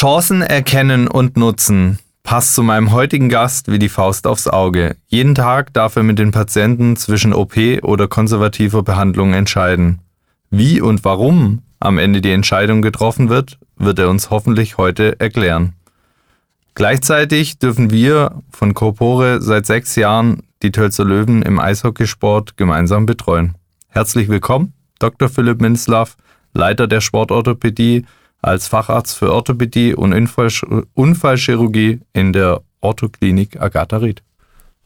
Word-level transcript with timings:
Chancen 0.00 0.40
erkennen 0.40 1.08
und 1.08 1.36
nutzen 1.36 1.98
passt 2.22 2.54
zu 2.54 2.62
meinem 2.62 2.90
heutigen 2.90 3.28
Gast 3.28 3.70
wie 3.70 3.78
die 3.78 3.90
Faust 3.90 4.26
aufs 4.26 4.48
Auge. 4.48 4.96
Jeden 5.08 5.34
Tag 5.34 5.74
darf 5.74 5.94
er 5.94 6.02
mit 6.02 6.18
den 6.18 6.30
Patienten 6.30 6.96
zwischen 6.96 7.34
OP 7.34 7.58
oder 7.82 8.08
konservativer 8.08 8.82
Behandlung 8.82 9.34
entscheiden. 9.34 10.00
Wie 10.48 10.80
und 10.80 11.04
warum 11.04 11.60
am 11.80 11.98
Ende 11.98 12.22
die 12.22 12.32
Entscheidung 12.32 12.80
getroffen 12.80 13.28
wird, 13.28 13.58
wird 13.76 13.98
er 13.98 14.08
uns 14.08 14.30
hoffentlich 14.30 14.78
heute 14.78 15.20
erklären. 15.20 15.74
Gleichzeitig 16.74 17.58
dürfen 17.58 17.90
wir 17.90 18.40
von 18.50 18.72
Corpore 18.72 19.42
seit 19.42 19.66
sechs 19.66 19.96
Jahren 19.96 20.44
die 20.62 20.72
Tölzer 20.72 21.04
Löwen 21.04 21.42
im 21.42 21.60
Eishockeysport 21.60 22.56
gemeinsam 22.56 23.04
betreuen. 23.04 23.54
Herzlich 23.88 24.30
willkommen, 24.30 24.72
Dr. 24.98 25.28
Philipp 25.28 25.60
Minzlaff, 25.60 26.16
Leiter 26.54 26.86
der 26.86 27.02
Sportorthopädie 27.02 28.06
als 28.42 28.68
Facharzt 28.68 29.16
für 29.16 29.32
Orthopädie 29.32 29.94
und 29.94 30.12
Unfallchirurgie 30.94 32.00
in 32.12 32.32
der 32.32 32.60
Orthoklinik 32.80 33.60
Agatha 33.60 33.98
Ried. 33.98 34.22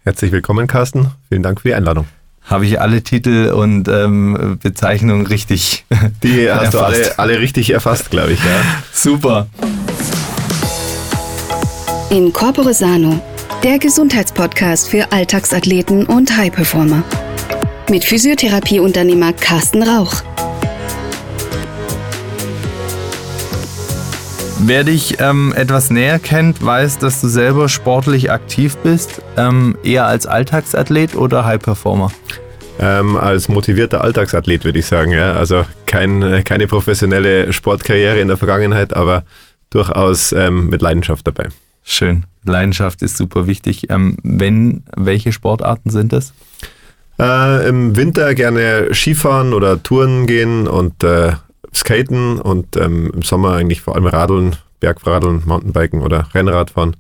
Herzlich 0.02 0.32
willkommen, 0.32 0.66
Carsten. 0.66 1.10
Vielen 1.28 1.42
Dank 1.42 1.60
für 1.60 1.68
die 1.68 1.74
Einladung. 1.74 2.06
Habe 2.42 2.66
ich 2.66 2.78
alle 2.80 3.02
Titel 3.02 3.50
und 3.54 3.88
ähm, 3.88 4.58
Bezeichnungen 4.62 5.26
richtig 5.26 5.86
Die 6.22 6.50
hast 6.50 6.74
erfasst. 6.74 6.74
du 6.74 6.78
alle, 7.18 7.18
alle 7.18 7.40
richtig 7.40 7.70
erfasst, 7.70 8.10
glaube 8.10 8.32
ich. 8.32 8.38
Ja. 8.40 8.60
Super. 8.92 9.46
In 12.10 12.32
Corpore 12.32 12.74
Sano, 12.74 13.18
der 13.62 13.78
Gesundheitspodcast 13.78 14.88
für 14.88 15.10
Alltagsathleten 15.10 16.04
und 16.04 16.36
High-Performer. 16.36 17.02
Mit 17.88 18.04
Physiotherapieunternehmer 18.04 19.32
Carsten 19.32 19.82
Rauch. 19.82 20.22
Wer 24.60 24.84
dich 24.84 25.20
ähm, 25.20 25.52
etwas 25.56 25.90
näher 25.90 26.18
kennt, 26.18 26.64
weiß, 26.64 26.98
dass 26.98 27.20
du 27.20 27.28
selber 27.28 27.68
sportlich 27.68 28.30
aktiv 28.30 28.76
bist. 28.78 29.20
Ähm, 29.36 29.76
eher 29.82 30.06
als 30.06 30.26
Alltagsathlet 30.26 31.16
oder 31.16 31.44
High 31.44 31.60
Performer? 31.60 32.10
Ähm, 32.78 33.16
als 33.16 33.48
motivierter 33.48 34.02
Alltagsathlet 34.02 34.64
würde 34.64 34.78
ich 34.78 34.86
sagen. 34.86 35.10
Ja. 35.10 35.34
Also 35.34 35.64
kein, 35.86 36.42
keine 36.44 36.66
professionelle 36.66 37.52
Sportkarriere 37.52 38.20
in 38.20 38.28
der 38.28 38.36
Vergangenheit, 38.36 38.94
aber 38.94 39.24
durchaus 39.70 40.32
ähm, 40.32 40.68
mit 40.68 40.80
Leidenschaft 40.82 41.26
dabei. 41.26 41.48
Schön. 41.82 42.24
Leidenschaft 42.44 43.02
ist 43.02 43.16
super 43.16 43.46
wichtig. 43.46 43.90
Ähm, 43.90 44.16
wenn, 44.22 44.84
welche 44.96 45.32
Sportarten 45.32 45.90
sind 45.90 46.12
das? 46.12 46.32
Äh, 47.18 47.68
Im 47.68 47.96
Winter 47.96 48.34
gerne 48.34 48.88
Skifahren 48.92 49.52
oder 49.52 49.82
Touren 49.82 50.26
gehen 50.26 50.66
und 50.66 51.04
äh, 51.04 51.32
Skaten 51.74 52.40
und 52.40 52.76
ähm, 52.76 53.10
im 53.14 53.22
Sommer 53.22 53.54
eigentlich 53.54 53.80
vor 53.80 53.94
allem 53.94 54.06
Radeln, 54.06 54.56
Bergradeln, 54.80 55.42
Mountainbiken 55.44 56.00
oder 56.00 56.28
Rennradfahren, 56.34 56.96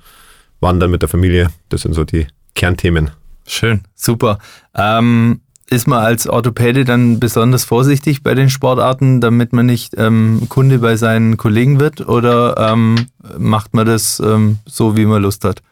Wandern 0.60 0.90
mit 0.90 1.02
der 1.02 1.08
Familie. 1.08 1.48
Das 1.68 1.82
sind 1.82 1.94
so 1.94 2.04
die 2.04 2.26
Kernthemen. 2.54 3.10
Schön, 3.46 3.82
super. 3.94 4.38
Ähm, 4.74 5.40
ist 5.70 5.86
man 5.86 6.04
als 6.04 6.26
Orthopäde 6.26 6.84
dann 6.84 7.20
besonders 7.20 7.64
vorsichtig 7.64 8.22
bei 8.22 8.34
den 8.34 8.50
Sportarten, 8.50 9.20
damit 9.20 9.52
man 9.52 9.66
nicht 9.66 9.94
ähm, 9.96 10.42
Kunde 10.48 10.78
bei 10.78 10.96
seinen 10.96 11.36
Kollegen 11.36 11.80
wird? 11.80 12.06
Oder 12.06 12.56
ähm, 12.58 13.06
macht 13.38 13.74
man 13.74 13.86
das 13.86 14.20
ähm, 14.20 14.58
so, 14.66 14.96
wie 14.96 15.06
man 15.06 15.22
Lust 15.22 15.44
hat? 15.44 15.62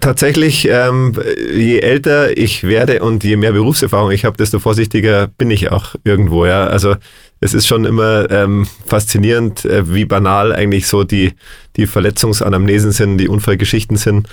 Tatsächlich, 0.00 0.68
ähm, 0.68 1.14
je 1.52 1.78
älter 1.78 2.36
ich 2.36 2.64
werde 2.64 3.02
und 3.02 3.24
je 3.24 3.36
mehr 3.36 3.52
Berufserfahrung 3.52 4.10
ich 4.10 4.24
habe, 4.24 4.36
desto 4.36 4.58
vorsichtiger 4.58 5.28
bin 5.28 5.50
ich 5.50 5.70
auch 5.70 5.94
irgendwo. 6.04 6.46
Ja? 6.46 6.66
Also 6.66 6.96
es 7.40 7.54
ist 7.54 7.66
schon 7.66 7.84
immer 7.84 8.30
ähm, 8.30 8.66
faszinierend, 8.86 9.64
äh, 9.64 9.92
wie 9.92 10.04
banal 10.04 10.52
eigentlich 10.52 10.86
so 10.86 11.04
die, 11.04 11.32
die 11.76 11.86
Verletzungsanamnesen 11.86 12.92
sind, 12.92 13.18
die 13.18 13.28
Unfallgeschichten 13.28 13.96
sind. 13.96 14.28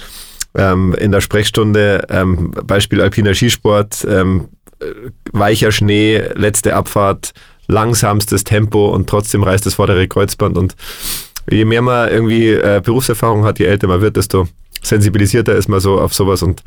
Ähm, 0.55 0.95
in 0.99 1.11
der 1.11 1.21
Sprechstunde, 1.21 2.05
ähm, 2.09 2.51
Beispiel 2.51 3.01
alpiner 3.01 3.33
Skisport, 3.33 4.05
ähm, 4.09 4.49
äh, 4.79 4.85
weicher 5.31 5.71
Schnee, 5.71 6.23
letzte 6.35 6.75
Abfahrt, 6.75 7.33
langsamstes 7.67 8.43
Tempo 8.43 8.89
und 8.89 9.09
trotzdem 9.09 9.43
reißt 9.43 9.65
das 9.65 9.75
vordere 9.75 10.07
Kreuzband. 10.07 10.57
Und 10.57 10.75
je 11.49 11.65
mehr 11.65 11.81
man 11.81 12.09
irgendwie 12.09 12.49
äh, 12.49 12.81
Berufserfahrung 12.83 13.45
hat, 13.45 13.59
je 13.59 13.65
älter 13.65 13.87
man 13.87 14.01
wird, 14.01 14.17
desto 14.17 14.47
sensibilisierter 14.83 15.55
ist 15.55 15.69
man 15.69 15.79
so 15.79 15.99
auf 15.99 16.13
sowas 16.13 16.43
und 16.43 16.63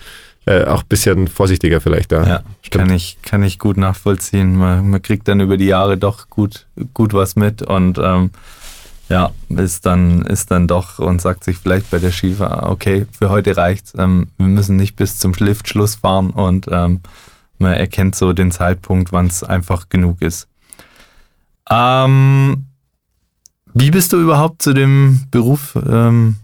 äh, 0.46 0.64
auch 0.64 0.82
ein 0.82 0.88
bisschen 0.88 1.28
vorsichtiger 1.28 1.80
vielleicht 1.80 2.12
da. 2.12 2.26
Ja, 2.26 2.42
kann 2.70 2.90
ich, 2.90 3.18
kann 3.22 3.42
ich 3.42 3.58
gut 3.58 3.76
nachvollziehen. 3.76 4.56
Man, 4.56 4.90
man, 4.90 5.02
kriegt 5.02 5.28
dann 5.28 5.40
über 5.40 5.56
die 5.56 5.66
Jahre 5.66 5.98
doch 5.98 6.30
gut, 6.30 6.66
gut 6.94 7.12
was 7.12 7.36
mit 7.36 7.62
und 7.62 7.98
ähm, 7.98 8.30
ja, 9.08 9.30
ist 9.48 9.86
dann, 9.86 10.22
ist 10.22 10.50
dann 10.50 10.66
doch 10.66 10.98
und 10.98 11.20
sagt 11.20 11.44
sich 11.44 11.58
vielleicht 11.58 11.90
bei 11.90 11.98
der 11.98 12.10
Schiefer, 12.10 12.68
okay, 12.68 13.06
für 13.16 13.30
heute 13.30 13.56
reicht's. 13.56 13.92
Ähm, 13.96 14.28
wir 14.36 14.46
müssen 14.46 14.76
nicht 14.76 14.96
bis 14.96 15.18
zum 15.18 15.32
Liftschluss 15.32 15.96
fahren 15.96 16.30
und 16.30 16.66
ähm, 16.70 17.00
man 17.58 17.72
erkennt 17.72 18.16
so 18.16 18.32
den 18.32 18.50
Zeitpunkt, 18.50 19.12
wann 19.12 19.26
es 19.26 19.42
einfach 19.42 19.88
genug 19.88 20.22
ist. 20.22 20.48
Ähm, 21.70 22.66
wie 23.74 23.90
bist 23.90 24.12
du 24.12 24.20
überhaupt 24.20 24.62
zu 24.62 24.72
dem 24.72 25.26
Beruf 25.30 25.76
ähm, 25.88 26.36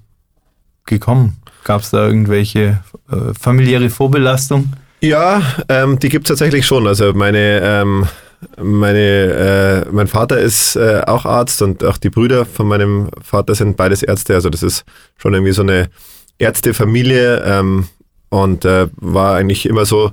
gekommen? 0.86 1.41
Gab 1.64 1.82
es 1.82 1.90
da 1.90 2.06
irgendwelche 2.06 2.80
äh, 3.10 3.34
familiäre 3.38 3.90
Vorbelastung? 3.90 4.72
Ja, 5.00 5.42
ähm, 5.68 5.98
die 5.98 6.08
gibt 6.08 6.26
es 6.26 6.28
tatsächlich 6.28 6.64
schon. 6.64 6.86
Also 6.86 7.12
meine, 7.12 7.60
ähm, 7.62 8.06
meine, 8.60 9.84
äh, 9.88 9.92
mein 9.92 10.06
Vater 10.06 10.38
ist 10.38 10.76
äh, 10.76 11.02
auch 11.06 11.24
Arzt 11.24 11.62
und 11.62 11.84
auch 11.84 11.98
die 11.98 12.10
Brüder 12.10 12.44
von 12.44 12.68
meinem 12.68 13.10
Vater 13.22 13.54
sind 13.54 13.76
beides 13.76 14.02
Ärzte. 14.02 14.34
Also 14.34 14.48
das 14.50 14.62
ist 14.62 14.84
schon 15.16 15.34
irgendwie 15.34 15.52
so 15.52 15.62
eine 15.62 15.88
Ärztefamilie 16.38 17.42
ähm, 17.44 17.88
und 18.28 18.64
äh, 18.64 18.88
war 18.96 19.34
eigentlich 19.36 19.66
immer 19.66 19.86
so 19.86 20.12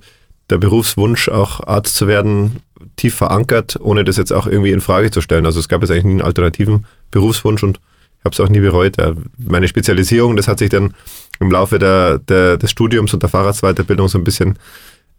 der 0.50 0.58
Berufswunsch, 0.58 1.30
auch 1.30 1.66
Arzt 1.68 1.96
zu 1.96 2.08
werden, 2.08 2.62
tief 2.96 3.16
verankert, 3.16 3.78
ohne 3.80 4.04
das 4.04 4.18
jetzt 4.18 4.34
auch 4.34 4.48
irgendwie 4.48 4.72
in 4.72 4.82
Frage 4.82 5.12
zu 5.12 5.22
stellen. 5.22 5.46
Also 5.46 5.60
es 5.60 5.70
gab 5.70 5.82
jetzt 5.82 5.92
eigentlich 5.92 6.06
nie 6.06 6.12
einen 6.14 6.22
alternativen 6.22 6.86
Berufswunsch 7.12 7.64
und 7.64 7.80
ich 8.20 8.26
habe 8.26 8.34
es 8.34 8.40
auch 8.40 8.50
nie 8.50 8.60
bereut. 8.60 8.98
Meine 9.38 9.68
Spezialisierung, 9.68 10.36
das 10.36 10.48
hat 10.48 10.60
sich 10.60 10.70
dann 10.70 10.94
im 11.40 11.52
Laufe 11.52 11.80
der, 11.80 12.20
der, 12.20 12.58
des 12.58 12.72
Studiums 12.72 13.14
und 13.14 13.24
der 13.24 13.30
Fahrradsweiterbildung 13.30 14.08
so 14.08 14.18
ein 14.18 14.24
bisschen 14.24 14.58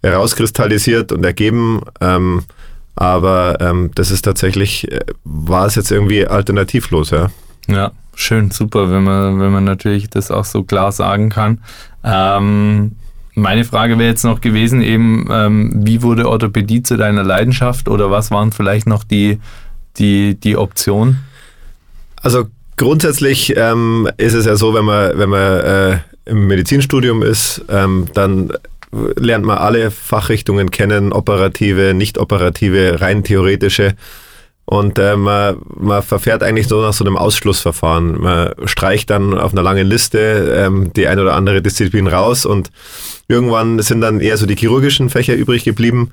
herauskristallisiert 0.02 1.12
und 1.12 1.24
ergeben. 1.24 1.80
Ähm, 2.00 2.42
aber 2.96 3.58
ähm, 3.60 3.90
das 3.94 4.10
ist 4.10 4.22
tatsächlich, 4.22 4.90
äh, 4.90 5.00
war 5.24 5.66
es 5.66 5.74
jetzt 5.74 5.90
irgendwie 5.90 6.26
alternativlos, 6.26 7.10
ja. 7.10 7.30
Ja, 7.66 7.92
schön, 8.14 8.50
super, 8.50 8.90
wenn 8.90 9.04
man, 9.04 9.40
wenn 9.40 9.52
man 9.52 9.64
natürlich 9.64 10.10
das 10.10 10.30
auch 10.30 10.44
so 10.44 10.62
klar 10.62 10.92
sagen 10.92 11.30
kann. 11.30 11.60
Ähm, 12.04 12.92
meine 13.34 13.64
Frage 13.64 13.98
wäre 13.98 14.10
jetzt 14.10 14.24
noch 14.24 14.40
gewesen, 14.40 14.82
eben, 14.82 15.28
ähm, 15.30 15.72
wie 15.74 16.02
wurde 16.02 16.28
Orthopädie 16.28 16.82
zu 16.82 16.96
deiner 16.96 17.22
Leidenschaft 17.22 17.88
oder 17.88 18.10
was 18.10 18.30
waren 18.30 18.52
vielleicht 18.52 18.86
noch 18.86 19.04
die, 19.04 19.38
die, 19.96 20.34
die 20.34 20.56
Optionen? 20.56 21.20
Also 22.22 22.48
Grundsätzlich 22.80 23.54
ähm, 23.58 24.08
ist 24.16 24.32
es 24.32 24.46
ja 24.46 24.56
so, 24.56 24.72
wenn 24.72 24.86
man, 24.86 25.10
wenn 25.18 25.28
man 25.28 25.60
äh, 25.60 25.98
im 26.30 26.46
Medizinstudium 26.46 27.22
ist, 27.22 27.64
ähm, 27.68 28.06
dann 28.14 28.52
lernt 28.92 29.44
man 29.44 29.58
alle 29.58 29.90
Fachrichtungen 29.90 30.70
kennen, 30.70 31.12
operative, 31.12 31.94
nicht 31.94 32.18
operative, 32.18 33.00
rein 33.00 33.22
theoretische. 33.22 33.94
Und 34.64 34.98
äh, 34.98 35.16
man, 35.16 35.56
man 35.76 36.02
verfährt 36.02 36.42
eigentlich 36.42 36.68
so 36.68 36.80
nach 36.80 36.92
so 36.92 37.04
einem 37.04 37.16
Ausschlussverfahren. 37.16 38.20
Man 38.20 38.52
streicht 38.66 39.10
dann 39.10 39.36
auf 39.36 39.52
einer 39.52 39.62
langen 39.62 39.86
Liste 39.86 40.54
ähm, 40.56 40.92
die 40.94 41.08
eine 41.08 41.22
oder 41.22 41.34
andere 41.34 41.60
Disziplin 41.60 42.06
raus 42.06 42.46
und 42.46 42.70
irgendwann 43.26 43.80
sind 43.80 44.00
dann 44.00 44.20
eher 44.20 44.36
so 44.36 44.46
die 44.46 44.56
chirurgischen 44.56 45.10
Fächer 45.10 45.34
übrig 45.34 45.64
geblieben. 45.64 46.12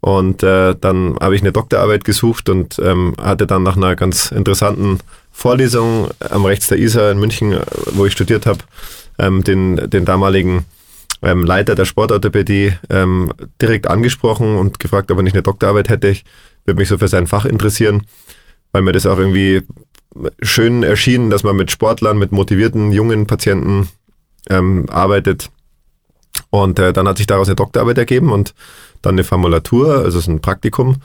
Und 0.00 0.44
äh, 0.44 0.76
dann 0.80 1.16
habe 1.20 1.34
ich 1.34 1.40
eine 1.40 1.50
Doktorarbeit 1.50 2.04
gesucht 2.04 2.48
und 2.48 2.78
ähm, 2.78 3.14
hatte 3.20 3.48
dann 3.48 3.64
nach 3.64 3.76
einer 3.76 3.96
ganz 3.96 4.30
interessanten 4.30 5.00
Vorlesung 5.32 6.08
am 6.30 6.44
Rechts 6.44 6.68
der 6.68 6.78
Isar 6.78 7.10
in 7.10 7.18
München, 7.18 7.58
wo 7.92 8.06
ich 8.06 8.12
studiert 8.12 8.46
habe, 8.46 8.60
ähm, 9.18 9.44
den, 9.44 9.76
den 9.90 10.04
damaligen 10.04 10.64
ähm, 11.22 11.44
Leiter 11.44 11.74
der 11.74 11.84
Sportorthopädie 11.84 12.74
ähm, 12.90 13.32
direkt 13.60 13.88
angesprochen 13.88 14.56
und 14.56 14.78
gefragt, 14.78 15.10
ob 15.10 15.18
er 15.18 15.22
nicht 15.22 15.34
eine 15.34 15.42
Doktorarbeit 15.42 15.88
hätte. 15.88 16.08
Ich 16.08 16.24
würde 16.64 16.78
mich 16.78 16.88
so 16.88 16.98
für 16.98 17.08
sein 17.08 17.26
Fach 17.26 17.44
interessieren, 17.44 18.02
weil 18.72 18.82
mir 18.82 18.92
das 18.92 19.06
auch 19.06 19.18
irgendwie 19.18 19.62
schön 20.40 20.82
erschien, 20.82 21.30
dass 21.30 21.42
man 21.42 21.56
mit 21.56 21.70
Sportlern, 21.70 22.18
mit 22.18 22.32
motivierten 22.32 22.92
jungen 22.92 23.26
Patienten 23.26 23.88
ähm, 24.48 24.86
arbeitet. 24.88 25.50
Und 26.50 26.78
äh, 26.78 26.92
dann 26.92 27.08
hat 27.08 27.18
sich 27.18 27.26
daraus 27.26 27.48
eine 27.48 27.56
Doktorarbeit 27.56 27.98
ergeben 27.98 28.32
und 28.32 28.54
dann 29.02 29.14
eine 29.14 29.24
Formulatur, 29.24 29.98
also 29.98 30.18
es 30.18 30.24
ist 30.24 30.28
ein 30.28 30.40
Praktikum. 30.40 30.96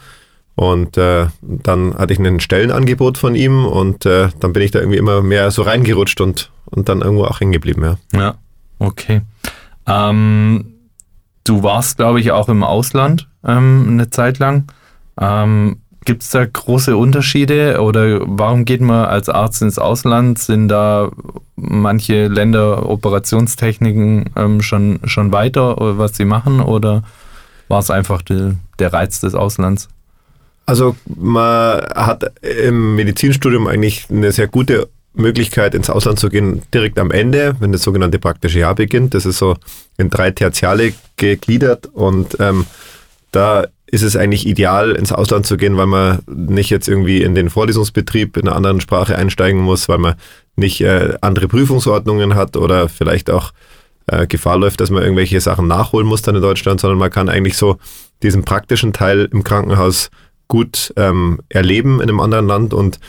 Und 0.56 0.96
äh, 0.96 1.26
dann 1.42 1.94
hatte 1.94 2.12
ich 2.12 2.20
ein 2.20 2.38
Stellenangebot 2.38 3.18
von 3.18 3.34
ihm 3.34 3.66
und 3.66 4.06
äh, 4.06 4.28
dann 4.38 4.52
bin 4.52 4.62
ich 4.62 4.70
da 4.70 4.78
irgendwie 4.78 4.98
immer 4.98 5.20
mehr 5.20 5.50
so 5.50 5.62
reingerutscht 5.62 6.20
und, 6.20 6.50
und 6.66 6.88
dann 6.88 7.00
irgendwo 7.00 7.24
auch 7.24 7.40
hängen 7.40 7.52
geblieben, 7.52 7.82
ja. 7.82 7.96
Ja, 8.12 8.34
okay. 8.78 9.22
Ähm, 9.86 10.74
du 11.42 11.62
warst, 11.64 11.96
glaube 11.96 12.20
ich, 12.20 12.30
auch 12.30 12.48
im 12.48 12.62
Ausland 12.62 13.28
ähm, 13.44 13.86
eine 13.88 14.10
Zeit 14.10 14.38
lang. 14.38 14.66
Ähm, 15.20 15.78
Gibt 16.04 16.22
es 16.22 16.30
da 16.30 16.44
große 16.44 16.96
Unterschiede 16.96 17.80
oder 17.80 18.20
warum 18.24 18.66
geht 18.66 18.82
man 18.82 19.06
als 19.06 19.30
Arzt 19.30 19.62
ins 19.62 19.78
Ausland? 19.78 20.38
Sind 20.38 20.68
da 20.68 21.10
manche 21.56 22.28
Länder 22.28 22.88
Operationstechniken 22.88 24.30
ähm, 24.36 24.60
schon, 24.60 25.00
schon 25.04 25.32
weiter, 25.32 25.76
was 25.78 26.14
sie 26.14 26.26
machen, 26.26 26.60
oder 26.60 27.04
war 27.68 27.78
es 27.78 27.90
einfach 27.90 28.20
die, 28.20 28.52
der 28.78 28.92
Reiz 28.92 29.20
des 29.20 29.34
Auslands? 29.34 29.88
Also 30.66 30.96
man 31.06 31.80
hat 31.94 32.32
im 32.42 32.96
Medizinstudium 32.96 33.66
eigentlich 33.66 34.06
eine 34.10 34.32
sehr 34.32 34.48
gute 34.48 34.88
Möglichkeit, 35.12 35.74
ins 35.74 35.90
Ausland 35.90 36.18
zu 36.18 36.28
gehen, 36.28 36.62
direkt 36.72 36.98
am 36.98 37.10
Ende, 37.10 37.56
wenn 37.60 37.72
das 37.72 37.82
sogenannte 37.82 38.18
praktische 38.18 38.58
Jahr 38.58 38.74
beginnt. 38.74 39.14
Das 39.14 39.26
ist 39.26 39.38
so 39.38 39.56
in 39.96 40.10
drei 40.10 40.30
Tertiale 40.30 40.92
gegliedert 41.16 41.86
und 41.86 42.36
ähm, 42.40 42.66
da 43.30 43.66
ist 43.86 44.02
es 44.02 44.16
eigentlich 44.16 44.46
ideal, 44.46 44.92
ins 44.92 45.12
Ausland 45.12 45.46
zu 45.46 45.56
gehen, 45.56 45.76
weil 45.76 45.86
man 45.86 46.20
nicht 46.26 46.70
jetzt 46.70 46.88
irgendwie 46.88 47.22
in 47.22 47.36
den 47.36 47.48
Vorlesungsbetrieb 47.48 48.36
in 48.36 48.48
einer 48.48 48.56
anderen 48.56 48.80
Sprache 48.80 49.16
einsteigen 49.16 49.60
muss, 49.60 49.88
weil 49.88 49.98
man 49.98 50.14
nicht 50.56 50.80
äh, 50.80 51.14
andere 51.20 51.46
Prüfungsordnungen 51.46 52.34
hat 52.34 52.56
oder 52.56 52.88
vielleicht 52.88 53.30
auch 53.30 53.52
äh, 54.06 54.26
Gefahr 54.26 54.58
läuft, 54.58 54.80
dass 54.80 54.90
man 54.90 55.02
irgendwelche 55.02 55.40
Sachen 55.40 55.68
nachholen 55.68 56.08
muss 56.08 56.22
dann 56.22 56.34
in 56.34 56.42
Deutschland, 56.42 56.80
sondern 56.80 56.98
man 56.98 57.10
kann 57.10 57.28
eigentlich 57.28 57.56
so 57.56 57.78
diesen 58.22 58.44
praktischen 58.44 58.92
Teil 58.92 59.28
im 59.30 59.44
Krankenhaus 59.44 60.10
gut 60.48 60.92
ähm, 60.96 61.40
erleben 61.48 62.00
in 62.00 62.08
einem 62.08 62.20
anderen 62.20 62.46
Land 62.46 62.74
und 62.74 63.00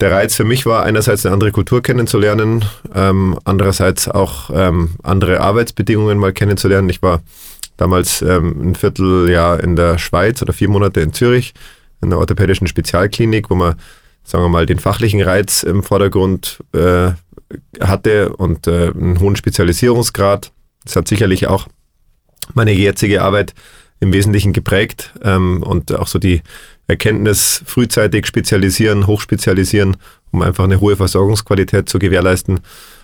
der 0.00 0.12
Reiz 0.12 0.34
für 0.34 0.44
mich 0.44 0.66
war 0.66 0.82
einerseits 0.84 1.24
eine 1.24 1.32
andere 1.32 1.52
Kultur 1.52 1.82
kennenzulernen, 1.82 2.64
ähm, 2.94 3.38
andererseits 3.44 4.08
auch 4.08 4.50
ähm, 4.52 4.90
andere 5.02 5.40
Arbeitsbedingungen 5.40 6.18
mal 6.18 6.34
kennenzulernen. 6.34 6.88
Ich 6.90 7.00
war 7.00 7.22
damals 7.76 8.20
ähm, 8.20 8.70
ein 8.70 8.74
Vierteljahr 8.74 9.62
in 9.62 9.74
der 9.74 9.98
Schweiz 9.98 10.42
oder 10.42 10.52
vier 10.52 10.68
Monate 10.68 11.00
in 11.00 11.12
Zürich 11.12 11.54
in 12.02 12.10
der 12.10 12.18
orthopädischen 12.18 12.66
Spezialklinik, 12.66 13.48
wo 13.48 13.54
man, 13.54 13.76
sagen 14.22 14.44
wir 14.44 14.48
mal, 14.48 14.66
den 14.66 14.78
fachlichen 14.78 15.22
Reiz 15.22 15.62
im 15.62 15.82
Vordergrund 15.82 16.62
äh, 16.72 17.12
hatte 17.80 18.36
und 18.36 18.66
äh, 18.66 18.90
einen 18.90 19.20
hohen 19.20 19.36
Spezialisierungsgrad. 19.36 20.52
Das 20.84 20.96
hat 20.96 21.08
sicherlich 21.08 21.46
auch 21.46 21.68
meine 22.54 22.72
jetzige 22.72 23.22
Arbeit 23.22 23.54
im 24.00 24.12
Wesentlichen 24.12 24.52
geprägt 24.52 25.12
ähm, 25.22 25.62
und 25.62 25.94
auch 25.94 26.06
so 26.06 26.18
die 26.18 26.42
Erkenntnis 26.88 27.62
frühzeitig 27.64 28.26
spezialisieren, 28.26 29.06
hochspezialisieren, 29.06 29.96
um 30.30 30.42
einfach 30.42 30.64
eine 30.64 30.80
hohe 30.80 30.96
Versorgungsqualität 30.96 31.88
zu 31.88 31.98
gewährleisten. 31.98 32.60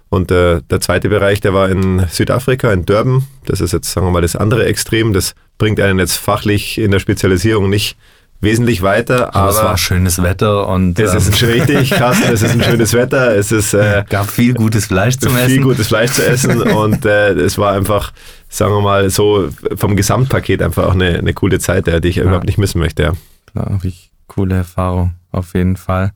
Und 0.09 0.31
äh, 0.31 0.61
der 0.71 0.81
zweite 0.81 1.09
Bereich, 1.09 1.41
der 1.41 1.55
war 1.55 1.71
in 1.71 2.07
Südafrika, 2.11 2.71
in 2.73 2.85
Durban. 2.85 3.25
Das 3.47 3.63
ist 3.63 3.73
jetzt, 3.73 3.91
sagen 3.91 4.07
wir 4.07 4.11
mal, 4.11 4.21
das 4.21 4.37
andere 4.37 4.67
Extrem. 4.67 5.15
Das 5.15 5.35
bringt 5.57 5.81
einen 5.81 5.99
jetzt 5.99 6.19
fachlich 6.19 6.77
in 6.77 6.91
der 6.91 6.99
Spezialisierung 6.99 7.71
nicht 7.71 7.97
wesentlich 8.43 8.83
weiter. 8.83 9.35
Aber, 9.35 9.39
aber 9.39 9.51
es 9.51 9.63
war 9.63 9.79
schönes 9.79 10.23
Wetter 10.23 10.69
und 10.69 10.99
es 10.99 11.13
ähm, 11.13 11.17
ist 11.19 11.43
richtig, 11.43 11.91
Carsten, 11.93 12.31
es 12.31 12.43
ist 12.43 12.53
ein 12.53 12.63
schönes 12.63 12.93
Wetter. 12.93 13.35
Es 13.35 13.53
ist 13.53 13.73
äh, 13.73 14.05
gab 14.11 14.29
viel 14.29 14.53
gutes 14.53 14.87
Fleisch 14.87 15.17
zum 15.17 15.31
viel 15.31 15.39
Essen. 15.39 15.51
Viel 15.51 15.63
gutes 15.63 15.87
Fleisch 15.87 16.11
zu 16.11 16.27
essen 16.27 16.61
und 16.61 17.07
äh, 17.07 17.31
es 17.31 17.57
war 17.57 17.73
einfach, 17.73 18.13
sagen 18.53 18.75
wir 18.75 18.83
mal, 18.83 19.09
so 19.09 19.49
vom 19.77 19.97
Gesamtpaket 19.97 20.63
einfach 20.63 20.85
auch 20.85 20.93
eine, 20.93 21.19
eine 21.19 21.33
coole 21.33 21.59
Zeit, 21.59 21.87
die 21.87 22.09
ich 22.09 22.17
ja. 22.17 22.25
überhaupt 22.25 22.45
nicht 22.45 22.59
missen 22.59 22.79
möchte. 22.79 23.03
Ja. 23.03 23.13
Klar, 23.51 23.81
ich 23.83 24.11
coole 24.29 24.57
Erfahrung 24.57 25.15
auf 25.31 25.55
jeden 25.55 25.77
Fall. 25.77 26.13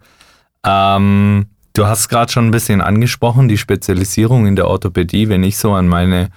Ähm, 0.65 1.47
du 1.73 1.87
hast 1.87 2.09
gerade 2.09 2.31
schon 2.31 2.47
ein 2.47 2.51
bisschen 2.51 2.83
angesprochen, 2.83 3.49
die 3.49 3.57
Spezialisierung 3.57 4.47
in 4.47 4.55
der 4.55 4.69
Orthopädie. 4.69 5.31
Wenn 5.31 5.43
ich 5.43 5.57
so 5.57 5.73
an 5.73 5.89
meine 5.89 6.29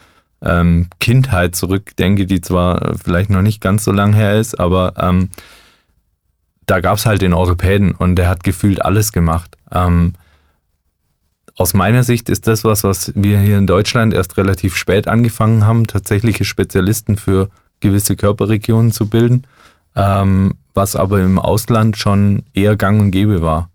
ähm, 0.42 0.88
Kindheit 1.02 1.56
zurückdenke, 1.56 2.26
die 2.26 2.40
zwar 2.40 2.98
vielleicht 2.98 3.30
noch 3.30 3.42
nicht 3.42 3.60
ganz 3.60 3.84
so 3.84 3.92
lang 3.92 4.14
her 4.14 4.40
ist, 4.40 4.58
aber 4.58 4.94
ähm, 4.98 5.30
da 6.66 6.80
gab 6.80 6.98
es 6.98 7.06
halt 7.06 7.22
den 7.22 7.34
Orthopäden 7.34 7.92
und 7.92 8.16
der 8.16 8.30
hat 8.30 8.46
gefühlt 8.46 8.86
alles 8.86 9.12
gemacht. 9.12 9.58
Ähm, 9.72 10.14
aus 11.60 11.74
meiner 11.74 12.04
Sicht 12.04 12.30
ist 12.30 12.48
das 12.48 12.64
was, 12.64 12.86
was 12.86 13.12
wir 13.16 13.38
hier 13.38 13.58
in 13.58 13.68
Deutschland 13.68 14.14
erst 14.14 14.38
relativ 14.38 14.78
spät 14.78 15.10
angefangen 15.10 15.68
haben, 15.68 15.88
tatsächliche 15.88 16.46
Spezialisten 16.46 17.18
für 17.18 17.50
gewisse 17.82 18.16
Körperregionen 18.16 18.94
zu 18.94 19.10
bilden, 19.10 19.46
ähm, 19.94 20.54
was 20.74 20.96
aber 20.96 21.20
im 21.20 21.38
Ausland 21.38 21.98
schon 21.98 22.44
eher 22.54 22.78
gang 22.78 23.02
und 23.02 23.12
gäbe 23.12 23.42
war. 23.42 23.70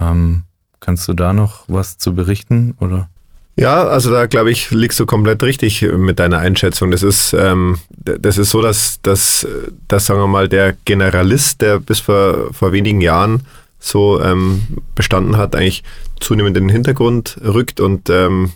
Ähm, 0.00 0.44
kannst 0.78 1.08
du 1.08 1.12
da 1.12 1.32
noch 1.32 1.64
was 1.66 1.98
zu 1.98 2.14
berichten 2.14 2.76
oder? 2.78 3.08
Ja, 3.56 3.88
also 3.88 4.12
da 4.12 4.26
glaube 4.26 4.52
ich, 4.52 4.70
liegst 4.70 5.00
du 5.00 5.04
komplett 5.04 5.42
richtig 5.42 5.82
mit 5.82 6.20
deiner 6.20 6.38
Einschätzung. 6.38 6.92
Das 6.92 7.02
ist, 7.02 7.32
ähm, 7.32 7.78
das 7.98 8.38
ist 8.38 8.50
so, 8.50 8.62
dass, 8.62 9.02
dass, 9.02 9.44
dass, 9.88 10.06
sagen 10.06 10.20
wir 10.20 10.28
mal, 10.28 10.48
der 10.48 10.76
Generalist, 10.84 11.60
der 11.60 11.80
bis 11.80 11.98
vor, 11.98 12.54
vor 12.54 12.70
wenigen 12.70 13.00
Jahren 13.00 13.42
so 13.80 14.22
ähm, 14.22 14.62
bestanden 14.94 15.36
hat, 15.36 15.56
eigentlich 15.56 15.82
zunehmend 16.20 16.56
in 16.56 16.64
den 16.64 16.72
Hintergrund 16.72 17.38
rückt 17.42 17.80
und 17.80 18.08
ähm, 18.10 18.52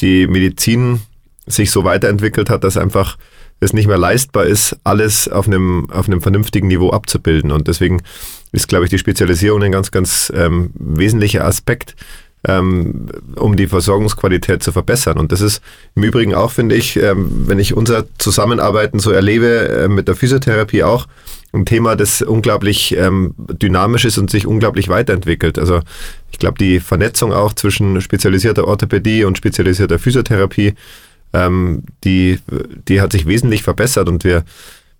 die 0.00 0.26
Medizin 0.26 1.00
sich 1.46 1.70
so 1.70 1.84
weiterentwickelt 1.84 2.50
hat, 2.50 2.62
dass 2.62 2.76
einfach 2.76 3.16
es 3.58 3.72
nicht 3.72 3.86
mehr 3.86 3.98
leistbar 3.98 4.44
ist, 4.44 4.76
alles 4.84 5.28
auf 5.28 5.46
einem, 5.46 5.88
auf 5.90 6.06
einem 6.06 6.20
vernünftigen 6.20 6.68
Niveau 6.68 6.90
abzubilden. 6.90 7.50
Und 7.50 7.68
deswegen 7.68 8.02
ist, 8.52 8.68
glaube 8.68 8.84
ich, 8.84 8.90
die 8.90 8.98
Spezialisierung 8.98 9.62
ein 9.62 9.72
ganz, 9.72 9.90
ganz 9.90 10.30
ähm, 10.36 10.70
wesentlicher 10.74 11.44
Aspekt 11.44 11.96
ähm, 12.46 13.08
um 13.36 13.56
die 13.56 13.66
Versorgungsqualität 13.66 14.62
zu 14.62 14.72
verbessern. 14.72 15.18
Und 15.18 15.32
das 15.32 15.40
ist 15.40 15.60
im 15.94 16.04
Übrigen 16.04 16.34
auch, 16.34 16.52
finde 16.52 16.74
ich, 16.74 16.96
ähm, 16.96 17.44
wenn 17.46 17.58
ich 17.58 17.74
unser 17.74 18.04
Zusammenarbeiten 18.18 18.98
so 18.98 19.10
erlebe, 19.10 19.68
äh, 19.68 19.88
mit 19.88 20.08
der 20.08 20.16
Physiotherapie 20.16 20.82
auch, 20.82 21.06
ein 21.56 21.66
Thema, 21.66 21.96
das 21.96 22.22
unglaublich 22.22 22.96
ähm, 22.96 23.34
dynamisch 23.38 24.04
ist 24.04 24.18
und 24.18 24.30
sich 24.30 24.46
unglaublich 24.46 24.88
weiterentwickelt. 24.88 25.58
Also 25.58 25.80
ich 26.30 26.38
glaube, 26.38 26.58
die 26.58 26.80
Vernetzung 26.80 27.32
auch 27.32 27.52
zwischen 27.54 28.00
spezialisierter 28.00 28.66
Orthopädie 28.66 29.24
und 29.24 29.38
spezialisierter 29.38 29.98
Physiotherapie, 29.98 30.74
ähm, 31.32 31.82
die, 32.04 32.38
die 32.88 33.00
hat 33.00 33.12
sich 33.12 33.26
wesentlich 33.26 33.62
verbessert 33.62 34.08
und 34.08 34.24
wir, 34.24 34.44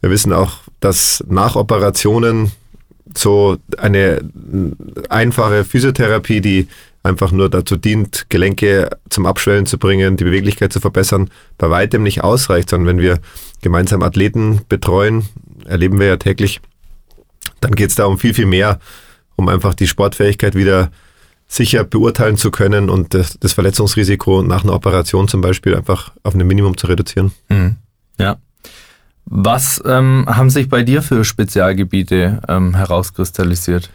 wir 0.01 0.11
wissen 0.11 0.33
auch, 0.33 0.59
dass 0.81 1.23
nach 1.29 1.57
Operationen 1.57 2.53
so 3.17 3.57
eine 3.79 4.21
einfache 5.09 5.65
Physiotherapie, 5.65 6.41
die 6.41 6.69
einfach 7.03 7.31
nur 7.31 7.49
dazu 7.49 7.77
dient, 7.77 8.27
Gelenke 8.29 8.91
zum 9.09 9.27
Abschwellen 9.27 9.65
zu 9.65 9.79
bringen, 9.79 10.17
die 10.17 10.25
Beweglichkeit 10.25 10.73
zu 10.73 10.81
verbessern, 10.81 11.31
bei 11.57 11.71
weitem 11.71 12.03
nicht 12.03 12.25
ausreicht, 12.25 12.71
sondern 12.71 12.97
wenn 12.97 13.03
wir 13.03 13.21
gemeinsam 13.63 14.03
Athleten 14.03 14.61
betreuen, 14.69 15.29
erleben 15.67 15.99
wir 15.99 16.07
ja 16.07 16.17
täglich, 16.17 16.61
dann 17.61 17.75
geht 17.75 17.91
es 17.91 17.97
da 17.97 18.07
um 18.07 18.19
viel, 18.19 18.35
viel 18.35 18.47
mehr, 18.47 18.81
um 19.37 19.49
einfach 19.49 19.75
die 19.75 19.87
Sportfähigkeit 19.87 20.55
wieder 20.55 20.91
sicher 21.49 21.85
beurteilen 21.85 22.37
zu 22.37 22.51
können 22.51 22.91
und 22.91 23.15
das, 23.15 23.39
das 23.39 23.53
Verletzungsrisiko 23.53 24.43
nach 24.43 24.65
einer 24.65 24.75
Operation 24.75 25.29
zum 25.29 25.41
Beispiel 25.41 25.77
einfach 25.77 26.13
auf 26.23 26.35
ein 26.35 26.47
Minimum 26.47 26.77
zu 26.77 26.87
reduzieren. 26.87 27.33
Mhm. 27.49 27.77
Ja. 28.19 28.37
Was 29.27 29.83
ähm, 29.85 30.25
haben 30.29 30.51
sich 30.51 30.69
bei 30.69 30.83
dir 30.83 31.03
für 31.03 31.25
Spezialgebiete 31.25 32.41
ähm, 32.49 32.75
herauskristallisiert? 32.75 33.91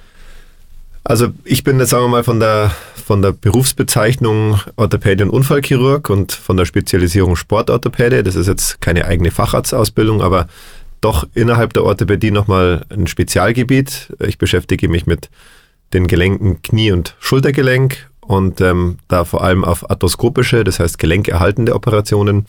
Also 1.04 1.30
ich 1.44 1.64
bin 1.64 1.80
jetzt, 1.80 1.90
sagen 1.90 2.06
wir 2.06 2.10
mal, 2.10 2.24
von 2.24 2.40
der, 2.40 2.72
von 3.06 3.22
der 3.22 3.32
Berufsbezeichnung 3.32 4.60
Orthopäde 4.76 5.24
und 5.24 5.32
Unfallchirurg 5.32 6.10
und 6.10 6.32
von 6.32 6.58
der 6.58 6.66
Spezialisierung 6.66 7.36
Sportorthopäde. 7.36 8.24
Das 8.24 8.36
ist 8.36 8.48
jetzt 8.48 8.82
keine 8.82 9.06
eigene 9.06 9.32
Facharztausbildung, 9.32 10.22
aber 10.22 10.48
doch 11.02 11.28
innerhalb 11.34 11.74
der 11.74 11.84
Orthopädie 11.84 12.32
nochmal 12.32 12.86
ein 12.90 13.08
Spezialgebiet. 13.08 14.14
Ich 14.20 14.38
beschäftige 14.38 14.88
mich 14.88 15.06
mit 15.06 15.30
den 15.94 16.08
Gelenken 16.08 16.62
Knie- 16.62 16.92
und 16.92 17.16
Schultergelenk 17.20 18.10
und 18.22 18.62
ähm, 18.62 18.98
da 19.08 19.26
vor 19.26 19.44
allem 19.44 19.64
auf 19.64 19.90
arthroskopische, 19.90 20.64
das 20.64 20.80
heißt 20.80 21.00
gelenkerhaltende 21.00 21.76
Operationen. 21.76 22.46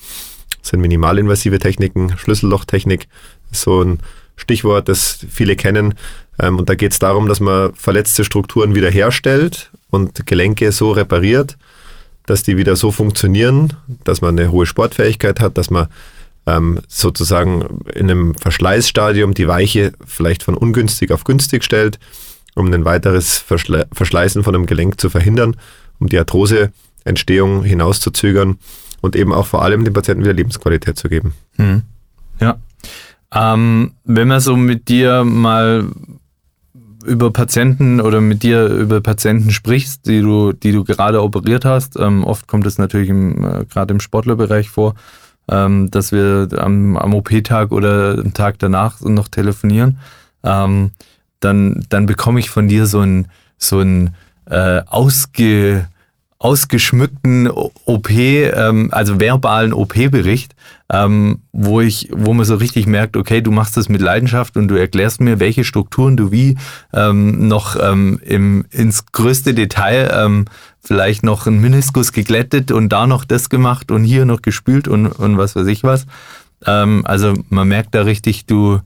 Das 0.61 0.71
sind 0.71 0.81
minimalinvasive 0.81 1.59
Techniken, 1.59 2.17
Schlüssellochtechnik 2.17 3.09
ist 3.51 3.63
so 3.63 3.83
ein 3.83 3.99
Stichwort, 4.37 4.89
das 4.89 5.27
viele 5.31 5.57
kennen. 5.57 5.95
Ähm, 6.39 6.59
und 6.59 6.69
da 6.69 6.75
geht 6.75 6.93
es 6.93 6.99
darum, 6.99 7.29
dass 7.29 7.41
man 7.41 7.75
verletzte 7.75 8.25
Strukturen 8.25 8.75
wiederherstellt 8.75 9.71
und 9.91 10.27
Gelenke 10.27 10.73
so 10.73 10.93
repariert, 10.93 11.57
dass 12.27 12.43
die 12.43 12.57
wieder 12.57 12.77
so 12.77 12.93
funktionieren, 12.93 13.73
dass 14.05 14.21
man 14.21 14.39
eine 14.39 14.53
hohe 14.53 14.67
Sportfähigkeit 14.67 15.41
hat, 15.41 15.59
dass 15.59 15.71
man 15.71 15.89
ähm, 16.47 16.81
sozusagen 16.89 17.81
in 17.95 18.11
einem 18.11 18.35
Verschleißstadium 18.35 19.35
die 19.35 19.49
Weiche 19.49 19.93
vielleicht 20.05 20.43
von 20.43 20.57
ungünstig 20.57 21.13
auf 21.13 21.25
günstig 21.25 21.65
stellt, 21.65 21.99
um 22.55 22.73
ein 22.73 22.85
weiteres 22.85 23.39
Verschle 23.39 23.87
Verschleißen 23.93 24.43
von 24.43 24.55
einem 24.55 24.67
Gelenk 24.67 25.01
zu 25.01 25.11
verhindern, 25.11 25.57
um 25.99 26.09
die 26.09 26.19
Arthroseentstehung 26.19 27.65
hinauszuzögern 27.65 28.59
und 29.01 29.17
eben 29.17 29.33
auch 29.33 29.47
vor 29.47 29.63
allem 29.63 29.85
den 29.85 29.93
Patienten 29.93 30.25
wieder 30.25 30.35
Lebensqualität 30.35 30.99
zu 30.99 31.09
geben. 31.09 31.35
Mhm. 31.57 31.83
Ja. 32.41 32.57
Ähm, 33.35 33.93
wenn 34.05 34.29
man 34.29 34.41
so 34.41 34.57
mit 34.57 34.89
dir 34.89 35.25
mal 35.25 35.87
über 37.05 37.33
Patienten 37.33 38.01
oder 38.01 38.21
mit 38.21 38.43
dir 38.43 38.67
über 38.67 39.01
Patienten 39.01 39.51
sprichst, 39.51 40.07
die 40.07 40.21
du, 40.21 40.53
die 40.53 40.73
du 40.73 40.85
gerade 40.85 41.23
operiert 41.23 41.65
hast, 41.65 41.99
ähm, 41.99 42.25
oft 42.25 42.47
kommt 42.47 42.67
es 42.67 42.79
natürlich 42.79 43.11
äh, 43.11 43.65
gerade 43.69 43.95
im 43.95 44.01
Sportlerbereich 44.01 44.69
vor, 44.69 44.95
ähm, 45.49 45.91
dass 45.91 46.13
wir 46.13 46.49
am, 46.57 46.97
am 46.97 47.15
OP-Tag 47.15 47.73
oder 47.73 48.19
am 48.19 48.33
Tag 48.33 48.59
danach 48.59 49.01
noch 49.01 49.29
telefonieren, 49.29 49.99
ähm, 50.45 50.93
dann, 51.41 51.85
dann 51.89 52.07
bekomme 52.07 52.41
ich 52.41 52.51
von 52.51 52.69
dir 52.69 52.87
so 52.87 53.01
ein, 53.01 53.29
so 53.59 53.81
ein 53.81 54.15
äh, 54.47 54.83
ausge, 54.87 55.89
ausgeschmückten 56.43 57.49
OP, 57.49 58.11
ähm, 58.11 58.89
also 58.91 59.21
verbalen 59.21 59.73
OP-Bericht, 59.73 60.57
ähm, 60.91 61.39
wo 61.53 61.81
ich, 61.81 62.09
wo 62.11 62.35
man 62.35 62.45
so 62.45 62.57
richtig 62.57 62.89
merkt, 62.89 63.17
okay, 63.17 63.41
du 63.41 63.53
machst 63.53 63.77
das 63.77 63.89
mit 63.89 64.01
Leidenschaft 64.01 64.57
und 64.57 64.67
du 64.67 64.75
erklärst 64.75 65.21
mir, 65.21 65.39
welche 65.39 65.63
Strukturen 65.63 66.17
du 66.17 66.33
wie 66.33 66.57
ähm, 66.93 67.47
noch 67.47 67.77
ähm, 67.81 68.19
im, 68.25 68.65
ins 68.71 69.07
größte 69.07 69.55
Detail 69.55 70.11
ähm, 70.13 70.47
vielleicht 70.81 71.23
noch 71.23 71.47
ein 71.47 71.61
Meniskus 71.61 72.13
geglättet 72.13 72.73
und 72.73 72.89
da 72.89 73.07
noch 73.07 73.25
das 73.25 73.49
gemacht 73.49 73.93
und 73.93 74.03
hier 74.03 74.25
noch 74.25 74.43
gespült 74.43 74.89
und, 74.89 75.07
und 75.07 75.39
was 75.39 75.55
weiß 75.55 75.69
ich 75.69 75.85
was. 75.85 76.07
Ähm, 76.67 77.03
also 77.05 77.35
man 77.51 77.69
merkt 77.69 77.95
da 77.95 78.03
richtig, 78.03 78.47
du, 78.47 78.81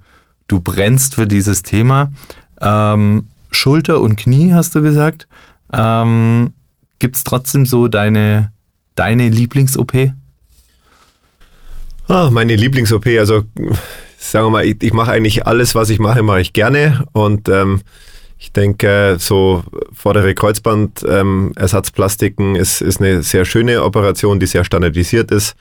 du 0.47 0.61
brennst 0.61 1.15
für 1.15 1.27
dieses 1.27 1.63
Thema. 1.63 2.13
Ähm, 2.61 3.29
Schulter 3.51 4.03
und 4.03 4.17
Knie, 4.17 4.53
hast 4.53 4.75
du 4.75 4.83
gesagt. 4.83 5.27
Ähm, 5.73 6.53
Gibt 6.99 7.17
es 7.17 7.25
trotzdem 7.25 7.67
so 7.67 7.89
deine, 7.89 8.53
deine 8.95 9.29
Lieblings-OP? 9.29 10.13
Ah, 12.09 12.31
meine 12.31 12.57
Lieblings-OP, 12.57 13.07
also 13.19 13.43
sagen 14.19 14.47
wir 14.47 14.51
mal, 14.51 14.65
ich, 14.65 14.83
ich 14.83 14.93
mache 14.93 15.13
eigentlich 15.13 15.47
alles, 15.47 15.75
was 15.75 15.91
ich 15.91 15.99
mache, 15.99 16.23
mache 16.23 16.41
ich 16.41 16.53
gerne. 16.53 17.05
Und 17.13 17.49
ähm, 17.49 17.81
ich 18.39 18.53
denke, 18.53 19.17
so 19.19 19.65
vordere 19.93 20.35
Kreuzband-Ersatzplastiken 20.35 22.55
ähm, 22.55 22.61
ist, 22.61 22.81
ist 22.81 23.01
eine 23.01 23.23
sehr 23.23 23.45
schöne 23.45 23.83
Operation, 23.83 24.39
die 24.41 24.47
sehr 24.47 24.65
standardisiert 24.65 25.31
ist, 25.31 25.55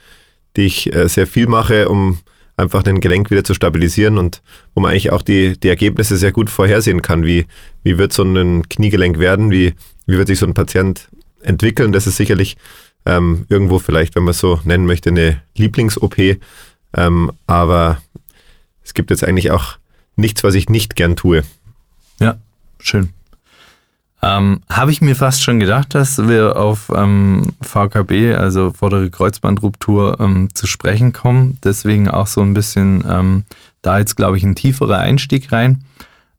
die 0.55 0.65
ich 0.65 0.93
äh, 0.93 1.07
sehr 1.07 1.27
viel 1.27 1.47
mache, 1.47 1.89
um 1.89 2.19
einfach 2.57 2.83
den 2.83 3.01
Gelenk 3.01 3.31
wieder 3.31 3.43
zu 3.43 3.53
stabilisieren 3.53 4.17
und 4.17 4.41
wo 4.73 4.81
man 4.81 4.91
eigentlich 4.91 5.11
auch 5.11 5.21
die, 5.21 5.59
die 5.59 5.69
Ergebnisse 5.69 6.17
sehr 6.17 6.31
gut 6.31 6.49
vorhersehen 6.49 7.01
kann. 7.01 7.25
Wie, 7.25 7.45
wie 7.83 7.97
wird 7.97 8.13
so 8.13 8.23
ein 8.23 8.69
Kniegelenk 8.69 9.19
werden? 9.19 9.51
Wie, 9.51 9.73
wie 10.05 10.17
wird 10.17 10.27
sich 10.27 10.39
so 10.39 10.45
ein 10.45 10.53
Patient 10.53 11.09
entwickeln. 11.45 11.91
Das 11.91 12.07
ist 12.07 12.17
sicherlich 12.17 12.57
ähm, 13.05 13.45
irgendwo 13.49 13.79
vielleicht, 13.79 14.15
wenn 14.15 14.23
man 14.23 14.31
es 14.31 14.39
so 14.39 14.59
nennen 14.63 14.85
möchte, 14.85 15.09
eine 15.09 15.41
Lieblings-OP. 15.55 16.17
Ähm, 16.93 17.31
aber 17.47 17.97
es 18.83 18.93
gibt 18.93 19.09
jetzt 19.11 19.23
eigentlich 19.23 19.51
auch 19.51 19.77
nichts, 20.15 20.43
was 20.43 20.55
ich 20.55 20.69
nicht 20.69 20.95
gern 20.95 21.15
tue. 21.15 21.43
Ja, 22.19 22.37
schön. 22.79 23.09
Ähm, 24.21 24.61
Habe 24.69 24.91
ich 24.91 25.01
mir 25.01 25.15
fast 25.15 25.43
schon 25.43 25.59
gedacht, 25.59 25.93
dass 25.93 26.27
wir 26.27 26.55
auf 26.55 26.91
ähm, 26.95 27.53
VKB, 27.61 28.35
also 28.35 28.71
vordere 28.71 29.09
Kreuzbandruptur, 29.11 30.19
ähm, 30.19 30.49
zu 30.53 30.65
sprechen 30.65 31.13
kommen. 31.13 31.59
Deswegen 31.63 32.09
auch 32.09 32.27
so 32.27 32.41
ein 32.41 32.55
bisschen 32.55 33.03
ähm, 33.07 33.43
da 33.83 33.99
jetzt, 33.99 34.15
glaube 34.15 34.37
ich, 34.37 34.43
ein 34.43 34.55
tieferer 34.55 34.97
Einstieg 34.97 35.51
rein. 35.51 35.83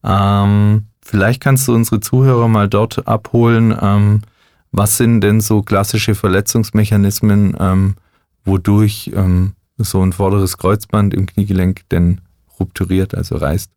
Ähm, 0.02 0.86
vielleicht 1.00 1.40
kannst 1.40 1.68
du 1.68 1.74
unsere 1.74 2.00
Zuhörer 2.00 2.48
mal 2.48 2.68
dort 2.68 3.06
abholen, 3.06 3.76
ähm, 3.80 4.22
was 4.76 4.98
sind 4.98 5.22
denn 5.22 5.40
so 5.40 5.62
klassische 5.62 6.14
Verletzungsmechanismen, 6.14 7.56
ähm, 7.58 7.94
wodurch 8.44 9.10
ähm, 9.14 9.54
so 9.78 10.02
ein 10.02 10.12
vorderes 10.12 10.58
Kreuzband 10.58 11.14
im 11.14 11.26
Kniegelenk 11.26 11.88
denn 11.90 12.20
rupturiert, 12.60 13.14
also 13.14 13.36
reißt? 13.36 13.70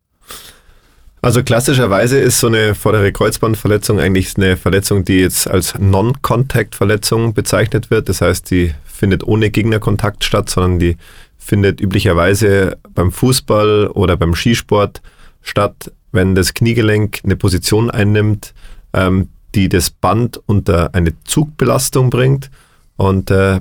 Also 1.22 1.42
klassischerweise 1.42 2.18
ist 2.18 2.38
so 2.38 2.46
eine 2.46 2.74
vordere 2.74 3.12
Kreuzbandverletzung 3.12 3.98
eigentlich 3.98 4.36
eine 4.36 4.56
Verletzung, 4.56 5.04
die 5.04 5.20
jetzt 5.20 5.48
als 5.48 5.78
Non-Contact-Verletzung 5.78 7.34
bezeichnet 7.34 7.90
wird. 7.90 8.08
Das 8.08 8.20
heißt, 8.20 8.50
die 8.50 8.74
findet 8.84 9.24
ohne 9.24 9.50
Gegnerkontakt 9.50 10.24
statt, 10.24 10.50
sondern 10.50 10.78
die 10.78 10.96
findet 11.38 11.80
üblicherweise 11.80 12.78
beim 12.94 13.10
Fußball 13.10 13.88
oder 13.88 14.16
beim 14.16 14.34
Skisport 14.34 15.00
statt, 15.42 15.92
wenn 16.12 16.34
das 16.34 16.54
Kniegelenk 16.54 17.20
eine 17.24 17.36
Position 17.36 17.90
einnimmt, 17.90 18.54
ähm, 18.92 19.28
die 19.54 19.68
das 19.68 19.90
Band 19.90 20.40
unter 20.46 20.94
eine 20.94 21.12
Zugbelastung 21.24 22.10
bringt 22.10 22.50
und 22.96 23.30
äh, 23.30 23.60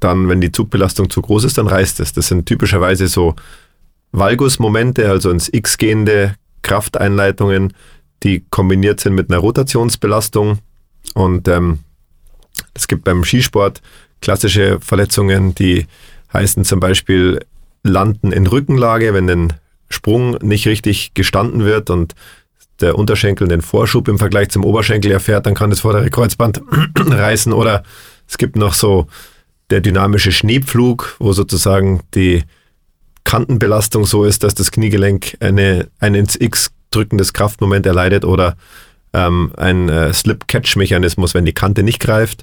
dann, 0.00 0.28
wenn 0.28 0.40
die 0.40 0.52
Zugbelastung 0.52 1.10
zu 1.10 1.22
groß 1.22 1.44
ist, 1.44 1.58
dann 1.58 1.68
reißt 1.68 2.00
es. 2.00 2.12
Das 2.12 2.26
sind 2.28 2.46
typischerweise 2.46 3.06
so 3.06 3.36
Valgus-Momente, 4.10 5.08
also 5.08 5.30
ins 5.30 5.48
X 5.52 5.78
gehende 5.78 6.34
Krafteinleitungen, 6.62 7.72
die 8.22 8.44
kombiniert 8.50 9.00
sind 9.00 9.14
mit 9.14 9.30
einer 9.30 9.38
Rotationsbelastung. 9.38 10.58
Und 11.14 11.46
ähm, 11.48 11.80
es 12.74 12.88
gibt 12.88 13.04
beim 13.04 13.24
Skisport 13.24 13.80
klassische 14.20 14.80
Verletzungen, 14.80 15.54
die 15.54 15.86
heißen 16.32 16.64
zum 16.64 16.80
Beispiel 16.80 17.44
Landen 17.82 18.32
in 18.32 18.46
Rückenlage, 18.46 19.14
wenn 19.14 19.28
ein 19.28 19.52
Sprung 19.88 20.36
nicht 20.42 20.66
richtig 20.66 21.14
gestanden 21.14 21.64
wird 21.64 21.90
und 21.90 22.14
der 22.82 22.98
Unterschenkel 22.98 23.48
den 23.48 23.62
Vorschub 23.62 24.08
im 24.08 24.18
Vergleich 24.18 24.50
zum 24.50 24.64
Oberschenkel 24.64 25.10
erfährt, 25.10 25.46
dann 25.46 25.54
kann 25.54 25.70
das 25.70 25.80
vordere 25.80 26.10
Kreuzband 26.10 26.60
reißen. 26.96 27.52
Oder 27.52 27.82
es 28.28 28.38
gibt 28.38 28.56
noch 28.56 28.74
so 28.74 29.06
der 29.70 29.80
dynamische 29.80 30.32
Schneepflug, 30.32 31.16
wo 31.18 31.32
sozusagen 31.32 32.00
die 32.14 32.42
Kantenbelastung 33.24 34.04
so 34.04 34.24
ist, 34.24 34.42
dass 34.42 34.54
das 34.54 34.72
Kniegelenk 34.72 35.36
eine, 35.40 35.88
ein 36.00 36.14
ins 36.14 36.36
X 36.38 36.72
drückendes 36.90 37.32
Kraftmoment 37.32 37.86
erleidet 37.86 38.24
oder 38.24 38.56
ähm, 39.14 39.52
ein 39.56 39.88
äh, 39.88 40.12
Slip-Catch-Mechanismus, 40.12 41.34
wenn 41.34 41.44
die 41.44 41.54
Kante 41.54 41.82
nicht 41.82 42.00
greift 42.00 42.42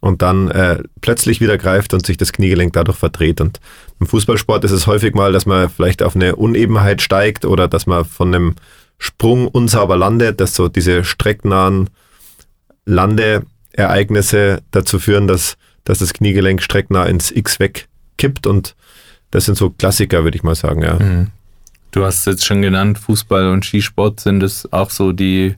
und 0.00 0.22
dann 0.22 0.50
äh, 0.50 0.82
plötzlich 1.00 1.40
wieder 1.40 1.58
greift 1.58 1.92
und 1.94 2.06
sich 2.06 2.16
das 2.16 2.32
Kniegelenk 2.32 2.72
dadurch 2.72 2.96
verdreht. 2.96 3.40
Und 3.40 3.60
im 4.00 4.06
Fußballsport 4.06 4.64
ist 4.64 4.70
es 4.70 4.86
häufig 4.86 5.14
mal, 5.14 5.32
dass 5.32 5.46
man 5.46 5.68
vielleicht 5.68 6.02
auf 6.02 6.16
eine 6.16 6.36
Unebenheit 6.36 7.02
steigt 7.02 7.44
oder 7.44 7.68
dass 7.68 7.86
man 7.86 8.04
von 8.04 8.34
einem 8.34 8.54
Sprung 9.00 9.48
unsauber 9.48 9.96
landet, 9.96 10.40
dass 10.40 10.54
so 10.54 10.68
diese 10.68 11.04
strecknahen 11.04 11.88
Landeereignisse 12.84 14.62
dazu 14.70 14.98
führen, 14.98 15.26
dass, 15.26 15.56
dass 15.84 15.98
das 15.98 16.12
Kniegelenk 16.12 16.62
strecknah 16.62 17.06
ins 17.06 17.30
X 17.30 17.58
wegkippt 17.58 18.46
und 18.46 18.76
das 19.30 19.46
sind 19.46 19.56
so 19.56 19.70
Klassiker, 19.70 20.22
würde 20.22 20.36
ich 20.36 20.42
mal 20.42 20.54
sagen, 20.54 20.82
ja. 20.82 20.94
Mhm. 20.94 21.28
Du 21.92 22.04
hast 22.04 22.26
jetzt 22.26 22.44
schon 22.44 22.62
genannt, 22.62 22.98
Fußball 22.98 23.48
und 23.48 23.64
Skisport 23.64 24.20
sind 24.20 24.42
es 24.42 24.70
auch 24.72 24.90
so 24.90 25.12
die 25.12 25.56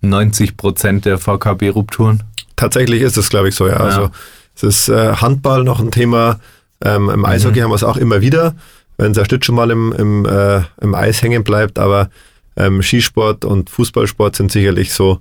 90 0.00 0.56
Prozent 0.56 1.04
der 1.06 1.18
VKB-Rupturen? 1.18 2.22
Tatsächlich 2.56 3.02
ist 3.02 3.16
es, 3.16 3.30
glaube 3.30 3.48
ich, 3.48 3.54
so, 3.54 3.66
ja. 3.66 3.74
ja. 3.74 3.80
Also 3.80 4.10
es 4.54 4.62
ist 4.62 4.88
äh, 4.88 5.16
Handball 5.16 5.64
noch 5.64 5.80
ein 5.80 5.90
Thema. 5.90 6.38
Ähm, 6.80 7.10
Im 7.10 7.24
Eishockey 7.24 7.58
mhm. 7.58 7.64
haben 7.64 7.70
wir 7.72 7.76
es 7.76 7.84
auch 7.84 7.96
immer 7.96 8.20
wieder, 8.20 8.54
wenn 8.96 9.12
der 9.12 9.24
Stütz 9.24 9.44
schon 9.44 9.56
mal 9.56 9.70
im, 9.70 9.92
im, 9.92 10.24
äh, 10.24 10.62
im 10.80 10.94
Eis 10.94 11.20
hängen 11.20 11.42
bleibt, 11.42 11.78
aber 11.78 12.10
ähm, 12.56 12.82
Skisport 12.82 13.44
und 13.44 13.70
Fußballsport 13.70 14.36
sind 14.36 14.52
sicherlich 14.52 14.92
so 14.92 15.20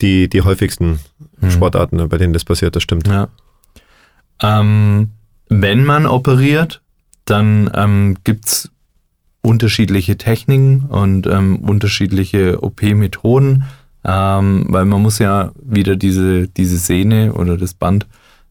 die, 0.00 0.28
die 0.28 0.42
häufigsten 0.42 1.00
mhm. 1.40 1.50
Sportarten, 1.50 2.08
bei 2.08 2.18
denen 2.18 2.32
das 2.32 2.44
passiert, 2.44 2.76
das 2.76 2.82
stimmt. 2.82 3.06
Ja. 3.06 3.28
Ähm, 4.42 5.10
wenn 5.48 5.84
man 5.84 6.06
operiert, 6.06 6.82
dann 7.24 7.70
ähm, 7.74 8.16
gibt 8.24 8.46
es 8.46 8.70
unterschiedliche 9.42 10.16
Techniken 10.16 10.82
und 10.88 11.26
ähm, 11.26 11.56
unterschiedliche 11.56 12.62
OP-Methoden, 12.62 13.64
ähm, 14.04 14.66
weil 14.68 14.84
man 14.84 15.02
muss 15.02 15.18
ja 15.18 15.52
wieder 15.62 15.96
diese, 15.96 16.48
diese 16.48 16.76
Sehne 16.76 17.32
oder 17.34 17.56
das 17.56 17.74
Band 17.74 18.06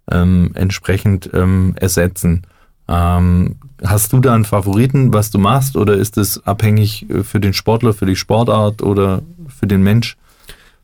ähm, 0.10 0.52
entsprechend 0.54 1.30
ähm, 1.34 1.74
ersetzen. 1.78 2.44
Ähm, 2.92 3.56
hast 3.82 4.12
du 4.12 4.20
da 4.20 4.36
einen 4.36 4.44
Favoriten, 4.44 5.14
was 5.14 5.32
du 5.32 5.40
machst, 5.40 5.78
oder 5.78 5.96
ist 5.96 6.18
es 6.18 6.46
abhängig 6.46 7.10
äh, 7.10 7.24
für 7.24 7.40
den 7.40 7.54
Sportler, 7.54 7.94
für 7.94 8.06
die 8.06 8.18
Sportart 8.18 8.82
oder 8.84 9.22
für 9.48 9.66
den 9.66 9.82
Mensch? 9.82 10.18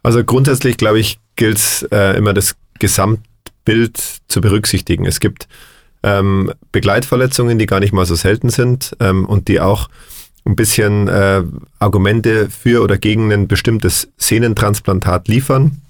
Also 0.04 0.24
grundsätzlich, 0.24 0.78
glaube 0.78 1.00
ich, 1.00 1.20
gilt 1.36 1.58
es 1.58 1.84
äh, 1.92 2.18
immer 2.18 2.34
das 2.34 2.56
Gesamtbild 2.80 3.98
zu 4.28 4.40
berücksichtigen. 4.40 5.06
Es 5.06 5.20
gibt 5.20 5.50
ähm, 6.02 6.54
Begleitverletzungen, 6.72 7.60
die 7.60 7.66
gar 7.66 7.82
nicht 7.82 7.92
mal 7.92 8.06
so 8.06 8.16
selten 8.16 8.50
sind 8.50 8.96
ähm, 9.02 9.26
und 9.26 9.50
die 9.50 9.60
auch 9.60 9.90
ein 10.46 10.56
bisschen 10.56 11.10
äh, 11.10 11.44
Argumente 11.80 12.50
für 12.50 12.82
oder 12.82 12.98
gegen 12.98 13.34
ein 13.34 13.50
bestimmtes 13.50 14.08
Sehnentransplantat 14.16 15.28
liefern. 15.28 15.82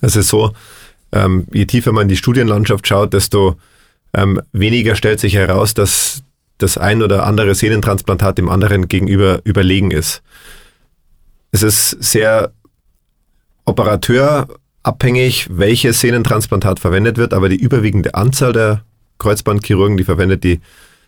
Es 0.00 0.16
ist 0.16 0.28
so, 0.28 0.54
ähm, 1.12 1.46
je 1.52 1.66
tiefer 1.66 1.92
man 1.92 2.02
in 2.02 2.08
die 2.08 2.16
Studienlandschaft 2.16 2.88
schaut, 2.88 3.12
desto 3.12 3.58
ähm, 4.14 4.40
weniger 4.52 4.94
stellt 4.96 5.20
sich 5.20 5.34
heraus, 5.34 5.74
dass 5.74 6.22
das 6.58 6.78
ein 6.78 7.02
oder 7.02 7.26
andere 7.26 7.54
Sehnentransplantat 7.54 8.38
dem 8.38 8.48
anderen 8.48 8.88
gegenüber 8.88 9.40
überlegen 9.44 9.90
ist. 9.90 10.22
Es 11.50 11.62
ist 11.62 11.90
sehr 12.02 12.52
operateurabhängig, 13.64 15.48
welches 15.50 16.00
Sehnentransplantat 16.00 16.80
verwendet 16.80 17.16
wird, 17.16 17.34
aber 17.34 17.48
die 17.48 17.56
überwiegende 17.56 18.14
Anzahl 18.14 18.52
der 18.52 18.84
Kreuzbandchirurgen, 19.18 19.96
die 19.96 20.04
verwendet 20.04 20.44
die 20.44 20.60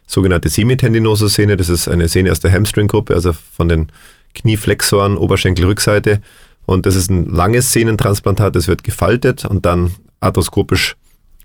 sogenannte 0.07 0.49
semitendinose 0.49 1.29
Sehne. 1.29 1.57
Das 1.57 1.69
ist 1.69 1.89
eine 1.89 2.09
Sehne 2.09 2.33
aus 2.33 2.41
der 2.41 2.53
Hamstring-Gruppe, 2.53 3.15
also 3.15 3.33
von 3.33 3.69
den 3.69 3.89
Knieflexoren, 4.35 5.17
Oberschenkelrückseite. 5.17 6.21
Und 6.65 6.87
das 6.87 6.97
ist 6.97 7.11
ein 7.11 7.27
langes 7.27 7.73
Sehnentransplantat, 7.73 8.57
das 8.57 8.69
wird 8.69 8.85
gefaltet 8.85 9.45
und 9.45 9.67
dann 9.67 9.95
arthroskopisch 10.21 10.97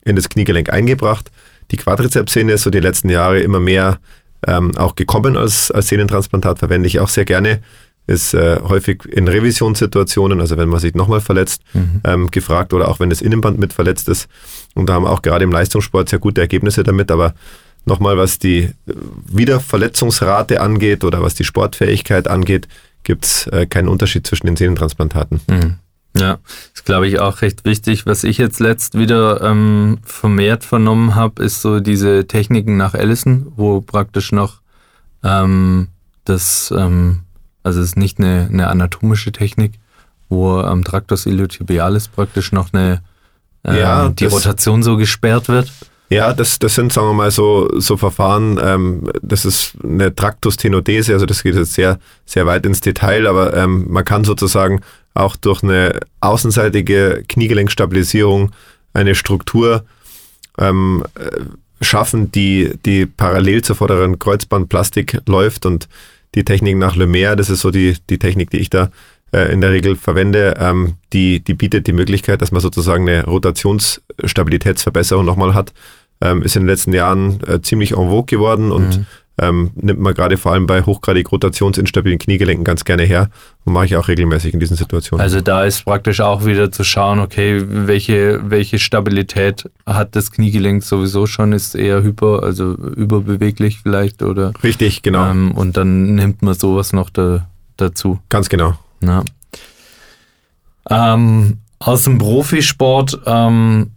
in 0.03 0.15
das 0.15 0.29
Kniegelenk 0.29 0.71
eingebracht. 0.71 1.31
Die 1.71 1.77
Quadrizepssehne 1.77 2.53
ist 2.53 2.63
so 2.63 2.69
die 2.69 2.79
letzten 2.79 3.09
Jahre 3.09 3.39
immer 3.39 3.59
mehr 3.59 3.99
ähm, 4.45 4.75
auch 4.77 4.95
gekommen 4.95 5.37
als, 5.37 5.71
als 5.71 5.87
Sehnentransplantat, 5.87 6.59
verwende 6.59 6.87
ich 6.87 6.99
auch 6.99 7.09
sehr 7.09 7.25
gerne. 7.25 7.61
ist 8.07 8.33
äh, 8.33 8.59
häufig 8.63 9.05
in 9.05 9.27
Revisionssituationen, 9.27 10.41
also 10.41 10.57
wenn 10.57 10.69
man 10.69 10.79
sich 10.79 10.95
nochmal 10.95 11.21
verletzt, 11.21 11.61
mhm. 11.73 12.01
ähm, 12.03 12.31
gefragt 12.31 12.73
oder 12.73 12.89
auch 12.89 12.99
wenn 12.99 13.09
das 13.09 13.21
Innenband 13.21 13.59
mit 13.59 13.73
verletzt 13.73 14.09
ist. 14.09 14.27
Und 14.73 14.87
da 14.87 14.93
haben 14.93 15.05
auch 15.05 15.21
gerade 15.21 15.43
im 15.43 15.51
Leistungssport 15.51 16.09
sehr 16.09 16.19
gute 16.19 16.41
Ergebnisse 16.41 16.83
damit, 16.83 17.11
aber 17.11 17.33
nochmal, 17.85 18.17
was 18.17 18.39
die 18.39 18.63
äh, 18.63 18.73
Wiederverletzungsrate 19.31 20.61
angeht 20.61 21.03
oder 21.03 21.21
was 21.21 21.35
die 21.35 21.43
Sportfähigkeit 21.43 22.27
angeht, 22.27 22.67
gibt 23.03 23.25
es 23.25 23.47
äh, 23.47 23.65
keinen 23.65 23.87
Unterschied 23.87 24.27
zwischen 24.27 24.47
den 24.47 24.55
Sehnentransplantaten. 24.55 25.41
Mhm. 25.49 25.75
Ja, 26.17 26.39
ist 26.73 26.85
glaube 26.85 27.07
ich 27.07 27.19
auch 27.19 27.41
recht 27.41 27.63
wichtig. 27.63 28.05
Was 28.05 28.23
ich 28.23 28.37
jetzt 28.37 28.59
letzt 28.59 28.97
wieder 28.97 29.41
ähm, 29.41 29.99
vermehrt 30.03 30.65
vernommen 30.65 31.15
habe, 31.15 31.43
ist 31.43 31.61
so 31.61 31.79
diese 31.79 32.27
Techniken 32.27 32.77
nach 32.77 32.93
Allison, 32.93 33.51
wo 33.55 33.79
praktisch 33.81 34.31
noch 34.31 34.61
ähm, 35.23 35.87
das, 36.25 36.73
ähm, 36.75 37.21
also 37.63 37.79
es 37.79 37.87
ist 37.87 37.97
nicht 37.97 38.19
eine, 38.19 38.49
eine 38.51 38.67
anatomische 38.67 39.31
Technik, 39.31 39.73
wo 40.29 40.57
am 40.57 40.83
Tractus 40.83 41.25
iliotibialis 41.25 42.07
praktisch 42.07 42.51
noch 42.51 42.73
eine 42.73 43.01
äh, 43.63 43.79
ja, 43.79 44.09
die 44.09 44.25
Rotation 44.25 44.83
so 44.83 44.97
gesperrt 44.97 45.47
wird. 45.47 45.71
Ja, 46.09 46.33
das, 46.33 46.59
das 46.59 46.75
sind, 46.75 46.91
sagen 46.91 47.07
wir 47.07 47.13
mal, 47.13 47.31
so, 47.31 47.69
so 47.79 47.95
Verfahren, 47.95 48.59
ähm, 48.61 49.09
das 49.21 49.45
ist 49.45 49.75
eine 49.81 50.13
Traktusstenodese, 50.13 51.13
also 51.13 51.25
das 51.25 51.41
geht 51.41 51.55
jetzt 51.55 51.73
sehr, 51.73 51.99
sehr 52.25 52.45
weit 52.45 52.65
ins 52.65 52.81
Detail, 52.81 53.27
aber 53.27 53.55
ähm, 53.55 53.85
man 53.87 54.03
kann 54.03 54.25
sozusagen 54.25 54.81
auch 55.13 55.35
durch 55.35 55.63
eine 55.63 55.99
außenseitige 56.19 57.23
Kniegelenkstabilisierung 57.27 58.51
eine 58.93 59.15
Struktur 59.15 59.85
ähm, 60.57 61.03
äh, 61.15 61.83
schaffen, 61.83 62.31
die, 62.31 62.73
die 62.85 63.05
parallel 63.05 63.63
zur 63.63 63.75
vorderen 63.75 64.19
Kreuzbandplastik 64.19 65.21
läuft 65.27 65.65
und 65.65 65.89
die 66.35 66.45
Technik 66.45 66.77
nach 66.77 66.95
Lemaire, 66.95 67.35
das 67.35 67.49
ist 67.49 67.61
so 67.61 67.71
die, 67.71 67.97
die 68.09 68.19
Technik, 68.19 68.51
die 68.51 68.59
ich 68.59 68.69
da 68.69 68.91
äh, 69.33 69.51
in 69.51 69.61
der 69.61 69.71
Regel 69.71 69.95
verwende, 69.95 70.55
ähm, 70.59 70.93
die, 71.11 71.41
die 71.41 71.55
bietet 71.55 71.87
die 71.87 71.93
Möglichkeit, 71.93 72.41
dass 72.41 72.51
man 72.51 72.61
sozusagen 72.61 73.07
eine 73.07 73.25
Rotationsstabilitätsverbesserung 73.25 75.25
nochmal 75.25 75.53
hat 75.53 75.73
ähm, 76.21 76.43
ist 76.43 76.55
in 76.55 76.63
den 76.63 76.69
letzten 76.69 76.93
Jahren 76.93 77.39
äh, 77.47 77.61
ziemlich 77.61 77.91
en 77.91 78.09
vogue 78.09 78.25
geworden 78.25 78.71
und 78.71 78.99
mhm. 78.99 79.05
Ähm, 79.37 79.71
nimmt 79.75 79.99
man 79.99 80.13
gerade 80.13 80.37
vor 80.37 80.53
allem 80.53 80.67
bei 80.67 80.83
hochgradig 80.83 81.31
rotationsinstabilen 81.31 82.19
Kniegelenken 82.19 82.63
ganz 82.63 82.83
gerne 82.83 83.03
her 83.03 83.29
und 83.65 83.73
mache 83.73 83.85
ich 83.85 83.95
auch 83.95 84.07
regelmäßig 84.07 84.53
in 84.53 84.59
diesen 84.59 84.75
Situationen. 84.75 85.21
Also 85.21 85.41
da 85.41 85.63
ist 85.63 85.83
praktisch 85.85 86.21
auch 86.21 86.45
wieder 86.45 86.71
zu 86.71 86.83
schauen, 86.83 87.19
okay, 87.19 87.63
welche, 87.65 88.41
welche 88.49 88.77
Stabilität 88.77 89.69
hat 89.85 90.15
das 90.15 90.31
Kniegelenk 90.31 90.83
sowieso 90.83 91.25
schon, 91.25 91.53
ist 91.53 91.75
eher 91.75 92.03
hyper, 92.03 92.43
also 92.43 92.73
überbeweglich 92.73 93.79
vielleicht 93.81 94.21
oder. 94.21 94.53
Richtig, 94.63 95.01
genau. 95.01 95.29
Ähm, 95.29 95.51
und 95.51 95.77
dann 95.77 96.15
nimmt 96.15 96.41
man 96.41 96.53
sowas 96.53 96.93
noch 96.93 97.09
da, 97.09 97.47
dazu. 97.77 98.19
Ganz 98.29 98.49
genau. 98.49 98.75
Ja. 99.01 99.23
Ähm, 100.89 101.57
aus 101.79 102.03
dem 102.03 102.17
Profisport, 102.17 103.19
ähm, 103.25 103.91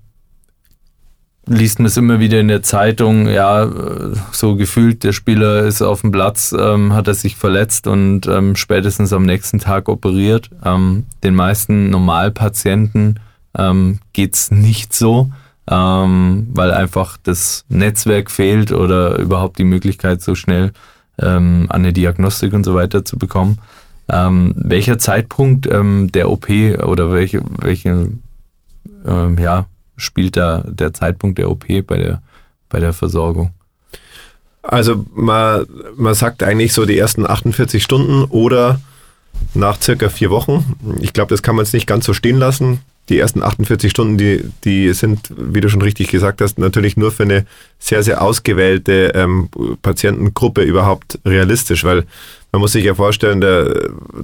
liest 1.47 1.79
man 1.79 1.87
es 1.87 1.97
immer 1.97 2.21
wieder 2.21 2.41
in 2.41 2.49
der 2.49 2.63
Zeitung, 2.63 3.29
ja, 3.29 3.69
so 4.33 4.57
gefühlt, 4.57 5.05
der 5.05 5.13
Spieler 5.13 5.65
ist 5.65 5.83
auf 5.83 6.01
dem 6.01 6.13
Platz, 6.13 6.55
ähm, 6.59 6.93
hat 6.95 7.09
er 7.09 7.15
sich 7.15 7.37
verletzt 7.37 7.87
und 7.87 8.27
ähm, 8.27 8.57
spätestens 8.57 9.13
am 9.13 9.25
nächsten 9.25 9.59
Tag 9.59 9.89
operiert. 9.89 10.51
Ähm, 10.65 11.07
den 11.23 11.35
meisten 11.35 11.91
Normalpatienten 11.91 13.21
ähm, 13.57 13.99
geht's 14.13 14.51
nicht 14.51 14.95
so, 14.95 15.31
ähm, 15.71 16.49
weil 16.53 16.73
einfach 16.73 17.19
das 17.23 17.65
Netzwerk 17.69 18.31
fehlt 18.31 18.73
oder 18.73 19.19
überhaupt 19.19 19.59
die 19.59 19.65
Möglichkeit, 19.65 20.23
so 20.23 20.35
schnell 20.35 20.73
ähm, 21.19 21.67
an 21.69 21.83
eine 21.83 21.93
Diagnostik 21.93 22.55
und 22.55 22.65
so 22.65 22.75
weiter 22.75 23.05
zu 23.05 23.19
bekommen. 23.19 23.59
Ähm, 24.09 24.53
welcher 24.57 24.99
Zeitpunkt 24.99 25.67
der 25.67 26.31
OP 26.31 26.51
oder 26.51 27.11
welche, 27.11 27.43
welche 27.61 28.11
ja, 29.07 29.67
spielt 29.97 30.37
da 30.37 30.65
der 30.67 30.93
Zeitpunkt 30.93 31.39
der 31.39 31.51
OP 31.51 31.67
bei 31.87 31.97
der, 31.97 32.23
bei 32.69 32.81
der 32.81 32.93
Versorgung? 32.93 33.51
Also 34.63 35.05
man, 35.15 35.67
man 35.97 36.15
sagt 36.15 36.43
eigentlich 36.43 36.73
so 36.73 36.87
die 36.87 36.99
ersten 36.99 37.27
48 37.27 37.83
Stunden 37.83 38.25
oder 38.25 38.81
nach 39.53 39.81
circa 39.81 40.09
vier 40.09 40.31
Wochen. 40.31 40.77
Ich 41.01 41.13
glaube, 41.13 41.31
das 41.31 41.43
kann 41.43 41.57
man 41.57 41.65
jetzt 41.65 41.75
nicht 41.75 41.87
ganz 41.87 42.07
so 42.07 42.15
stehen 42.15 42.39
lassen. 42.39 42.81
Die 43.11 43.19
ersten 43.19 43.43
48 43.43 43.91
Stunden, 43.91 44.17
die, 44.17 44.43
die 44.65 44.93
sind, 44.95 45.31
wie 45.37 45.61
du 45.61 45.69
schon 45.69 45.83
richtig 45.83 46.09
gesagt 46.09 46.41
hast, 46.41 46.59
natürlich 46.59 46.97
nur 46.97 47.13
für 47.13 47.25
eine 47.25 47.45
sehr, 47.79 48.03
sehr 48.03 48.23
ausgewählte 48.23 49.13
ähm, 49.15 49.51
Patientengruppe 49.83 50.63
überhaupt 50.63 51.19
realistisch, 51.27 51.85
weil 51.85 52.05
man 52.53 52.61
muss 52.61 52.73
sich 52.73 52.85
ja 52.85 52.95
vorstellen, 52.95 53.41
da, 53.41 53.67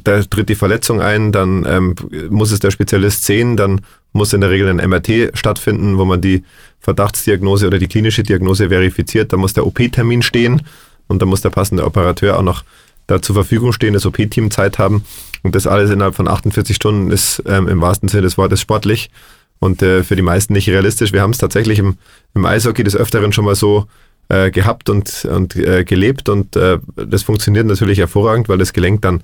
da 0.02 0.22
tritt 0.22 0.48
die 0.48 0.54
Verletzung 0.54 1.00
ein, 1.00 1.32
dann 1.32 1.66
ähm, 1.68 1.94
muss 2.30 2.52
es 2.52 2.60
der 2.60 2.70
Spezialist 2.70 3.24
sehen, 3.24 3.56
dann 3.56 3.80
muss 4.12 4.32
in 4.32 4.40
der 4.40 4.50
Regel 4.50 4.68
ein 4.68 4.88
MRT 4.88 5.36
stattfinden, 5.36 5.98
wo 5.98 6.04
man 6.04 6.20
die 6.20 6.44
Verdachtsdiagnose 6.80 7.66
oder 7.66 7.78
die 7.78 7.88
klinische 7.88 8.22
Diagnose 8.22 8.68
verifiziert. 8.68 9.32
Da 9.32 9.36
muss 9.36 9.52
der 9.52 9.66
OP-Termin 9.66 10.22
stehen 10.22 10.62
und 11.06 11.20
da 11.20 11.26
muss 11.26 11.42
der 11.42 11.50
passende 11.50 11.84
Operateur 11.84 12.38
auch 12.38 12.42
noch 12.42 12.64
da 13.10 13.20
zur 13.20 13.34
Verfügung 13.34 13.72
stehen, 13.72 13.94
das 13.94 14.06
OP-Team 14.06 14.50
Zeit 14.50 14.78
haben. 14.78 15.04
Und 15.42 15.54
das 15.54 15.66
alles 15.66 15.90
innerhalb 15.90 16.14
von 16.14 16.28
48 16.28 16.76
Stunden 16.76 17.10
ist 17.10 17.42
ähm, 17.46 17.68
im 17.68 17.80
wahrsten 17.80 18.08
Sinne 18.08 18.22
des 18.22 18.36
Wortes 18.36 18.60
sportlich 18.60 19.10
und 19.58 19.82
äh, 19.82 20.02
für 20.02 20.16
die 20.16 20.22
meisten 20.22 20.52
nicht 20.52 20.68
realistisch. 20.68 21.12
Wir 21.12 21.22
haben 21.22 21.30
es 21.30 21.38
tatsächlich 21.38 21.78
im, 21.78 21.96
im 22.34 22.44
Eishockey 22.44 22.84
des 22.84 22.96
Öfteren 22.96 23.32
schon 23.32 23.44
mal 23.44 23.54
so 23.54 23.86
äh, 24.28 24.50
gehabt 24.50 24.90
und, 24.90 25.24
und 25.24 25.56
äh, 25.56 25.84
gelebt 25.84 26.28
und 26.28 26.56
äh, 26.56 26.78
das 26.96 27.22
funktioniert 27.22 27.66
natürlich 27.66 27.98
hervorragend, 27.98 28.48
weil 28.48 28.58
das 28.58 28.72
Gelenk 28.72 29.02
dann 29.02 29.22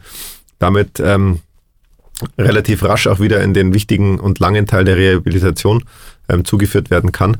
damit 0.58 1.00
ähm, 1.00 1.40
relativ 2.38 2.82
rasch 2.82 3.06
auch 3.06 3.20
wieder 3.20 3.42
in 3.42 3.52
den 3.54 3.74
wichtigen 3.74 4.18
und 4.18 4.38
langen 4.38 4.66
Teil 4.66 4.84
der 4.84 4.96
Rehabilitation 4.96 5.84
ähm, 6.28 6.44
zugeführt 6.44 6.90
werden 6.90 7.12
kann. 7.12 7.36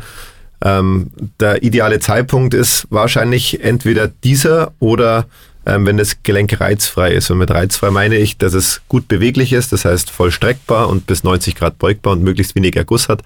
Ähm, 0.62 1.10
der 1.40 1.62
ideale 1.62 2.00
Zeitpunkt 2.00 2.54
ist 2.54 2.86
wahrscheinlich 2.90 3.62
entweder 3.62 4.08
dieser 4.08 4.72
oder 4.78 5.26
wenn 5.66 5.96
das 5.96 6.22
Gelenk 6.22 6.60
reizfrei 6.60 7.12
ist. 7.12 7.30
Und 7.30 7.38
mit 7.38 7.50
reizfrei 7.50 7.90
meine 7.90 8.16
ich, 8.16 8.38
dass 8.38 8.54
es 8.54 8.82
gut 8.88 9.08
beweglich 9.08 9.52
ist, 9.52 9.72
das 9.72 9.84
heißt 9.84 10.10
voll 10.10 10.30
streckbar 10.30 10.88
und 10.88 11.06
bis 11.06 11.24
90 11.24 11.56
Grad 11.56 11.78
beugbar 11.78 12.12
und 12.12 12.22
möglichst 12.22 12.54
wenig 12.54 12.76
Erguss 12.76 13.08
hat. 13.08 13.22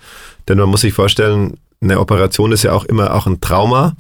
Denn 0.48 0.58
man 0.58 0.68
muss 0.68 0.80
sich 0.80 0.94
vorstellen, 0.94 1.58
eine 1.82 2.00
Operation 2.00 2.52
ist 2.52 2.62
ja 2.62 2.72
auch 2.72 2.84
immer 2.84 3.14
auch 3.14 3.26
ein 3.26 3.40
Trauma. 3.40 3.96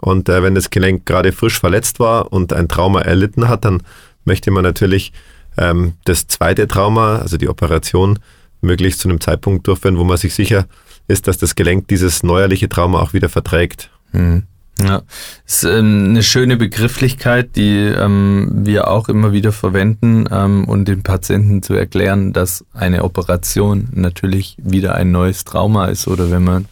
Und 0.00 0.28
äh, 0.28 0.42
wenn 0.42 0.54
das 0.54 0.70
Gelenk 0.70 1.06
gerade 1.06 1.32
frisch 1.32 1.60
verletzt 1.60 2.00
war 2.00 2.32
und 2.32 2.52
ein 2.52 2.68
Trauma 2.68 3.02
erlitten 3.02 3.48
hat, 3.48 3.64
dann 3.64 3.82
möchte 4.24 4.50
man 4.50 4.64
natürlich 4.64 5.12
ähm, 5.56 5.92
das 6.04 6.26
zweite 6.26 6.66
Trauma, 6.66 7.18
also 7.18 7.36
die 7.36 7.48
Operation, 7.48 8.18
möglichst 8.62 9.00
zu 9.00 9.08
einem 9.08 9.20
Zeitpunkt 9.20 9.66
durchführen, 9.66 9.98
wo 9.98 10.04
man 10.04 10.16
sich 10.16 10.34
sicher 10.34 10.66
ist, 11.08 11.28
dass 11.28 11.36
das 11.36 11.54
Gelenk 11.54 11.88
dieses 11.88 12.22
neuerliche 12.22 12.68
Trauma 12.68 13.00
auch 13.00 13.12
wieder 13.12 13.28
verträgt. 13.28 13.90
Mhm. 14.12 14.44
Ja, 14.82 15.02
ist 15.46 15.64
ähm, 15.64 16.06
eine 16.10 16.22
schöne 16.22 16.56
Begrifflichkeit, 16.56 17.54
die 17.56 17.76
ähm, 17.76 18.50
wir 18.64 18.88
auch 18.88 19.08
immer 19.08 19.32
wieder 19.32 19.52
verwenden, 19.52 20.24
ähm, 20.30 20.64
um 20.64 20.84
den 20.84 21.02
Patienten 21.02 21.62
zu 21.62 21.74
erklären, 21.74 22.32
dass 22.32 22.64
eine 22.72 23.04
Operation 23.04 23.88
natürlich 23.92 24.56
wieder 24.58 24.94
ein 24.94 25.12
neues 25.12 25.44
Trauma 25.44 25.86
ist 25.86 26.08
oder 26.08 26.30
wenn 26.30 26.44
man 26.44 26.66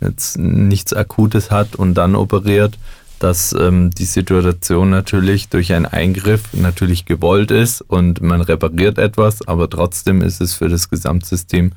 jetzt 0.00 0.38
nichts 0.38 0.92
Akutes 0.94 1.50
hat 1.50 1.76
und 1.76 1.94
dann 1.94 2.14
operiert, 2.14 2.78
dass 3.18 3.52
ähm, 3.52 3.90
die 3.90 4.04
Situation 4.04 4.90
natürlich 4.90 5.48
durch 5.48 5.72
einen 5.72 5.86
Eingriff 5.86 6.52
natürlich 6.52 7.04
gewollt 7.04 7.50
ist 7.50 7.80
und 7.80 8.20
man 8.20 8.40
repariert 8.40 8.98
etwas, 8.98 9.46
aber 9.46 9.68
trotzdem 9.68 10.22
ist 10.22 10.40
es 10.40 10.54
für 10.54 10.68
das 10.68 10.88
Gesamtsystem 10.88 11.72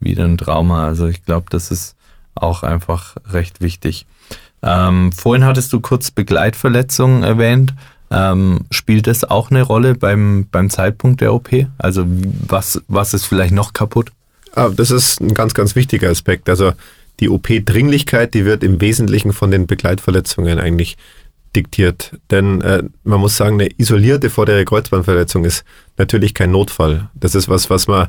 wieder 0.00 0.24
ein 0.24 0.38
Trauma. 0.38 0.86
Also 0.86 1.06
ich 1.06 1.24
glaube, 1.24 1.46
das 1.50 1.70
ist 1.70 1.96
auch 2.34 2.62
einfach 2.62 3.16
recht 3.30 3.60
wichtig. 3.60 4.06
Ähm, 4.62 5.12
vorhin 5.12 5.44
hattest 5.44 5.72
du 5.72 5.80
kurz 5.80 6.10
Begleitverletzungen 6.10 7.22
erwähnt. 7.22 7.74
Ähm, 8.10 8.60
spielt 8.70 9.06
das 9.06 9.24
auch 9.24 9.50
eine 9.50 9.62
Rolle 9.62 9.94
beim, 9.94 10.46
beim 10.50 10.70
Zeitpunkt 10.70 11.20
der 11.20 11.32
OP? 11.32 11.50
Also 11.78 12.04
was, 12.46 12.82
was 12.88 13.14
ist 13.14 13.24
vielleicht 13.24 13.54
noch 13.54 13.72
kaputt? 13.72 14.12
Ah, 14.54 14.68
das 14.68 14.90
ist 14.90 15.20
ein 15.20 15.34
ganz, 15.34 15.54
ganz 15.54 15.74
wichtiger 15.74 16.10
Aspekt. 16.10 16.48
Also 16.48 16.72
die 17.20 17.28
OP-Dringlichkeit, 17.28 18.34
die 18.34 18.44
wird 18.44 18.62
im 18.62 18.80
Wesentlichen 18.80 19.32
von 19.32 19.50
den 19.50 19.66
Begleitverletzungen 19.66 20.58
eigentlich 20.58 20.96
diktiert. 21.56 22.18
Denn 22.30 22.60
äh, 22.60 22.82
man 23.04 23.20
muss 23.20 23.36
sagen, 23.36 23.60
eine 23.60 23.70
isolierte 23.78 24.30
vordere 24.30 24.64
Kreuzbandverletzung 24.64 25.44
ist 25.44 25.64
natürlich 25.96 26.34
kein 26.34 26.50
Notfall. 26.50 27.10
Das 27.14 27.34
ist 27.34 27.48
was, 27.48 27.70
was 27.70 27.86
man 27.86 28.08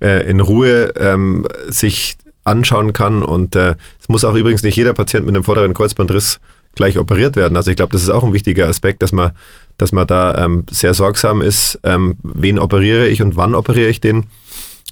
äh, 0.00 0.28
in 0.28 0.40
Ruhe 0.40 0.92
ähm, 0.96 1.46
sich 1.68 2.16
anschauen 2.46 2.92
kann. 2.92 3.22
Und 3.22 3.56
äh, 3.56 3.74
es 4.00 4.08
muss 4.08 4.24
auch 4.24 4.34
übrigens 4.34 4.62
nicht 4.62 4.76
jeder 4.76 4.94
Patient 4.94 5.26
mit 5.26 5.34
einem 5.34 5.44
vorderen 5.44 5.74
Kreuzbandriss 5.74 6.40
gleich 6.74 6.98
operiert 6.98 7.36
werden. 7.36 7.56
Also 7.56 7.70
ich 7.70 7.76
glaube, 7.76 7.92
das 7.92 8.02
ist 8.02 8.10
auch 8.10 8.22
ein 8.22 8.32
wichtiger 8.32 8.68
Aspekt, 8.68 9.02
dass 9.02 9.12
man, 9.12 9.32
dass 9.78 9.92
man 9.92 10.06
da 10.06 10.44
ähm, 10.44 10.64
sehr 10.70 10.94
sorgsam 10.94 11.42
ist, 11.42 11.80
ähm, 11.82 12.16
wen 12.22 12.58
operiere 12.58 13.08
ich 13.08 13.22
und 13.22 13.36
wann 13.36 13.54
operiere 13.54 13.88
ich 13.88 14.00
den. 14.00 14.26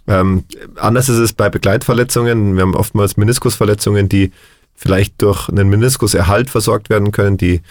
Ähm, 0.06 0.44
anders 0.76 1.08
ist 1.08 1.18
es 1.18 1.32
bei 1.32 1.48
Begleitverletzungen. 1.48 2.56
Wir 2.56 2.62
haben 2.62 2.74
oftmals 2.74 3.16
Meniskusverletzungen, 3.16 4.08
die 4.08 4.32
vielleicht 4.74 5.22
durch 5.22 5.48
einen 5.48 5.68
Meniskuserhalt 5.68 6.50
versorgt 6.50 6.90
werden 6.90 7.12
können, 7.12 7.36
die 7.36 7.62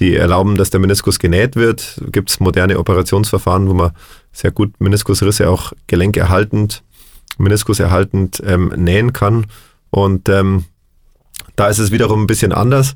die 0.00 0.16
erlauben, 0.16 0.56
dass 0.56 0.70
der 0.70 0.80
Meniskus 0.80 1.18
genäht 1.18 1.56
wird. 1.56 2.00
Gibt 2.10 2.30
es 2.30 2.40
moderne 2.40 2.78
Operationsverfahren, 2.78 3.68
wo 3.68 3.74
man 3.74 3.92
sehr 4.32 4.50
gut 4.50 4.72
Meniskusrisse 4.80 5.48
auch 5.48 5.72
gelenkerhaltend, 5.86 6.82
meniskuserhaltend 7.38 8.42
ähm, 8.46 8.72
nähen 8.76 9.12
kann. 9.12 9.46
Und 9.90 10.28
ähm, 10.28 10.64
da 11.56 11.68
ist 11.68 11.78
es 11.78 11.90
wiederum 11.90 12.22
ein 12.22 12.26
bisschen 12.26 12.52
anders. 12.52 12.94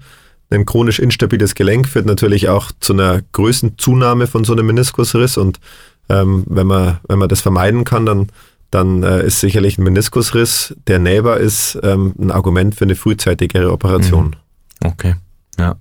Ein 0.50 0.66
chronisch 0.66 0.98
instabiles 0.98 1.54
Gelenk 1.54 1.88
führt 1.88 2.06
natürlich 2.06 2.48
auch 2.48 2.72
zu 2.80 2.94
einer 2.94 3.22
Größenzunahme 3.32 4.26
von 4.26 4.44
so 4.44 4.54
einem 4.54 4.66
Meniskusriss. 4.66 5.36
Und 5.36 5.60
ähm, 6.08 6.44
wenn, 6.46 6.66
man, 6.66 6.98
wenn 7.08 7.18
man 7.18 7.28
das 7.28 7.40
vermeiden 7.40 7.84
kann, 7.84 8.06
dann, 8.06 8.28
dann 8.70 9.02
äh, 9.02 9.26
ist 9.26 9.40
sicherlich 9.40 9.78
ein 9.78 9.84
Meniskusriss, 9.84 10.74
der 10.86 10.98
nähbar 10.98 11.38
ist, 11.38 11.78
ähm, 11.82 12.14
ein 12.18 12.30
Argument 12.30 12.74
für 12.74 12.84
eine 12.84 12.96
frühzeitigere 12.96 13.72
Operation. 13.72 14.36
Mhm. 14.82 14.88
Okay, 14.88 15.14
ja. 15.58 15.76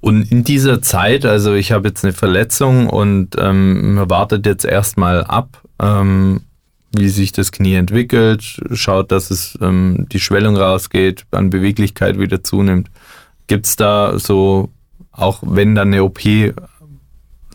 Und 0.00 0.30
in 0.30 0.44
dieser 0.44 0.82
Zeit, 0.82 1.24
also 1.24 1.54
ich 1.54 1.72
habe 1.72 1.88
jetzt 1.88 2.04
eine 2.04 2.12
Verletzung 2.12 2.90
und 2.90 3.36
ähm, 3.38 3.94
man 3.94 4.10
wartet 4.10 4.44
jetzt 4.44 4.66
erstmal 4.66 5.24
ab, 5.24 5.62
ähm, 5.80 6.42
wie 6.96 7.08
sich 7.08 7.32
das 7.32 7.52
Knie 7.52 7.74
entwickelt, 7.74 8.60
schaut, 8.72 9.12
dass 9.12 9.30
es 9.30 9.58
ähm, 9.60 10.06
die 10.12 10.20
Schwellung 10.20 10.56
rausgeht, 10.56 11.24
an 11.30 11.50
Beweglichkeit 11.50 12.18
wieder 12.18 12.42
zunimmt. 12.42 12.90
Gibt 13.46 13.66
es 13.66 13.76
da 13.76 14.18
so, 14.18 14.70
auch 15.12 15.40
wenn 15.42 15.74
dann 15.74 15.88
eine 15.88 16.04
OP 16.04 16.20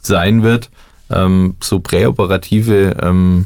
sein 0.01 0.43
wird, 0.43 0.69
ähm, 1.09 1.55
so 1.61 1.79
präoperative 1.79 2.97
ähm, 3.01 3.45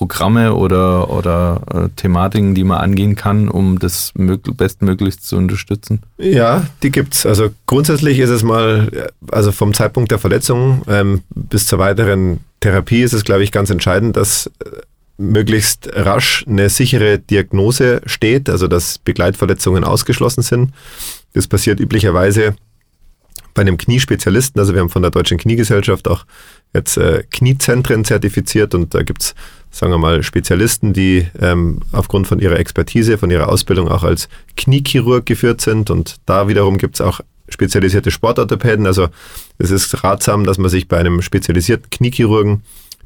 Programme 0.00 0.54
oder, 0.54 1.10
oder 1.10 1.60
äh, 1.74 1.88
Thematiken, 1.94 2.54
die 2.54 2.64
man 2.64 2.78
angehen 2.78 3.16
kann, 3.16 3.50
um 3.50 3.78
das 3.78 4.14
bestmöglichst 4.14 5.26
zu 5.26 5.36
unterstützen? 5.36 6.00
Ja, 6.16 6.64
die 6.82 6.90
gibt's. 6.90 7.26
Also 7.26 7.50
grundsätzlich 7.66 8.18
ist 8.18 8.30
es 8.30 8.42
mal, 8.42 9.10
also 9.30 9.52
vom 9.52 9.74
Zeitpunkt 9.74 10.10
der 10.10 10.18
Verletzung 10.18 10.82
ähm, 10.88 11.20
bis 11.34 11.66
zur 11.66 11.80
weiteren 11.80 12.40
Therapie 12.60 13.02
ist 13.02 13.12
es, 13.12 13.24
glaube 13.24 13.42
ich, 13.42 13.52
ganz 13.52 13.68
entscheidend, 13.68 14.16
dass 14.16 14.46
äh, 14.46 14.70
möglichst 15.20 15.88
rasch 15.92 16.44
eine 16.48 16.68
sichere 16.68 17.18
Diagnose 17.18 18.00
steht, 18.06 18.48
also 18.48 18.66
dass 18.66 18.98
Begleitverletzungen 18.98 19.84
ausgeschlossen 19.84 20.42
sind. 20.42 20.72
Das 21.34 21.46
passiert 21.46 21.78
üblicherweise 21.78 22.54
bei 23.54 23.62
einem 23.62 23.76
Kniespezialisten. 23.76 24.60
Also 24.60 24.74
wir 24.74 24.80
haben 24.80 24.88
von 24.88 25.02
der 25.02 25.10
Deutschen 25.10 25.38
Kniegesellschaft 25.38 26.08
auch 26.08 26.24
jetzt 26.72 26.96
äh, 26.96 27.24
Kniezentren 27.30 28.04
zertifiziert 28.04 28.74
und 28.74 28.94
da 28.94 29.02
gibt's 29.02 29.34
sagen 29.70 29.92
wir 29.92 29.98
mal, 29.98 30.22
Spezialisten, 30.22 30.92
die 30.92 31.26
ähm, 31.40 31.80
aufgrund 31.92 32.26
von 32.26 32.40
ihrer 32.40 32.58
Expertise, 32.58 33.18
von 33.18 33.30
ihrer 33.30 33.48
Ausbildung 33.48 33.88
auch 33.88 34.02
als 34.02 34.28
Kniechirurg 34.56 35.24
geführt 35.24 35.60
sind. 35.60 35.90
Und 35.90 36.16
da 36.26 36.48
wiederum 36.48 36.76
gibt 36.76 36.96
es 36.96 37.00
auch 37.00 37.20
spezialisierte 37.48 38.10
Sportorthopäden. 38.10 38.86
Also 38.86 39.08
es 39.58 39.70
ist 39.70 40.02
ratsam, 40.02 40.44
dass 40.44 40.58
man 40.58 40.70
sich 40.70 40.88
bei 40.88 40.98
einem 40.98 41.22
spezialisierten 41.22 41.88
Kniechirurgen 41.90 42.62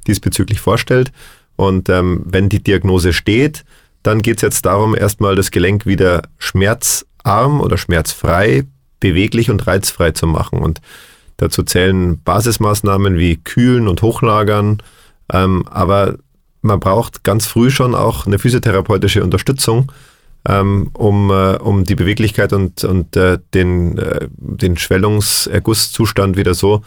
diesbezüglich 0.06 0.60
vorstellt. 0.60 1.12
Und 1.56 1.88
ähm, 1.88 2.22
wenn 2.24 2.48
die 2.48 2.62
Diagnose 2.62 3.12
steht, 3.12 3.64
dann 4.02 4.22
geht 4.22 4.36
es 4.36 4.42
jetzt 4.42 4.66
darum, 4.66 4.94
erstmal 4.94 5.34
das 5.34 5.50
Gelenk 5.50 5.86
wieder 5.86 6.22
schmerzarm 6.38 7.60
oder 7.60 7.78
schmerzfrei, 7.78 8.64
beweglich 9.00 9.50
und 9.50 9.66
reizfrei 9.66 10.10
zu 10.10 10.26
machen. 10.26 10.60
Und 10.60 10.80
dazu 11.36 11.62
zählen 11.62 12.22
Basismaßnahmen 12.22 13.18
wie 13.18 13.36
Kühlen 13.36 13.88
und 13.88 14.02
Hochlagern. 14.02 14.82
Ähm, 15.32 15.66
aber 15.68 16.16
man 16.62 16.80
braucht 16.80 17.24
ganz 17.24 17.46
früh 17.46 17.70
schon 17.70 17.94
auch 17.94 18.26
eine 18.26 18.38
physiotherapeutische 18.38 19.22
Unterstützung, 19.22 19.92
ähm, 20.46 20.90
um, 20.94 21.30
äh, 21.30 21.56
um 21.56 21.84
die 21.84 21.94
Beweglichkeit 21.94 22.52
und, 22.52 22.84
und 22.84 23.16
äh, 23.16 23.38
den, 23.54 23.98
äh, 23.98 24.28
den 24.36 24.76
Schwellungsergusszustand 24.76 26.36
wieder 26.36 26.54
so 26.54 26.82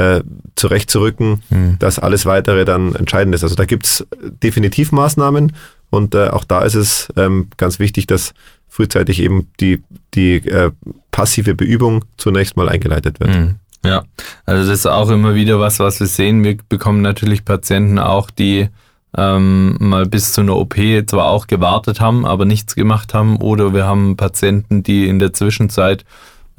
äh, 0.00 0.22
zurechtzurücken, 0.56 1.42
mhm. 1.50 1.76
dass 1.78 1.98
alles 1.98 2.24
weitere 2.24 2.64
dann 2.64 2.94
entscheidend 2.94 3.34
ist. 3.34 3.42
Also 3.42 3.54
da 3.54 3.66
gibt's 3.66 4.06
definitiv 4.42 4.92
Maßnahmen 4.92 5.52
und 5.90 6.14
äh, 6.14 6.28
auch 6.28 6.44
da 6.44 6.62
ist 6.62 6.74
es 6.74 7.08
ähm, 7.16 7.48
ganz 7.58 7.78
wichtig, 7.78 8.06
dass 8.06 8.32
frühzeitig 8.68 9.20
eben 9.20 9.48
die, 9.60 9.82
die 10.14 10.36
äh, 10.36 10.70
passive 11.10 11.54
Beübung 11.54 12.04
zunächst 12.16 12.56
mal 12.56 12.68
eingeleitet 12.68 13.20
wird. 13.20 13.30
Mhm. 13.30 13.56
Ja, 13.84 14.04
also 14.46 14.68
das 14.68 14.80
ist 14.80 14.86
auch 14.86 15.10
immer 15.10 15.34
wieder 15.34 15.60
was, 15.60 15.78
was 15.80 16.00
wir 16.00 16.06
sehen. 16.06 16.44
Wir 16.44 16.56
bekommen 16.68 17.02
natürlich 17.02 17.44
Patienten 17.44 17.98
auch, 17.98 18.30
die 18.30 18.68
ähm, 19.16 19.76
mal 19.80 20.06
bis 20.06 20.32
zu 20.32 20.42
einer 20.42 20.56
OP 20.56 20.76
zwar 21.06 21.26
auch 21.26 21.46
gewartet 21.46 22.00
haben, 22.00 22.24
aber 22.24 22.44
nichts 22.44 22.74
gemacht 22.74 23.12
haben. 23.12 23.36
Oder 23.36 23.74
wir 23.74 23.84
haben 23.84 24.16
Patienten, 24.16 24.82
die 24.82 25.08
in 25.08 25.18
der 25.18 25.32
Zwischenzeit 25.32 26.04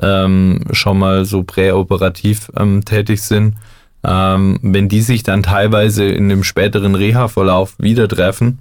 ähm, 0.02 0.62
schon 0.72 1.00
mal 1.00 1.26
so 1.26 1.44
präoperativ 1.44 2.52
ähm, 2.58 2.84
tätig 2.86 3.22
sind. 3.22 3.56
Ähm, 4.04 4.60
wenn 4.64 4.90
die 4.90 5.02
sich 5.02 5.24
dann 5.24 5.44
teilweise 5.44 6.06
in 6.06 6.28
dem 6.28 6.44
späteren 6.44 6.96
Reha-Verlauf 6.96 7.76
wieder 7.78 8.08
treffen, 8.08 8.60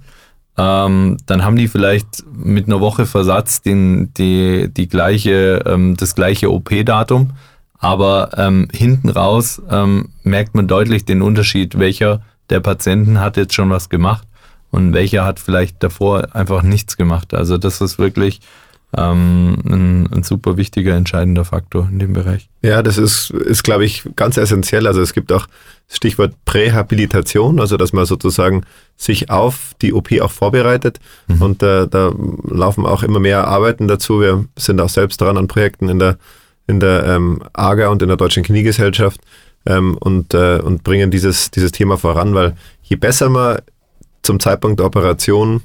ähm, 0.57 1.17
dann 1.25 1.43
haben 1.43 1.55
die 1.55 1.67
vielleicht 1.67 2.23
mit 2.31 2.67
einer 2.67 2.79
Woche 2.79 3.05
Versatz 3.05 3.61
den, 3.61 4.13
die, 4.13 4.69
die 4.71 4.87
gleiche, 4.87 5.63
ähm, 5.65 5.95
das 5.97 6.13
gleiche 6.13 6.51
OP-Datum. 6.51 7.31
Aber 7.79 8.29
ähm, 8.37 8.67
hinten 8.71 9.09
raus 9.09 9.59
ähm, 9.69 10.09
merkt 10.21 10.53
man 10.53 10.67
deutlich 10.67 11.03
den 11.05 11.23
Unterschied, 11.23 11.79
welcher 11.79 12.21
der 12.51 12.59
Patienten 12.59 13.19
hat 13.19 13.37
jetzt 13.37 13.55
schon 13.55 13.71
was 13.71 13.89
gemacht 13.89 14.27
und 14.69 14.93
welcher 14.93 15.25
hat 15.25 15.39
vielleicht 15.39 15.81
davor 15.81 16.35
einfach 16.35 16.61
nichts 16.61 16.95
gemacht. 16.95 17.33
Also 17.33 17.57
das 17.57 17.81
ist 17.81 17.97
wirklich 17.97 18.41
ähm, 18.97 19.57
ein, 19.65 20.11
ein, 20.11 20.23
super 20.23 20.57
wichtiger, 20.57 20.95
entscheidender 20.95 21.45
Faktor 21.45 21.87
in 21.91 21.99
dem 21.99 22.13
Bereich. 22.13 22.49
Ja, 22.61 22.83
das 22.83 22.97
ist, 22.97 23.29
ist 23.29 23.63
glaube 23.63 23.85
ich, 23.85 24.03
ganz 24.15 24.37
essentiell. 24.37 24.85
Also 24.85 25.01
es 25.01 25.13
gibt 25.13 25.31
auch 25.31 25.47
das 25.87 25.97
Stichwort 25.97 26.33
Prähabilitation, 26.45 27.59
also 27.59 27.77
dass 27.77 27.93
man 27.93 28.05
sozusagen 28.05 28.63
sich 28.97 29.29
auf 29.29 29.73
die 29.81 29.93
OP 29.93 30.11
auch 30.21 30.31
vorbereitet. 30.31 30.99
Mhm. 31.27 31.41
Und 31.41 31.63
äh, 31.63 31.87
da 31.87 32.13
laufen 32.43 32.85
auch 32.85 33.03
immer 33.03 33.19
mehr 33.19 33.47
Arbeiten 33.47 33.87
dazu. 33.87 34.19
Wir 34.19 34.45
sind 34.57 34.81
auch 34.81 34.89
selbst 34.89 35.21
dran 35.21 35.37
an 35.37 35.47
Projekten 35.47 35.87
in 35.87 35.99
der, 35.99 36.17
in 36.67 36.79
der 36.79 37.05
ähm, 37.05 37.41
AGA 37.53 37.87
und 37.87 38.01
in 38.01 38.09
der 38.09 38.17
Deutschen 38.17 38.43
Kniegesellschaft, 38.43 39.21
ähm, 39.65 39.97
und, 39.97 40.33
äh, 40.33 40.59
und 40.59 40.83
bringen 40.83 41.11
dieses, 41.11 41.51
dieses 41.51 41.71
Thema 41.71 41.97
voran, 41.97 42.33
weil 42.33 42.55
je 42.83 42.95
besser 42.95 43.29
man 43.29 43.59
zum 44.23 44.39
Zeitpunkt 44.39 44.79
der 44.79 44.87
Operation 44.87 45.61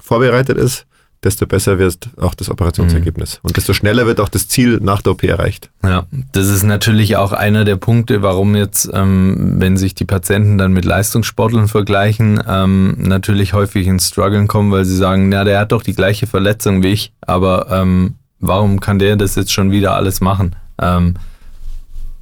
vorbereitet 0.00 0.58
ist, 0.58 0.86
desto 1.26 1.46
besser 1.46 1.78
wird 1.78 2.08
auch 2.18 2.34
das 2.34 2.48
Operationsergebnis. 2.48 3.34
Mhm. 3.34 3.48
Und 3.48 3.56
desto 3.56 3.74
schneller 3.74 4.06
wird 4.06 4.20
auch 4.20 4.28
das 4.28 4.46
Ziel 4.46 4.78
nach 4.80 5.02
der 5.02 5.12
OP 5.12 5.24
erreicht. 5.24 5.70
Ja, 5.84 6.06
das 6.32 6.48
ist 6.48 6.62
natürlich 6.62 7.16
auch 7.16 7.32
einer 7.32 7.64
der 7.64 7.76
Punkte, 7.76 8.22
warum 8.22 8.54
jetzt, 8.54 8.88
ähm, 8.94 9.56
wenn 9.58 9.76
sich 9.76 9.94
die 9.94 10.04
Patienten 10.04 10.56
dann 10.56 10.72
mit 10.72 10.84
Leistungssportlern 10.84 11.66
vergleichen, 11.66 12.40
ähm, 12.48 12.94
natürlich 12.98 13.52
häufig 13.52 13.88
ins 13.88 14.08
Struggeln 14.08 14.46
kommen, 14.46 14.70
weil 14.70 14.84
sie 14.84 14.96
sagen, 14.96 15.32
ja, 15.32 15.42
der 15.42 15.58
hat 15.58 15.72
doch 15.72 15.82
die 15.82 15.94
gleiche 15.94 16.28
Verletzung 16.28 16.82
wie 16.82 16.92
ich, 16.92 17.12
aber 17.20 17.66
ähm, 17.70 18.14
warum 18.38 18.78
kann 18.78 19.00
der 19.00 19.16
das 19.16 19.34
jetzt 19.34 19.52
schon 19.52 19.72
wieder 19.72 19.94
alles 19.96 20.20
machen? 20.20 20.54
Ähm, 20.80 21.16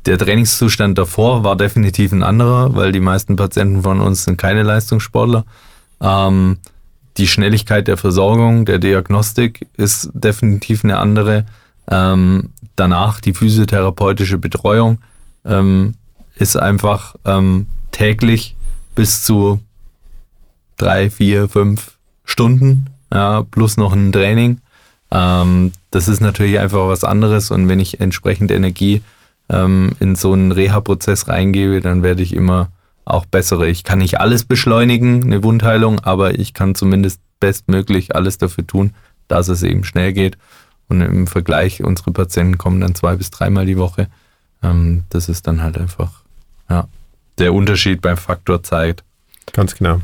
der 0.07 0.19
Trainingszustand 0.19 0.97
davor 0.97 1.45
war 1.45 1.57
definitiv 1.57 2.12
ein 2.12 2.23
anderer, 2.23 2.75
weil 2.75 2.90
die 2.90 3.01
meisten 3.01 3.37
Patienten 3.37 3.83
von 3.83 4.01
uns 4.01 4.25
sind 4.25 4.38
keine 4.38 4.62
Leistungssportler. 4.62 5.45
Ähm, 6.01 6.59
die 7.16 7.29
Schnelligkeit 7.29 7.87
der 7.88 7.96
Versorgung, 7.96 8.64
der 8.64 8.79
Diagnostik 8.79 9.66
ist 9.77 10.11
definitiv 10.14 10.85
eine 10.85 10.98
andere. 10.98 11.46
Ähm, 11.90 12.50
danach 12.77 13.20
die 13.20 13.35
physiotherapeutische 13.35 14.38
Betreuung 14.38 14.98
ähm, 15.44 15.94
ist 16.37 16.57
einfach 16.57 17.14
ähm, 17.24 17.66
täglich 17.92 18.57
bis 18.94 19.24
zu 19.24 19.61
drei, 20.77 21.11
vier, 21.11 21.48
fünf 21.48 21.96
Stunden 22.24 22.90
ja, 23.12 23.42
plus 23.42 23.77
noch 23.77 23.92
ein 23.92 24.12
Training. 24.12 24.59
Ähm, 25.11 25.72
das 25.90 26.09
ist 26.09 26.20
natürlich 26.20 26.59
einfach 26.59 26.88
was 26.88 27.05
anderes 27.05 27.50
und 27.50 27.68
wenn 27.68 27.79
ich 27.79 28.00
entsprechend 28.00 28.50
Energie 28.50 29.03
ähm, 29.48 29.92
in 30.00 30.16
so 30.16 30.33
einen 30.33 30.50
Reha-Prozess 30.50 31.29
reingebe, 31.29 31.81
dann 31.81 32.03
werde 32.03 32.22
ich 32.22 32.35
immer 32.35 32.70
auch 33.05 33.27
bessere. 33.27 33.69
Ich 33.69 33.85
kann 33.85 33.99
nicht 33.99 34.21
alles 34.21 34.45
beschleunigen, 34.45 35.25
eine 35.25 35.43
Wundheilung, 35.43 36.01
aber 36.01 36.38
ich 36.38 36.55
kann 36.55 36.75
zumindest 36.75 37.21
bestmöglich 37.40 38.14
alles 38.14 38.38
dafür 38.38 38.67
tun, 38.67 38.95
dass 39.29 39.49
es 39.49 39.62
eben 39.62 39.85
schnell 39.85 40.12
geht. 40.12 40.38
Und 40.88 41.01
im 41.01 41.27
Vergleich, 41.27 41.83
unsere 41.83 42.12
Patienten 42.12 42.59
kommen 42.59 42.81
dann 42.81 42.95
zwei 42.95 43.17
bis 43.17 43.31
dreimal 43.31 43.67
die 43.67 43.79
Woche. 43.79 44.09
Ähm, 44.62 45.05
das 45.11 45.29
ist 45.29 45.47
dann 45.47 45.62
halt 45.62 45.79
einfach, 45.79 46.23
ja, 46.69 46.87
der 47.38 47.53
Unterschied 47.53 48.01
beim 48.01 48.17
Faktor 48.17 48.62
zeigt. 48.62 49.03
Ganz 49.53 49.75
genau. 49.75 50.01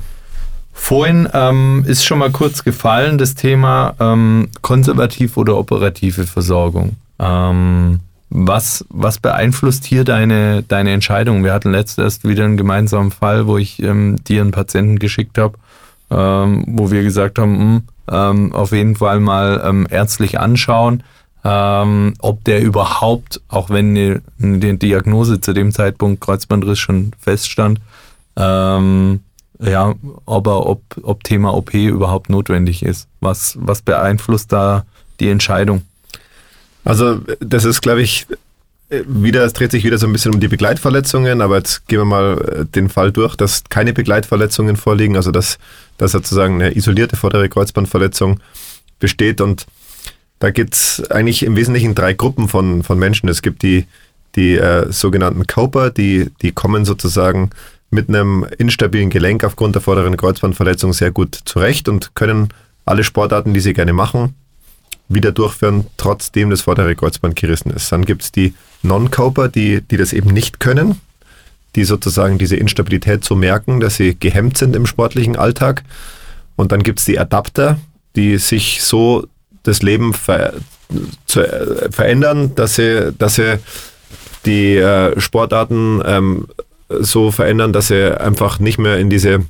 Vorhin 0.73 1.29
ähm, 1.33 1.85
ist 1.87 2.05
schon 2.05 2.19
mal 2.19 2.31
kurz 2.31 2.65
gefallen 2.65 3.19
das 3.19 3.35
Thema 3.35 3.95
ähm, 4.01 4.49
konservativ 4.63 5.37
oder 5.37 5.57
operative 5.57 6.27
Versorgung. 6.27 6.97
Ähm, 7.19 8.01
was, 8.31 8.85
was 8.89 9.19
beeinflusst 9.19 9.85
hier 9.85 10.05
deine, 10.05 10.63
deine 10.63 10.93
Entscheidung? 10.93 11.45
Wir 11.45 11.53
hatten 11.53 11.73
letztens 11.73 12.23
wieder 12.25 12.45
einen 12.45 12.57
gemeinsamen 12.57 13.11
Fall, 13.11 13.47
wo 13.47 13.59
ich 13.59 13.83
ähm, 13.83 14.17
dir 14.25 14.41
einen 14.41 14.53
Patienten 14.53 14.99
geschickt 14.99 15.37
habe, 15.37 15.59
ähm, 16.11 16.65
wo 16.67 16.91
wir 16.91 17.03
gesagt 17.03 17.39
haben, 17.39 17.53
mh, 17.53 17.61
hm, 17.61 17.83
ähm, 18.11 18.53
auf 18.53 18.73
jeden 18.73 18.97
Fall 18.97 19.21
mal 19.21 19.63
ähm, 19.65 19.87
ärztlich 19.91 20.39
anschauen. 20.41 21.03
ähm, 21.43 22.15
ob 22.21 22.45
der 22.45 22.61
überhaupt, 22.61 23.41
auch 23.49 23.71
wenn 23.71 23.95
die, 23.95 24.19
die 24.39 24.79
Diagnose 24.79 25.41
zu 25.41 25.55
dem 25.55 25.73
Zeitpunkt 25.73 26.21
Kreuzbandriss 26.21 26.79
schon 26.79 27.13
feststand, 27.19 27.81
ähm, 28.37 29.21
ja, 29.59 29.95
aber 30.27 30.67
ob, 30.67 30.83
ob 31.03 31.25
Thema 31.25 31.55
OP 31.55 31.75
überhaupt 31.75 32.31
notwendig 32.31 32.83
ist. 32.83 33.09
Was, 33.21 33.57
was 33.61 33.83
beeinflusst 33.83 34.53
da 34.53 34.85
die 35.19 35.29
Entscheidung? 35.29 35.83
Also 36.85 37.21
das 37.41 37.65
ist, 37.65 37.81
glaube 37.83 38.03
ich, 38.03 38.27
wieder, 38.91 39.45
es 39.45 39.53
dreht 39.53 39.71
sich 39.71 39.85
wieder 39.85 39.99
so 39.99 40.07
ein 40.07 40.13
bisschen 40.13 40.35
um 40.35 40.41
die 40.41 40.49
Begleitverletzungen, 40.49 41.41
aber 41.43 41.59
jetzt 41.59 41.87
gehen 41.87 42.01
wir 42.01 42.05
mal 42.05 42.39
äh, 42.39 42.65
den 42.65 42.89
Fall 42.89 43.13
durch, 43.13 43.37
dass 43.37 43.63
keine 43.69 43.93
Begleitverletzungen 43.93 44.77
vorliegen, 44.77 45.17
also 45.17 45.31
dass, 45.31 45.59
dass 45.97 46.13
sozusagen 46.13 46.57
eine 46.57 46.77
isolierte 46.77 47.17
vordere 47.17 47.49
Kreuzbandverletzung 47.49 48.41
besteht 48.99 49.41
und 49.41 49.67
da 50.41 50.51
gibt 50.51 50.75
es 50.75 51.09
eigentlich 51.11 51.45
im 51.45 51.55
Wesentlichen 51.55 51.95
drei 51.95 52.15
Gruppen 52.15 52.49
von, 52.49 52.83
von 52.83 52.99
Menschen. 52.99 53.29
Es 53.29 53.43
gibt 53.43 53.63
die, 53.63 53.87
die 54.37 54.57
äh, 54.57 54.91
sogenannten 54.91 55.47
Cowper, 55.47 55.91
die, 55.91 56.31
die 56.41 56.53
kommen 56.53 56.87
sozusagen 56.87 57.51
mit 57.91 58.09
einem 58.09 58.47
instabilen 58.59 59.11
Gelenk 59.11 59.45
aufgrund 59.45 59.75
der 59.75 59.83
vorderen 59.83 60.17
Kreuzbandverletzung 60.17 60.93
sehr 60.95 61.11
gut 61.11 61.39
zurecht 61.45 61.89
und 61.89 62.15
können 62.15 62.49
alle 62.87 63.05
Sportarten, 63.05 63.53
die 63.53 63.61
sie 63.61 63.75
gerne 63.75 63.93
machen, 63.93 64.35
wieder 65.11 65.33
durchführen, 65.33 65.87
trotzdem 65.97 66.51
das 66.51 66.63
vordere 66.63 66.95
Kreuzband 66.95 67.37
gerissen 67.37 67.71
ist. 67.71 67.91
Dann 67.93 68.05
gibt 68.05 68.23
es 68.23 68.33
die 68.33 68.55
Non-Coper, 68.83 69.49
die, 69.49 69.83
die 69.83 69.97
das 69.97 70.13
eben 70.13 70.31
nicht 70.31 70.61
können, 70.61 71.01
die 71.75 71.85
sozusagen 71.85 72.39
diese 72.39 72.57
Instabilität 72.57 73.25
so 73.25 73.35
merken, 73.35 73.81
dass 73.81 73.97
sie 73.97 74.17
gehemmt 74.19 74.57
sind 74.57 74.75
im 74.77 74.87
sportlichen 74.87 75.37
Alltag. 75.37 75.83
Und 76.57 76.73
dann 76.73 76.83
gibt 76.83 77.01
es 77.01 77.05
die 77.05 77.19
Adapter, 77.19 77.79
die 78.17 78.39
sich 78.39 78.83
so 78.83 79.27
das 79.65 79.83
Leben 79.83 80.15
ver 80.15 80.55
zu, 81.27 81.41
äh, 81.41 81.91
verändern, 81.91 82.55
dass 82.55 82.77
sie, 82.77 83.13
dass 83.19 83.35
sie 83.35 83.59
die 84.47 84.77
äh, 84.77 85.19
Sportarten 85.21 86.03
ähm, 86.05 86.49
so 86.89 87.31
verändern, 87.31 87.73
dass 87.73 87.89
sie 87.89 88.19
einfach 88.19 88.59
nicht 88.59 88.79
mehr 88.79 88.99
in 88.99 89.11
diese 89.11 89.45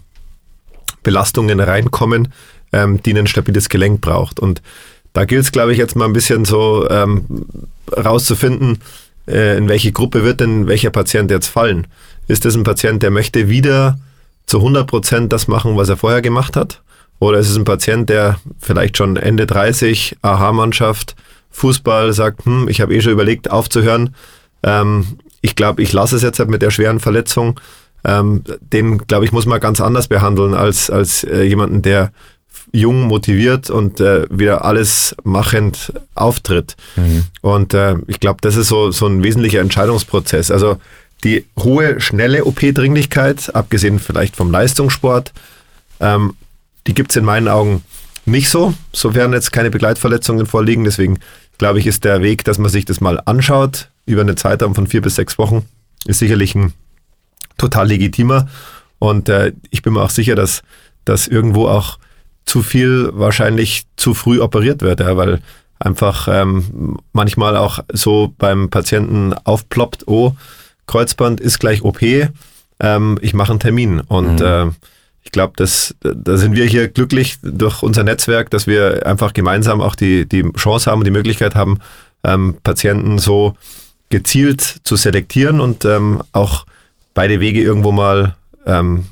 Belastungen 1.02 1.60
reinkommen, 1.60 2.32
ähm, 2.72 3.02
die 3.02 3.16
ein 3.16 3.26
stabiles 3.26 3.68
Gelenk 3.68 4.00
braucht. 4.00 4.40
Und 4.40 4.62
da 5.12 5.24
gilt 5.24 5.42
es, 5.42 5.52
glaube 5.52 5.72
ich, 5.72 5.78
jetzt 5.78 5.96
mal 5.96 6.04
ein 6.04 6.12
bisschen 6.12 6.44
so 6.44 6.88
ähm, 6.88 7.24
rauszufinden, 7.96 8.78
äh, 9.26 9.56
in 9.56 9.68
welche 9.68 9.92
Gruppe 9.92 10.24
wird 10.24 10.40
denn 10.40 10.66
welcher 10.66 10.90
Patient 10.90 11.30
jetzt 11.30 11.48
fallen. 11.48 11.86
Ist 12.28 12.44
das 12.44 12.54
ein 12.54 12.64
Patient, 12.64 13.02
der 13.02 13.10
möchte 13.10 13.48
wieder 13.48 13.98
zu 14.46 14.58
100 14.58 14.86
Prozent 14.86 15.32
das 15.32 15.48
machen, 15.48 15.76
was 15.76 15.88
er 15.88 15.96
vorher 15.96 16.22
gemacht 16.22 16.56
hat? 16.56 16.82
Oder 17.18 17.38
ist 17.38 17.50
es 17.50 17.56
ein 17.56 17.64
Patient, 17.64 18.08
der 18.08 18.40
vielleicht 18.58 18.96
schon 18.96 19.16
Ende 19.16 19.46
30, 19.46 20.16
Aha-Mannschaft, 20.22 21.16
Fußball 21.50 22.12
sagt, 22.12 22.46
hm, 22.46 22.68
ich 22.68 22.80
habe 22.80 22.94
eh 22.94 23.00
schon 23.00 23.12
überlegt 23.12 23.50
aufzuhören. 23.50 24.14
Ähm, 24.62 25.18
ich 25.42 25.56
glaube, 25.56 25.82
ich 25.82 25.92
lasse 25.92 26.16
es 26.16 26.22
jetzt 26.22 26.38
halt 26.38 26.48
mit 26.48 26.62
der 26.62 26.70
schweren 26.70 27.00
Verletzung. 27.00 27.60
Ähm, 28.04 28.42
den, 28.60 28.98
glaube 29.06 29.24
ich, 29.24 29.32
muss 29.32 29.46
man 29.46 29.60
ganz 29.60 29.80
anders 29.80 30.08
behandeln 30.08 30.54
als, 30.54 30.90
als 30.90 31.24
äh, 31.24 31.42
jemanden, 31.42 31.82
der 31.82 32.12
jung, 32.72 33.02
motiviert 33.02 33.70
und 33.70 34.00
äh, 34.00 34.26
wieder 34.30 34.64
alles 34.64 35.14
machend 35.24 35.92
auftritt. 36.14 36.76
Mhm. 36.96 37.24
Und 37.40 37.74
äh, 37.74 37.96
ich 38.06 38.20
glaube, 38.20 38.38
das 38.42 38.56
ist 38.56 38.68
so, 38.68 38.90
so 38.90 39.06
ein 39.06 39.22
wesentlicher 39.22 39.60
Entscheidungsprozess. 39.60 40.50
Also 40.50 40.76
die 41.24 41.44
hohe, 41.58 42.00
schnelle 42.00 42.44
OP-Dringlichkeit, 42.44 43.54
abgesehen 43.54 43.98
vielleicht 43.98 44.36
vom 44.36 44.50
Leistungssport, 44.50 45.32
ähm, 46.00 46.34
die 46.86 46.94
gibt 46.94 47.10
es 47.10 47.16
in 47.16 47.24
meinen 47.24 47.48
Augen 47.48 47.82
nicht 48.24 48.50
so, 48.50 48.74
sofern 48.92 49.32
jetzt 49.32 49.52
keine 49.52 49.70
Begleitverletzungen 49.70 50.46
vorliegen. 50.46 50.84
Deswegen 50.84 51.18
glaube 51.58 51.78
ich, 51.78 51.86
ist 51.86 52.04
der 52.04 52.22
Weg, 52.22 52.44
dass 52.44 52.58
man 52.58 52.70
sich 52.70 52.84
das 52.84 53.00
mal 53.00 53.20
anschaut, 53.26 53.88
über 54.06 54.22
eine 54.22 54.34
Zeitraum 54.34 54.74
von 54.74 54.86
vier 54.86 55.02
bis 55.02 55.16
sechs 55.16 55.38
Wochen, 55.38 55.66
ist 56.06 56.18
sicherlich 56.18 56.54
ein 56.54 56.72
total 57.58 57.88
legitimer. 57.88 58.48
Und 58.98 59.28
äh, 59.28 59.52
ich 59.70 59.82
bin 59.82 59.92
mir 59.92 60.02
auch 60.02 60.10
sicher, 60.10 60.34
dass, 60.34 60.62
dass 61.04 61.26
irgendwo 61.28 61.68
auch 61.68 61.98
zu 62.44 62.62
viel 62.62 63.10
wahrscheinlich 63.12 63.84
zu 63.96 64.14
früh 64.14 64.40
operiert 64.40 64.82
wird, 64.82 65.00
ja, 65.00 65.16
weil 65.16 65.40
einfach 65.78 66.28
ähm, 66.30 66.98
manchmal 67.12 67.56
auch 67.56 67.80
so 67.92 68.34
beim 68.38 68.70
Patienten 68.70 69.32
aufploppt, 69.32 70.06
oh, 70.06 70.34
Kreuzband 70.86 71.40
ist 71.40 71.58
gleich 71.58 71.82
OP, 71.82 72.02
ähm, 72.02 73.18
ich 73.20 73.34
mache 73.34 73.52
einen 73.52 73.60
Termin. 73.60 74.00
Und 74.00 74.40
mhm. 74.40 74.46
äh, 74.46 74.66
ich 75.22 75.32
glaube, 75.32 75.52
da 75.56 76.36
sind 76.36 76.56
wir 76.56 76.64
hier 76.64 76.88
glücklich 76.88 77.38
durch 77.42 77.82
unser 77.82 78.02
Netzwerk, 78.02 78.50
dass 78.50 78.66
wir 78.66 79.06
einfach 79.06 79.32
gemeinsam 79.32 79.80
auch 79.80 79.94
die, 79.94 80.26
die 80.28 80.50
Chance 80.56 80.90
haben 80.90 80.98
und 80.98 81.04
die 81.04 81.12
Möglichkeit 81.12 81.54
haben, 81.54 81.78
ähm, 82.24 82.56
Patienten 82.62 83.18
so 83.18 83.54
gezielt 84.08 84.60
zu 84.82 84.96
selektieren 84.96 85.60
und 85.60 85.84
ähm, 85.84 86.22
auch 86.32 86.66
beide 87.14 87.40
Wege 87.40 87.60
irgendwo 87.62 87.92
mal 87.92 88.34
ähm, 88.66 89.06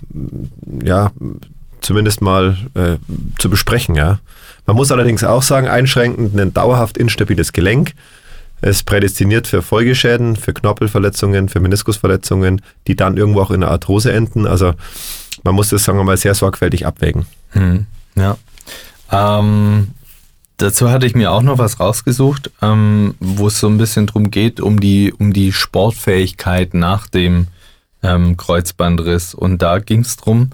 ja, 0.83 1.13
zumindest 1.81 2.21
mal 2.21 2.57
äh, 2.75 2.97
zu 3.39 3.51
besprechen. 3.51 3.95
Ja. 3.95 4.21
Man 4.67 4.77
muss 4.77 4.93
allerdings 4.93 5.25
auch 5.25 5.43
sagen, 5.43 5.69
einschränkend 5.69 6.39
ein 6.39 6.53
dauerhaft 6.53 6.99
instabiles 6.99 7.53
Gelenk 7.53 7.95
ist 8.61 8.85
prädestiniert 8.87 9.47
für 9.47 9.63
Folgeschäden, 9.63 10.37
für 10.37 10.53
Knorpelverletzungen, 10.53 11.49
für 11.49 11.61
Meniskusverletzungen, 11.61 12.61
die 12.87 12.97
dann 12.97 13.17
irgendwo 13.17 13.41
auch 13.41 13.51
in 13.51 13.61
der 13.61 13.71
Arthrose 13.71 14.13
enden. 14.13 14.47
Also 14.47 14.75
man 15.45 15.55
muss 15.55 15.69
das, 15.69 15.85
sagen 15.85 15.99
wir 15.99 16.05
mal, 16.05 16.17
sehr 16.17 16.35
sorgfältig 16.35 16.87
abwägen. 16.87 17.27
Hm, 17.51 17.87
ja. 18.17 18.37
Ähm, 19.11 19.89
dazu 20.57 20.91
hatte 20.91 21.07
ich 21.07 21.15
mir 21.15 21.31
auch 21.31 21.43
noch 21.43 21.59
was 21.59 21.79
rausgesucht, 21.79 22.51
ähm, 22.61 23.15
wo 23.21 23.47
es 23.47 23.61
so 23.61 23.69
ein 23.69 23.79
bisschen 23.79 24.07
drum 24.07 24.31
geht, 24.31 24.61
um 24.61 24.81
die, 24.81 25.13
um 25.13 25.33
die 25.33 25.53
Sportfähigkeit 25.53 26.75
nach 26.75 27.07
dem 27.07 27.47
ähm, 28.03 28.37
Kreuzbandriss. 28.37 29.35
Und 29.35 29.63
da 29.63 29.79
ging 29.79 30.01
es 30.01 30.17
darum, 30.17 30.51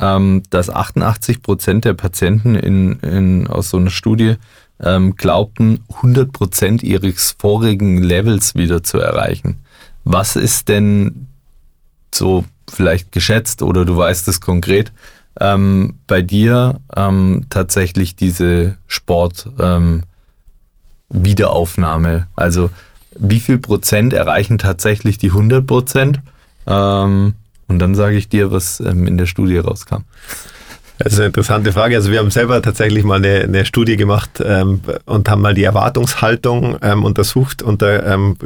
ähm, 0.00 0.42
dass 0.50 0.70
88 0.70 1.42
Prozent 1.42 1.84
der 1.84 1.94
Patienten 1.94 2.54
in, 2.54 2.98
in, 3.00 3.46
aus 3.46 3.70
so 3.70 3.76
einer 3.76 3.90
Studie 3.90 4.36
ähm, 4.82 5.16
glaubten, 5.16 5.84
100 5.96 6.32
Prozent 6.32 6.82
ihres 6.82 7.36
vorigen 7.38 8.02
Levels 8.02 8.54
wieder 8.54 8.82
zu 8.82 8.98
erreichen. 8.98 9.60
Was 10.04 10.36
ist 10.36 10.68
denn 10.68 11.26
so 12.12 12.44
vielleicht 12.68 13.12
geschätzt 13.12 13.62
oder 13.62 13.84
du 13.84 13.96
weißt 13.96 14.28
es 14.28 14.40
konkret, 14.40 14.92
ähm, 15.40 15.94
bei 16.06 16.22
dir 16.22 16.80
ähm, 16.96 17.46
tatsächlich 17.50 18.16
diese 18.16 18.76
Sport 18.86 19.48
ähm, 19.58 20.02
Wiederaufnahme? 21.08 22.26
Also 22.36 22.70
wie 23.16 23.40
viel 23.40 23.58
Prozent 23.58 24.12
erreichen 24.12 24.58
tatsächlich 24.58 25.18
die 25.18 25.30
100 25.30 25.66
Prozent? 25.66 26.20
Ähm, 26.66 27.34
und 27.68 27.78
dann 27.78 27.94
sage 27.94 28.16
ich 28.16 28.28
dir, 28.28 28.50
was 28.50 28.80
ähm, 28.80 29.06
in 29.06 29.18
der 29.18 29.26
Studie 29.26 29.58
rauskam. 29.58 30.04
Das 30.98 31.14
ist 31.14 31.18
eine 31.18 31.26
interessante 31.26 31.72
Frage. 31.72 31.96
Also 31.96 32.12
wir 32.12 32.20
haben 32.20 32.30
selber 32.30 32.62
tatsächlich 32.62 33.02
mal 33.02 33.16
eine, 33.16 33.40
eine 33.40 33.64
Studie 33.64 33.96
gemacht 33.96 34.42
ähm, 34.44 34.80
und 35.06 35.28
haben 35.28 35.42
mal 35.42 35.54
die 35.54 35.64
Erwartungshaltung 35.64 36.76
ähm, 36.82 37.04
untersucht 37.04 37.62
unter 37.62 38.06
ähm, 38.06 38.36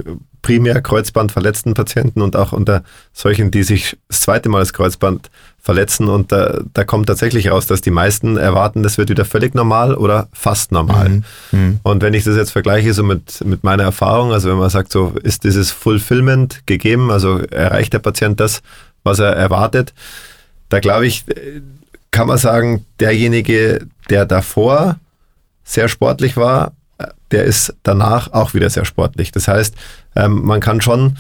primär 0.40 0.81
Kreuzbandverletzten 0.81 1.74
Patienten 1.74 2.22
und 2.22 2.37
auch 2.37 2.52
unter 2.52 2.83
solchen, 3.12 3.50
die 3.50 3.64
sich 3.64 3.98
das 4.09 4.22
zweite 4.22 4.48
Mal 4.48 4.61
das 4.61 4.72
Kreuzband 4.72 5.31
verletzen. 5.59 6.09
Und 6.09 6.33
da, 6.33 6.61
da 6.72 6.85
kommt 6.85 7.07
tatsächlich 7.07 7.50
raus, 7.50 7.66
dass 7.66 7.83
die 7.83 7.90
meisten 7.90 8.38
erwarten, 8.38 8.83
das 8.83 8.96
wird 8.96 9.11
wieder 9.11 9.26
völlig 9.26 9.54
normal 9.54 9.94
oder 9.94 10.28
fast 10.33 10.72
normal. 10.72 11.09
Mhm. 11.09 11.24
Mhm. 11.52 11.81
Und 11.83 12.02
wenn 12.02 12.14
ich 12.14 12.24
das 12.24 12.37
jetzt 12.37 12.52
vergleiche 12.52 12.94
so 12.94 13.02
mit, 13.02 13.44
mit 13.44 13.62
meiner 13.64 13.83
Erfahrung, 13.83 14.33
also 14.33 14.48
wenn 14.48 14.57
man 14.57 14.70
sagt, 14.70 14.90
so 14.90 15.12
ist 15.22 15.44
dieses 15.44 15.70
Fulfillment 15.70 16.62
gegeben, 16.64 17.11
also 17.11 17.40
erreicht 17.40 17.92
der 17.92 17.98
Patient 17.98 18.40
das, 18.40 18.62
was 19.04 19.18
er 19.18 19.34
erwartet. 19.34 19.94
Da 20.68 20.80
glaube 20.80 21.06
ich, 21.06 21.24
kann 22.11 22.28
man 22.28 22.38
sagen, 22.38 22.84
derjenige, 23.00 23.87
der 24.11 24.26
davor 24.26 24.96
sehr 25.64 25.88
sportlich 25.88 26.37
war, 26.37 26.72
der 27.30 27.44
ist 27.44 27.74
danach 27.82 28.32
auch 28.32 28.54
wieder 28.54 28.70
sehr 28.70 28.84
sportlich. 28.84 29.32
Das 29.32 29.48
heißt, 29.48 29.74
ähm, 30.16 30.42
man 30.42 30.61
kann 30.61 30.80
schon 30.80 31.18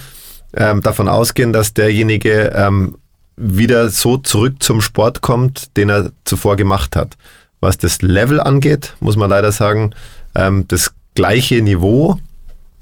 ähm, 0.54 0.82
davon 0.82 1.08
ausgehen, 1.08 1.52
dass 1.52 1.74
derjenige 1.74 2.52
ähm, 2.54 2.96
wieder 3.36 3.90
so 3.90 4.16
zurück 4.16 4.62
zum 4.62 4.80
Sport 4.80 5.20
kommt, 5.20 5.76
den 5.76 5.90
er 5.90 6.10
zuvor 6.24 6.56
gemacht 6.56 6.96
hat. 6.96 7.16
Was 7.60 7.78
das 7.78 8.02
Level 8.02 8.40
angeht, 8.40 8.94
muss 9.00 9.16
man 9.16 9.30
leider 9.30 9.52
sagen, 9.52 9.92
das 10.68 10.92
gleiche 11.14 11.60
Niveau, 11.62 12.20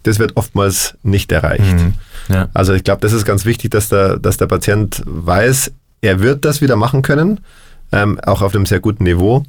das 0.07 0.19
wird 0.19 0.37
oftmals 0.37 0.97
nicht 1.03 1.33
erreicht. 1.33 1.77
Mhm. 1.77 1.95
Ja. 2.29 2.49
Also 2.55 2.73
ich 2.73 2.85
glaube, 2.85 3.01
das 3.01 3.13
ist 3.13 3.25
ganz 3.25 3.45
wichtig, 3.45 3.71
dass 3.71 3.89
der, 3.89 4.19
dass 4.19 4.37
der 4.37 4.47
Patient 4.47 5.03
weiß, 5.07 5.73
er 6.01 6.21
wird 6.21 6.45
das 6.45 6.61
wieder 6.61 6.77
machen 6.77 7.03
können, 7.03 7.41
ähm, 7.93 8.19
auch 8.21 8.43
auf 8.43 8.55
einem 8.55 8.67
sehr 8.67 8.81
guten 8.81 9.05
Niveau, 9.05 9.45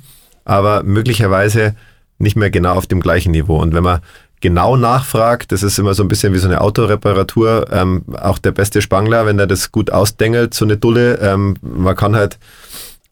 aber 0.45 0.83
möglicherweise 0.83 1.75
nicht 2.19 2.35
mehr 2.35 2.49
genau 2.49 2.75
auf 2.75 2.87
dem 2.87 2.99
gleichen 2.99 3.31
Niveau. 3.31 3.61
Und 3.61 3.73
wenn 3.73 3.83
man 3.83 3.99
genau 4.41 4.77
nachfragt, 4.77 5.51
das 5.51 5.63
ist 5.63 5.79
immer 5.79 5.93
so 5.93 6.03
ein 6.03 6.07
bisschen 6.07 6.33
wie 6.33 6.37
so 6.37 6.47
eine 6.47 6.61
Autoreparatur, 6.61 7.67
ähm, 7.71 8.03
auch 8.19 8.37
der 8.37 8.51
beste 8.51 8.81
Spangler, 8.81 9.25
wenn 9.25 9.39
er 9.39 9.47
das 9.47 9.71
gut 9.71 9.91
ausdengelt, 9.91 10.53
so 10.53 10.65
eine 10.65 10.77
Dulle, 10.77 11.19
ähm, 11.21 11.55
man 11.61 11.95
kann 11.95 12.15
halt 12.15 12.37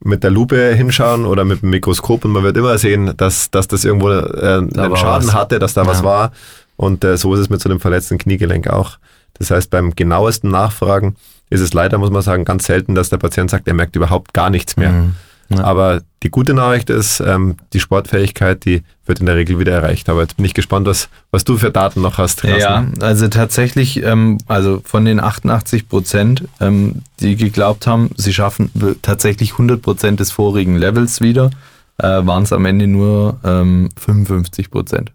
mit 0.03 0.23
der 0.23 0.29
Lupe 0.29 0.73
hinschauen 0.73 1.25
oder 1.25 1.45
mit 1.45 1.62
dem 1.62 1.71
Mikroskop 1.71 2.25
und 2.25 2.31
man 2.31 2.43
wird 2.43 2.58
immer 2.58 2.77
sehen, 2.77 3.13
dass, 3.17 3.49
dass 3.49 3.67
das 3.67 3.86
irgendwo 3.86 4.10
äh, 4.10 4.58
einen 4.58 4.71
Schaden 4.95 5.27
was. 5.27 5.34
hatte, 5.34 5.60
dass 5.60 5.73
da 5.73 5.81
ja. 5.81 5.88
was 5.88 6.03
war. 6.03 6.31
Und 6.77 7.03
äh, 7.03 7.17
so 7.17 7.33
ist 7.33 7.39
es 7.39 7.49
mit 7.49 7.61
so 7.61 7.69
einem 7.69 7.79
verletzten 7.79 8.17
Kniegelenk 8.17 8.67
auch. 8.67 8.97
Das 9.38 9.51
heißt, 9.51 9.69
beim 9.69 9.95
genauesten 9.95 10.49
Nachfragen 10.49 11.15
ist 11.49 11.61
es 11.61 11.73
leider, 11.73 11.97
muss 11.97 12.11
man 12.11 12.21
sagen, 12.21 12.45
ganz 12.45 12.65
selten, 12.65 12.95
dass 12.95 13.09
der 13.09 13.17
Patient 13.17 13.49
sagt, 13.49 13.67
er 13.67 13.73
merkt 13.73 13.95
überhaupt 13.95 14.33
gar 14.33 14.49
nichts 14.49 14.77
mehr. 14.77 14.91
Mhm. 14.91 15.15
Ja. 15.49 15.63
Aber 15.63 16.01
die 16.23 16.31
gute 16.31 16.55
Nachricht 16.55 16.89
ist, 16.89 17.19
ähm, 17.19 17.57
die 17.73 17.79
Sportfähigkeit, 17.79 18.65
die 18.65 18.81
wird 19.05 19.19
in 19.19 19.27
der 19.27 19.35
Regel 19.35 19.59
wieder 19.59 19.73
erreicht. 19.73 20.09
Aber 20.09 20.21
jetzt 20.21 20.38
bin 20.38 20.45
ich 20.45 20.55
gespannt, 20.55 20.88
was, 20.88 21.07
was 21.29 21.43
du 21.43 21.57
für 21.57 21.69
Daten 21.69 22.01
noch 22.01 22.17
hast. 22.17 22.41
Carsten. 22.41 22.59
Ja, 22.59 22.85
also 23.01 23.27
tatsächlich, 23.27 24.01
ähm, 24.03 24.39
also 24.47 24.81
von 24.83 25.05
den 25.05 25.19
88 25.19 25.88
Prozent, 25.88 26.45
ähm, 26.59 27.03
die 27.19 27.35
geglaubt 27.35 27.85
haben, 27.85 28.09
sie 28.17 28.33
schaffen 28.33 28.71
tatsächlich 29.03 29.51
100 29.51 29.83
Prozent 29.83 30.19
des 30.19 30.31
vorigen 30.31 30.77
Levels 30.77 31.21
wieder, 31.21 31.51
äh, 31.99 32.07
waren 32.07 32.43
es 32.43 32.51
am 32.51 32.65
Ende 32.65 32.88
nur 32.88 33.38
55 33.43 34.65
ähm, 34.65 34.71
Prozent. 34.71 35.11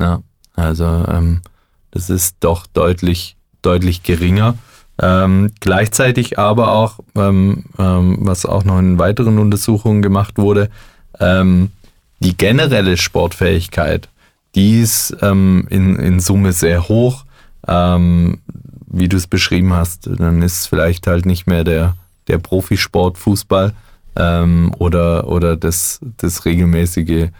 Ja, 0.00 0.22
also 0.54 0.84
ähm, 0.84 1.42
das 1.90 2.10
ist 2.10 2.36
doch 2.40 2.66
deutlich, 2.66 3.36
deutlich 3.62 4.02
geringer. 4.02 4.56
Ähm, 5.00 5.50
gleichzeitig 5.60 6.38
aber 6.38 6.72
auch, 6.72 7.00
ähm, 7.16 7.64
ähm, 7.78 8.18
was 8.20 8.46
auch 8.46 8.64
noch 8.64 8.78
in 8.78 8.98
weiteren 8.98 9.38
Untersuchungen 9.38 10.02
gemacht 10.02 10.38
wurde, 10.38 10.70
ähm, 11.18 11.72
die 12.20 12.36
generelle 12.36 12.96
Sportfähigkeit, 12.96 14.08
die 14.54 14.80
ist 14.80 15.16
ähm, 15.20 15.66
in, 15.70 15.96
in 15.96 16.20
Summe 16.20 16.52
sehr 16.52 16.88
hoch. 16.88 17.24
Ähm, 17.66 18.38
wie 18.86 19.08
du 19.08 19.16
es 19.16 19.26
beschrieben 19.26 19.72
hast, 19.72 20.06
dann 20.06 20.42
ist 20.42 20.66
vielleicht 20.66 21.08
halt 21.08 21.26
nicht 21.26 21.48
mehr 21.48 21.64
der, 21.64 21.96
der 22.28 22.38
Profisport 22.38 23.18
Fußball 23.18 23.72
oder, 24.16 25.26
oder 25.26 25.56
das, 25.56 25.98
das 26.18 26.44
regelmäßige 26.44 27.30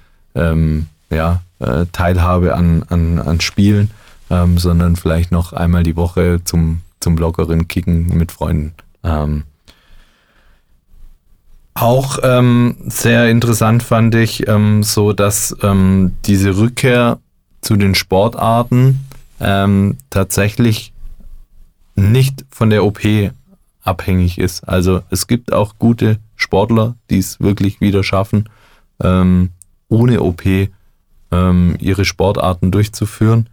ja, 1.15 1.43
äh, 1.61 1.87
Teilhabe 1.93 2.55
an, 2.55 2.85
an, 2.89 3.19
an 3.19 3.41
Spielen, 3.41 3.91
sondern 4.57 4.97
vielleicht 4.97 5.31
noch 5.31 5.53
einmal 5.53 5.85
die 5.85 5.97
Woche 5.97 6.41
zum 6.43 6.81
zum 7.05 7.19
lockeren 7.19 7.69
Kicken 7.69 8.17
mit 8.17 8.33
Freunden. 8.33 8.73
Ähm, 9.05 9.45
auch 11.75 12.19
ähm, 12.23 12.77
sehr 12.87 13.29
interessant 13.29 13.83
fand 13.83 14.15
ich 14.15 14.49
ähm, 14.49 14.83
so, 14.83 15.13
dass 15.13 15.55
ähm, 15.63 16.17
diese 16.25 16.57
Rückkehr 16.57 17.19
zu 17.61 17.77
den 17.77 17.95
Sportarten 17.95 19.07
ähm, 19.39 19.99
tatsächlich 20.09 20.93
nicht 21.95 22.47
von 22.49 22.71
der 22.71 22.85
OP 22.85 23.01
abhängig 23.83 24.39
ist. 24.39 24.67
Also 24.67 25.03
es 25.11 25.27
gibt 25.27 25.53
auch 25.53 25.75
gute 25.79 26.19
Sportler, 26.37 26.95
die 27.11 27.19
es 27.19 27.39
wirklich 27.39 27.83
wieder 27.83 28.03
schaffen, 28.03 28.49
ähm, 29.03 29.51
ohne 29.89 30.23
OP 30.23 30.43
ihre 31.81 32.05
Sportarten 32.05 32.71
durchzuführen. 32.71 33.49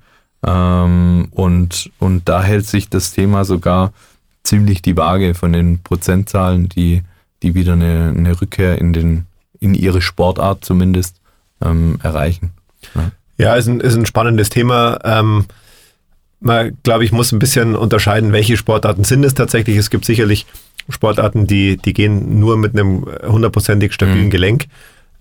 Ähm, 0.45 1.27
und, 1.31 1.91
und 1.99 2.27
da 2.27 2.41
hält 2.41 2.65
sich 2.65 2.89
das 2.89 3.13
Thema 3.13 3.45
sogar 3.45 3.93
ziemlich 4.43 4.81
die 4.81 4.97
Waage 4.97 5.33
von 5.33 5.53
den 5.53 5.79
Prozentzahlen, 5.83 6.67
die, 6.67 7.03
die 7.43 7.53
wieder 7.53 7.73
eine, 7.73 8.13
eine 8.15 8.41
Rückkehr 8.41 8.79
in, 8.79 8.93
den, 8.93 9.25
in 9.59 9.73
ihre 9.73 10.01
Sportart 10.01 10.65
zumindest 10.65 11.17
ähm, 11.63 11.99
erreichen. 12.01 12.51
Ja, 12.95 13.11
ja 13.37 13.55
ist, 13.55 13.67
ein, 13.67 13.79
ist 13.79 13.95
ein 13.95 14.05
spannendes 14.05 14.49
Thema. 14.49 14.99
Ähm, 15.03 15.45
man, 16.39 16.75
glaube 16.83 17.05
ich, 17.05 17.11
muss 17.11 17.31
ein 17.31 17.39
bisschen 17.39 17.75
unterscheiden, 17.75 18.33
welche 18.33 18.57
Sportarten 18.57 19.03
sind 19.03 19.23
es 19.23 19.35
tatsächlich. 19.35 19.77
Es 19.77 19.91
gibt 19.91 20.05
sicherlich 20.05 20.47
Sportarten, 20.89 21.45
die, 21.45 21.77
die 21.77 21.93
gehen 21.93 22.39
nur 22.39 22.57
mit 22.57 22.73
einem 22.73 23.05
hundertprozentig 23.23 23.93
stabilen 23.93 24.25
mhm. 24.25 24.31
Gelenk. 24.31 24.65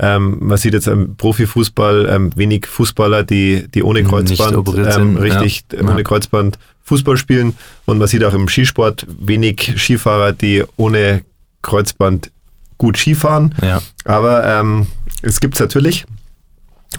Ähm, 0.02 0.38
man 0.40 0.56
sieht 0.56 0.72
jetzt 0.72 0.88
im 0.88 1.16
Profifußball 1.16 2.08
ähm, 2.10 2.30
wenig 2.34 2.66
Fußballer, 2.66 3.22
die, 3.22 3.68
die 3.68 3.82
ohne 3.82 4.02
Kreuzband 4.02 4.66
ähm, 4.96 5.18
richtig 5.18 5.64
ja. 5.72 5.86
ohne 5.86 6.02
Kreuzband 6.02 6.58
Fußball 6.84 7.18
spielen. 7.18 7.54
Und 7.84 7.98
man 7.98 8.08
sieht 8.08 8.24
auch 8.24 8.32
im 8.32 8.48
Skisport 8.48 9.06
wenig 9.08 9.74
Skifahrer, 9.76 10.32
die 10.32 10.64
ohne 10.76 11.22
Kreuzband 11.60 12.30
gut 12.78 12.96
Skifahren. 12.96 13.54
Ja. 13.60 13.82
Aber 14.06 14.46
ähm, 14.46 14.86
es 15.20 15.38
gibt 15.38 15.54
es 15.54 15.60
natürlich. 15.60 16.06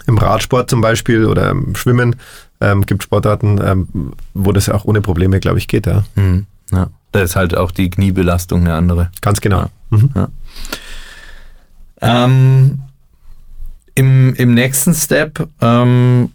Im 0.06 0.16
Radsport 0.16 0.70
zum 0.70 0.80
Beispiel 0.80 1.26
oder 1.26 1.50
im 1.50 1.74
Schwimmen 1.74 2.16
ähm, 2.60 2.86
gibt 2.86 3.02
Sportarten, 3.02 3.60
ähm, 3.62 4.12
wo 4.32 4.52
das 4.52 4.68
auch 4.68 4.84
ohne 4.84 5.00
Probleme, 5.00 5.40
glaube 5.40 5.58
ich, 5.58 5.66
geht. 5.66 5.86
Ja. 5.86 6.04
Mhm. 6.14 6.46
ja. 6.70 6.88
Da 7.10 7.20
ist 7.20 7.34
halt 7.34 7.56
auch 7.56 7.72
die 7.72 7.90
Kniebelastung 7.90 8.60
eine 8.60 8.74
andere. 8.74 9.10
Ganz 9.20 9.40
genau. 9.40 9.68
Ja. 9.90 9.98
Mhm. 9.98 10.28
Ähm, 12.00 12.82
im, 13.94 14.34
im 14.34 14.54
nächsten 14.54 14.94
Step 14.94 15.48
ähm, 15.60 16.30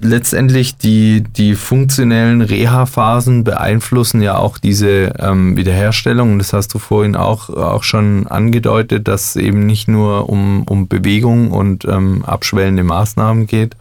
letztendlich 0.00 0.76
die, 0.76 1.22
die 1.22 1.54
funktionellen 1.54 2.42
Reha-Phasen 2.42 3.44
beeinflussen 3.44 4.22
ja 4.22 4.36
auch 4.36 4.58
diese 4.58 5.14
ähm, 5.18 5.56
Wiederherstellung. 5.56 6.38
Das 6.38 6.52
hast 6.52 6.74
du 6.74 6.78
vorhin 6.78 7.16
auch, 7.16 7.48
auch 7.48 7.82
schon 7.82 8.26
angedeutet, 8.26 9.08
dass 9.08 9.36
eben 9.36 9.66
nicht 9.66 9.88
nur 9.88 10.28
um, 10.28 10.64
um 10.64 10.88
Bewegung 10.88 11.50
und 11.52 11.84
ähm, 11.84 12.24
abschwellende 12.24 12.82
Maßnahmen 12.82 13.46
geht, 13.46 13.76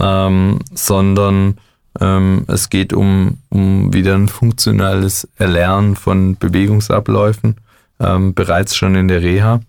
ähm, 0.00 0.60
sondern 0.72 1.58
ähm, 2.00 2.44
es 2.46 2.70
geht 2.70 2.92
um, 2.92 3.38
um 3.48 3.92
wieder 3.92 4.14
ein 4.14 4.28
funktionales 4.28 5.28
Erlernen 5.36 5.96
von 5.96 6.36
Bewegungsabläufen, 6.36 7.56
ähm, 7.98 8.32
bereits 8.32 8.76
schon 8.76 8.94
in 8.94 9.08
der 9.08 9.22
Reha. 9.22 9.60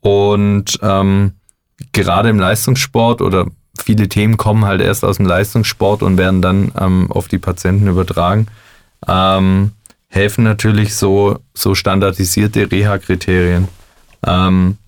Und 0.00 0.78
ähm, 0.82 1.32
gerade 1.92 2.28
im 2.28 2.38
Leistungssport 2.38 3.20
oder 3.20 3.46
viele 3.78 4.08
Themen 4.08 4.36
kommen 4.36 4.64
halt 4.64 4.80
erst 4.80 5.04
aus 5.04 5.16
dem 5.16 5.26
Leistungssport 5.26 6.02
und 6.02 6.18
werden 6.18 6.42
dann 6.42 6.72
ähm, 6.78 7.10
auf 7.10 7.28
die 7.28 7.38
Patienten 7.38 7.88
übertragen, 7.88 8.46
ähm, 9.06 9.72
helfen 10.08 10.44
natürlich 10.44 10.94
so, 10.94 11.38
so 11.54 11.74
standardisierte 11.74 12.70
Reha-Kriterien. 12.70 13.68
Ähm, 14.26 14.78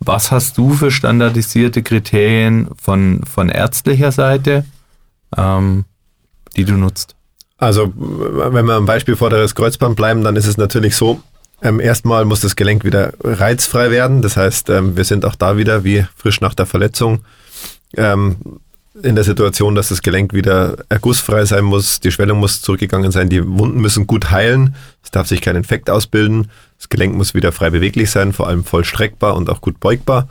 was 0.00 0.30
hast 0.32 0.56
du 0.56 0.72
für 0.72 0.90
standardisierte 0.90 1.82
Kriterien 1.82 2.68
von, 2.80 3.22
von 3.24 3.50
ärztlicher 3.50 4.12
Seite, 4.12 4.64
ähm, 5.36 5.84
die 6.56 6.64
du 6.64 6.72
nutzt? 6.72 7.14
Also, 7.58 7.92
wenn 7.94 8.64
wir 8.64 8.74
am 8.74 8.86
Beispiel 8.86 9.16
vorderes 9.16 9.54
Kreuzband 9.54 9.94
bleiben, 9.94 10.24
dann 10.24 10.36
ist 10.36 10.46
es 10.46 10.56
natürlich 10.56 10.96
so, 10.96 11.20
ähm, 11.62 11.80
erstmal 11.80 12.24
muss 12.24 12.40
das 12.40 12.56
Gelenk 12.56 12.84
wieder 12.84 13.12
reizfrei 13.22 13.90
werden. 13.90 14.22
Das 14.22 14.36
heißt, 14.36 14.70
ähm, 14.70 14.96
wir 14.96 15.04
sind 15.04 15.24
auch 15.24 15.34
da 15.34 15.56
wieder 15.56 15.84
wie 15.84 16.06
frisch 16.16 16.40
nach 16.40 16.54
der 16.54 16.66
Verletzung 16.66 17.20
ähm, 17.96 18.36
in 19.02 19.14
der 19.14 19.24
Situation, 19.24 19.74
dass 19.74 19.88
das 19.88 20.02
Gelenk 20.02 20.34
wieder 20.34 20.76
ergussfrei 20.88 21.44
sein 21.44 21.64
muss. 21.64 22.00
Die 22.00 22.10
Schwellung 22.10 22.38
muss 22.38 22.62
zurückgegangen 22.62 23.12
sein. 23.12 23.28
Die 23.28 23.46
Wunden 23.46 23.80
müssen 23.80 24.06
gut 24.06 24.30
heilen. 24.30 24.74
Es 25.02 25.10
darf 25.10 25.26
sich 25.26 25.40
kein 25.40 25.56
Infekt 25.56 25.90
ausbilden. 25.90 26.50
Das 26.78 26.88
Gelenk 26.88 27.14
muss 27.14 27.34
wieder 27.34 27.52
frei 27.52 27.70
beweglich 27.70 28.10
sein, 28.10 28.32
vor 28.32 28.48
allem 28.48 28.64
voll 28.64 28.84
streckbar 28.84 29.36
und 29.36 29.50
auch 29.50 29.60
gut 29.60 29.80
beugbar. 29.80 30.28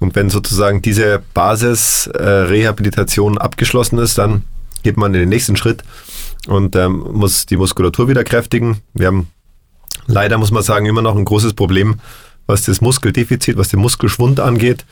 Und 0.00 0.16
wenn 0.16 0.28
sozusagen 0.28 0.82
diese 0.82 1.22
Basisrehabilitation 1.34 3.36
äh, 3.36 3.40
abgeschlossen 3.40 3.98
ist, 3.98 4.18
dann 4.18 4.42
geht 4.82 4.96
man 4.96 5.14
in 5.14 5.20
den 5.20 5.28
nächsten 5.28 5.56
Schritt 5.56 5.84
und 6.46 6.76
ähm, 6.76 7.04
muss 7.12 7.46
die 7.46 7.56
Muskulatur 7.56 8.08
wieder 8.08 8.24
kräftigen. 8.24 8.80
Wir 8.92 9.06
haben 9.06 9.28
leider, 10.06 10.38
muss 10.38 10.50
man 10.50 10.62
sagen, 10.62 10.86
immer 10.86 11.02
noch 11.02 11.16
ein 11.16 11.24
großes 11.24 11.54
Problem, 11.54 11.96
was 12.46 12.64
das 12.64 12.80
Muskeldefizit, 12.80 13.56
was 13.56 13.68
den 13.68 13.80
Muskelschwund 13.80 14.40
angeht. 14.40 14.84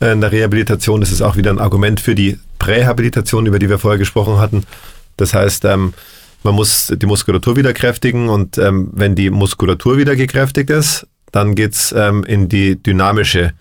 Äh, 0.00 0.12
in 0.12 0.20
der 0.20 0.32
Rehabilitation 0.32 1.02
ist 1.02 1.22
auch 1.22 1.36
wieder 1.36 1.50
ein 1.50 1.58
Argument 1.58 2.00
für 2.00 2.14
die 2.14 2.38
Prähabilitation, 2.58 3.46
über 3.46 3.58
die 3.58 3.68
wir 3.68 3.78
vorher 3.78 3.98
gesprochen 3.98 4.38
hatten. 4.38 4.64
Das 5.16 5.34
heißt, 5.34 5.64
ähm, 5.64 5.94
man 6.42 6.54
muss 6.54 6.92
die 6.94 7.06
Muskulatur 7.06 7.56
wieder 7.56 7.72
kräftigen 7.72 8.28
und 8.28 8.58
ähm, 8.58 8.90
wenn 8.92 9.14
die 9.14 9.30
Muskulatur 9.30 9.96
wieder 9.96 10.14
gekräftigt 10.14 10.70
ist, 10.70 11.06
dann 11.32 11.54
geht's 11.54 11.92
ähm, 11.96 12.24
in 12.24 12.48
die 12.48 12.80
dynamische 12.80 13.52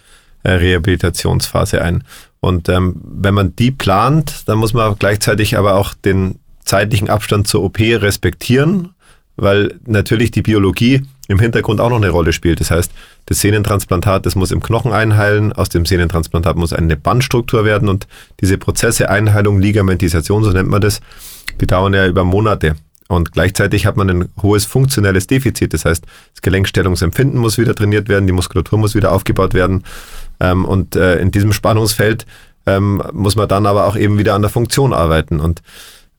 äh, 0.43 0.51
Rehabilitationsphase 0.51 1.81
ein. 1.81 2.03
Und 2.39 2.69
ähm, 2.69 3.01
wenn 3.03 3.33
man 3.33 3.55
die 3.55 3.71
plant, 3.71 4.43
dann 4.45 4.59
muss 4.59 4.73
man 4.73 4.95
gleichzeitig 4.97 5.57
aber 5.57 5.75
auch 5.75 5.93
den 5.95 6.39
zeitlichen 6.63 7.09
Abstand 7.09 7.47
zur 7.47 7.63
OP 7.63 7.79
respektieren 7.79 8.93
weil 9.37 9.75
natürlich 9.85 10.31
die 10.31 10.41
Biologie 10.41 11.03
im 11.27 11.39
Hintergrund 11.39 11.79
auch 11.79 11.89
noch 11.89 11.97
eine 11.97 12.09
Rolle 12.09 12.33
spielt. 12.33 12.59
Das 12.59 12.71
heißt, 12.71 12.91
das 13.27 13.39
Sehnentransplantat, 13.41 14.25
das 14.25 14.35
muss 14.35 14.51
im 14.51 14.61
Knochen 14.61 14.91
einheilen, 14.91 15.53
aus 15.53 15.69
dem 15.69 15.85
Sehnentransplantat 15.85 16.57
muss 16.57 16.73
eine 16.73 16.97
Bandstruktur 16.97 17.65
werden 17.65 17.89
und 17.89 18.07
diese 18.41 18.57
Prozesse, 18.57 19.09
Einheilung, 19.09 19.59
Ligamentisation, 19.59 20.43
so 20.43 20.51
nennt 20.51 20.69
man 20.69 20.81
das, 20.81 21.01
die 21.61 21.67
dauern 21.67 21.93
ja 21.93 22.07
über 22.07 22.23
Monate. 22.23 22.75
Und 23.09 23.31
gleichzeitig 23.31 23.85
hat 23.85 23.95
man 23.95 24.09
ein 24.09 24.29
hohes 24.41 24.65
funktionelles 24.65 25.27
Defizit. 25.27 25.73
Das 25.73 25.85
heißt, 25.85 26.03
das 26.33 26.41
Gelenkstellungsempfinden 26.41 27.39
muss 27.39 27.57
wieder 27.57 27.73
trainiert 27.73 28.09
werden, 28.09 28.27
die 28.27 28.33
Muskulatur 28.33 28.77
muss 28.77 28.95
wieder 28.95 29.13
aufgebaut 29.13 29.53
werden. 29.53 29.83
Ähm, 30.39 30.65
und 30.65 30.95
äh, 30.95 31.17
in 31.19 31.31
diesem 31.31 31.53
Spannungsfeld 31.53 32.25
ähm, 32.65 33.01
muss 33.13 33.37
man 33.37 33.47
dann 33.47 33.65
aber 33.65 33.87
auch 33.87 33.95
eben 33.95 34.17
wieder 34.17 34.35
an 34.35 34.41
der 34.41 34.51
Funktion 34.51 34.93
arbeiten. 34.93 35.39
Und 35.39 35.61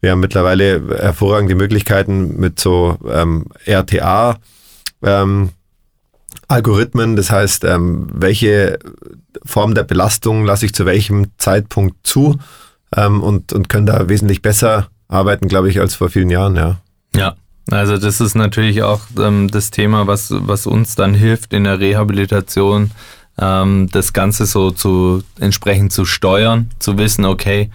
wir 0.01 0.13
haben 0.13 0.21
mittlerweile 0.21 0.99
hervorragende 0.99 1.55
Möglichkeiten 1.55 2.39
mit 2.39 2.61
so 2.61 2.99
ähm, 3.11 3.47
RTA. 3.67 4.39
Ähm, 5.03 5.51
Algorithmen, 6.47 7.17
das 7.17 7.31
heißt, 7.31 7.65
ähm, 7.65 8.09
welche 8.13 8.79
Form 9.45 9.75
der 9.75 9.85
Belastung 9.85 10.45
lasse 10.45 10.67
ich 10.67 10.75
zu 10.75 10.87
welchem 10.87 11.27
Zeitpunkt 11.39 12.07
zu 12.07 12.39
ähm, 12.97 13.23
und, 13.23 13.53
und 13.53 13.69
können 13.69 13.87
da 13.87 14.09
wesentlich 14.09 14.41
besser 14.41 14.89
arbeiten, 15.09 15.49
glaube 15.49 15.69
ich, 15.69 15.81
als 15.81 15.95
vor 15.95 16.09
vielen 16.09 16.31
Jahren, 16.31 16.57
ja. 16.57 16.77
Ja, 17.15 17.35
also 17.71 17.99
das 17.99 18.21
ist 18.21 18.35
natürlich 18.35 18.83
auch 18.83 19.01
ähm, 19.19 19.51
das 19.51 19.71
Thema, 19.71 20.07
was, 20.07 20.29
was 20.31 20.67
uns 20.67 20.95
dann 20.95 21.15
hilft 21.15 21.53
in 21.53 21.65
der 21.65 21.81
Rehabilitation, 21.81 22.93
ähm, 23.39 23.89
das 23.93 24.13
Ganze 24.13 24.47
so 24.47 24.71
zu 24.71 25.23
entsprechend 25.39 25.93
zu 25.93 26.05
steuern, 26.05 26.71
zu 26.79 26.97
wissen, 26.99 27.25
okay, 27.25 27.71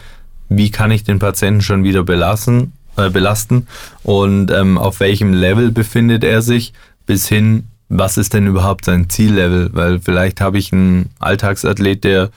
wie 0.57 0.71
kann 0.71 0.91
ich 0.91 1.03
den 1.03 1.19
Patienten 1.19 1.61
schon 1.61 1.83
wieder 1.83 2.03
belassen, 2.03 2.73
äh, 2.97 3.09
belasten 3.09 3.67
und 4.03 4.51
ähm, 4.51 4.77
auf 4.77 4.99
welchem 4.99 5.33
Level 5.33 5.71
befindet 5.71 6.23
er 6.23 6.41
sich, 6.41 6.73
bis 7.05 7.27
hin, 7.27 7.67
was 7.89 8.17
ist 8.17 8.33
denn 8.33 8.47
überhaupt 8.47 8.85
sein 8.85 9.09
Ziellevel? 9.09 9.69
Weil 9.73 9.99
vielleicht 9.99 10.41
habe 10.41 10.57
ich 10.57 10.71
einen 10.71 11.09
Alltagsathlet, 11.19 12.03
der 12.03 12.29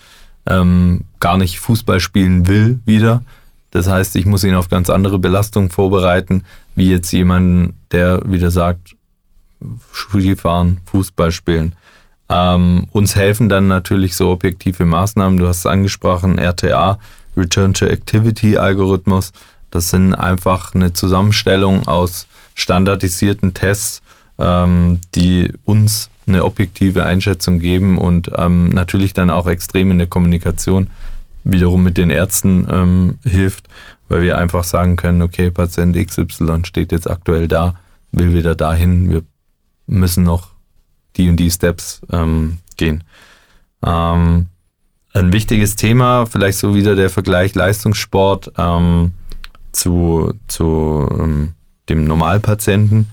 ähm, 0.46 1.02
gar 1.20 1.38
nicht 1.38 1.60
Fußball 1.60 2.00
spielen 2.00 2.46
will 2.46 2.80
wieder. 2.84 3.22
Das 3.70 3.88
heißt, 3.88 4.16
ich 4.16 4.26
muss 4.26 4.44
ihn 4.44 4.54
auf 4.54 4.68
ganz 4.68 4.90
andere 4.90 5.18
Belastungen 5.18 5.70
vorbereiten, 5.70 6.44
wie 6.74 6.90
jetzt 6.90 7.12
jemanden, 7.12 7.74
der 7.90 8.22
wieder 8.24 8.50
sagt, 8.50 8.96
Skifahren, 9.92 10.78
Fußball 10.86 11.32
spielen. 11.32 11.74
Ähm, 12.28 12.86
uns 12.90 13.16
helfen 13.16 13.48
dann 13.48 13.68
natürlich 13.68 14.16
so 14.16 14.30
objektive 14.30 14.84
Maßnahmen. 14.84 15.38
Du 15.38 15.46
hast 15.46 15.58
es 15.58 15.66
angesprochen, 15.66 16.38
RTA, 16.38 16.98
Return 17.36 17.74
to 17.74 17.86
Activity 17.86 18.56
Algorithmus. 18.56 19.32
Das 19.70 19.90
sind 19.90 20.14
einfach 20.14 20.74
eine 20.74 20.92
Zusammenstellung 20.92 21.86
aus 21.86 22.26
standardisierten 22.54 23.54
Tests, 23.54 24.02
ähm, 24.38 25.00
die 25.14 25.52
uns 25.64 26.10
eine 26.26 26.44
objektive 26.44 27.04
Einschätzung 27.04 27.58
geben 27.58 27.98
und 27.98 28.30
ähm, 28.36 28.70
natürlich 28.70 29.12
dann 29.12 29.30
auch 29.30 29.46
extrem 29.46 29.90
in 29.90 29.98
der 29.98 30.06
Kommunikation 30.06 30.88
wiederum 31.44 31.82
mit 31.84 31.96
den 31.96 32.10
Ärzten 32.10 32.66
ähm, 32.70 33.18
hilft, 33.22 33.68
weil 34.08 34.22
wir 34.22 34.38
einfach 34.38 34.64
sagen 34.64 34.96
können, 34.96 35.22
okay, 35.22 35.50
Patient 35.50 35.96
XY 35.96 36.64
steht 36.64 36.90
jetzt 36.90 37.08
aktuell 37.08 37.46
da, 37.46 37.76
will 38.10 38.32
wieder 38.34 38.54
dahin, 38.54 39.10
wir 39.10 39.22
müssen 39.86 40.24
noch 40.24 40.50
die 41.16 41.28
und 41.28 41.36
die 41.36 41.50
Steps 41.50 42.00
ähm, 42.10 42.58
gehen. 42.76 43.04
Ähm, 43.84 44.46
ein 45.16 45.32
wichtiges 45.32 45.76
Thema, 45.76 46.26
vielleicht 46.26 46.58
so 46.58 46.74
wieder 46.74 46.94
der 46.94 47.10
Vergleich 47.10 47.54
Leistungssport 47.54 48.52
ähm, 48.58 49.12
zu, 49.72 50.34
zu 50.46 51.08
ähm, 51.18 51.54
dem 51.88 52.04
Normalpatienten. 52.04 53.08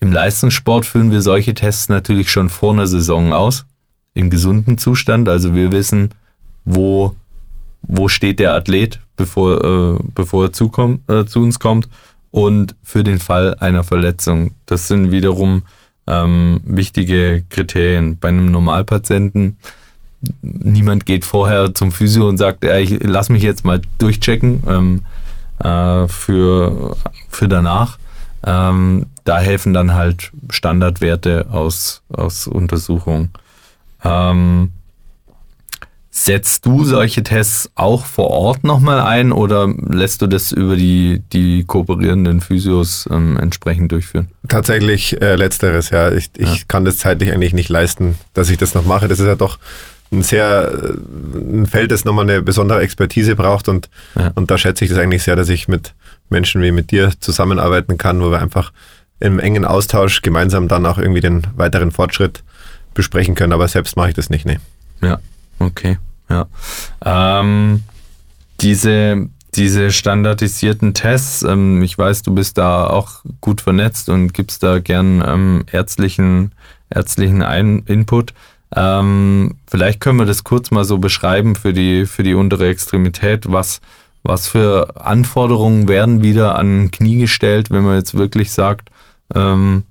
Im 0.00 0.12
Leistungssport 0.12 0.84
führen 0.84 1.10
wir 1.10 1.22
solche 1.22 1.54
Tests 1.54 1.88
natürlich 1.88 2.30
schon 2.30 2.50
vor 2.50 2.74
einer 2.74 2.86
Saison 2.86 3.32
aus, 3.32 3.64
im 4.14 4.28
gesunden 4.28 4.76
Zustand. 4.78 5.28
Also 5.28 5.54
wir 5.54 5.72
wissen, 5.72 6.10
wo, 6.64 7.14
wo 7.82 8.08
steht 8.08 8.38
der 8.38 8.52
Athlet, 8.52 9.00
bevor, 9.16 9.64
äh, 9.64 9.98
bevor 10.14 10.44
er 10.44 10.52
zukommt, 10.52 11.08
äh, 11.10 11.24
zu 11.24 11.40
uns 11.40 11.58
kommt 11.58 11.88
und 12.30 12.74
für 12.82 13.04
den 13.04 13.20
Fall 13.20 13.54
einer 13.54 13.84
Verletzung. 13.84 14.52
Das 14.66 14.88
sind 14.88 15.10
wiederum 15.10 15.62
ähm, 16.06 16.60
wichtige 16.64 17.44
Kriterien. 17.48 18.18
Bei 18.18 18.28
einem 18.28 18.50
Normalpatienten, 18.50 19.56
niemand 20.42 21.06
geht 21.06 21.24
vorher 21.24 21.74
zum 21.74 21.92
Physio 21.92 22.28
und 22.28 22.38
sagt, 22.38 22.64
ja, 22.64 22.78
ich 22.78 23.02
lass 23.02 23.28
mich 23.28 23.42
jetzt 23.42 23.64
mal 23.64 23.80
durchchecken 23.98 24.62
ähm, 24.68 25.02
äh, 25.58 26.08
für, 26.08 26.96
für 27.28 27.48
danach. 27.48 27.98
Ähm, 28.44 29.06
da 29.24 29.38
helfen 29.38 29.74
dann 29.74 29.94
halt 29.94 30.30
Standardwerte 30.50 31.46
aus, 31.50 32.02
aus 32.08 32.46
Untersuchungen. 32.46 33.30
Ähm, 34.04 34.72
Setzt 36.18 36.64
du 36.64 36.82
solche 36.82 37.22
Tests 37.22 37.70
auch 37.74 38.06
vor 38.06 38.30
Ort 38.30 38.64
nochmal 38.64 39.00
ein 39.00 39.32
oder 39.32 39.68
lässt 39.68 40.22
du 40.22 40.26
das 40.26 40.50
über 40.50 40.74
die, 40.74 41.22
die 41.34 41.64
kooperierenden 41.64 42.40
Physios 42.40 43.06
ähm, 43.12 43.36
entsprechend 43.36 43.92
durchführen? 43.92 44.28
Tatsächlich 44.48 45.20
äh, 45.20 45.36
letzteres, 45.36 45.90
ja. 45.90 46.10
Ich, 46.10 46.30
ich 46.38 46.48
ja. 46.48 46.62
kann 46.68 46.86
das 46.86 46.96
zeitlich 46.96 47.32
eigentlich 47.32 47.52
nicht 47.52 47.68
leisten, 47.68 48.16
dass 48.32 48.48
ich 48.48 48.56
das 48.56 48.72
noch 48.72 48.86
mache. 48.86 49.08
Das 49.08 49.20
ist 49.20 49.26
ja 49.26 49.34
doch 49.34 49.58
ein 50.12 50.22
sehr 50.22 50.72
äh, 50.72 51.58
ein 51.58 51.66
Feld, 51.66 51.90
das 51.90 52.04
nochmal 52.04 52.28
eine 52.28 52.42
besondere 52.42 52.80
Expertise 52.80 53.36
braucht 53.36 53.68
und, 53.68 53.88
ja. 54.14 54.32
und 54.34 54.50
da 54.50 54.58
schätze 54.58 54.84
ich 54.84 54.90
das 54.90 54.98
eigentlich 54.98 55.22
sehr, 55.22 55.36
dass 55.36 55.48
ich 55.48 55.68
mit 55.68 55.94
Menschen 56.28 56.62
wie 56.62 56.72
mit 56.72 56.90
dir 56.90 57.12
zusammenarbeiten 57.20 57.98
kann, 57.98 58.20
wo 58.20 58.30
wir 58.30 58.40
einfach 58.40 58.72
im 59.20 59.38
engen 59.38 59.64
Austausch 59.64 60.22
gemeinsam 60.22 60.68
dann 60.68 60.86
auch 60.86 60.98
irgendwie 60.98 61.20
den 61.20 61.46
weiteren 61.56 61.90
Fortschritt 61.90 62.42
besprechen 62.94 63.34
können. 63.34 63.52
Aber 63.52 63.68
selbst 63.68 63.96
mache 63.96 64.10
ich 64.10 64.14
das 64.14 64.30
nicht, 64.30 64.44
nee. 64.44 64.58
Ja, 65.00 65.18
okay. 65.58 65.98
Ja. 66.28 66.46
Ähm, 67.04 67.82
diese, 68.60 69.28
diese 69.54 69.90
standardisierten 69.90 70.94
Tests, 70.94 71.42
ähm, 71.42 71.82
ich 71.82 71.96
weiß, 71.96 72.22
du 72.22 72.34
bist 72.34 72.58
da 72.58 72.86
auch 72.86 73.22
gut 73.40 73.60
vernetzt 73.60 74.08
und 74.08 74.34
gibst 74.34 74.62
da 74.62 74.80
gern 74.80 75.22
ähm, 75.26 75.64
ärztlichen, 75.70 76.52
ärztlichen 76.90 77.42
Ein 77.42 77.80
Input. 77.86 78.34
Ähm, 78.74 79.56
vielleicht 79.66 80.00
können 80.00 80.18
wir 80.18 80.26
das 80.26 80.44
kurz 80.44 80.70
mal 80.70 80.84
so 80.84 80.98
beschreiben 80.98 81.54
für 81.54 81.72
die, 81.72 82.06
für 82.06 82.22
die 82.22 82.34
untere 82.34 82.68
Extremität. 82.68 83.50
Was, 83.50 83.80
was 84.22 84.48
für 84.48 84.96
Anforderungen 85.00 85.88
werden 85.88 86.22
wieder 86.22 86.56
an 86.56 86.90
Knie 86.90 87.18
gestellt, 87.18 87.70
wenn 87.70 87.84
man 87.84 87.96
jetzt 87.96 88.14
wirklich 88.14 88.50
sagt, 88.50 88.90
ähm, 89.34 89.84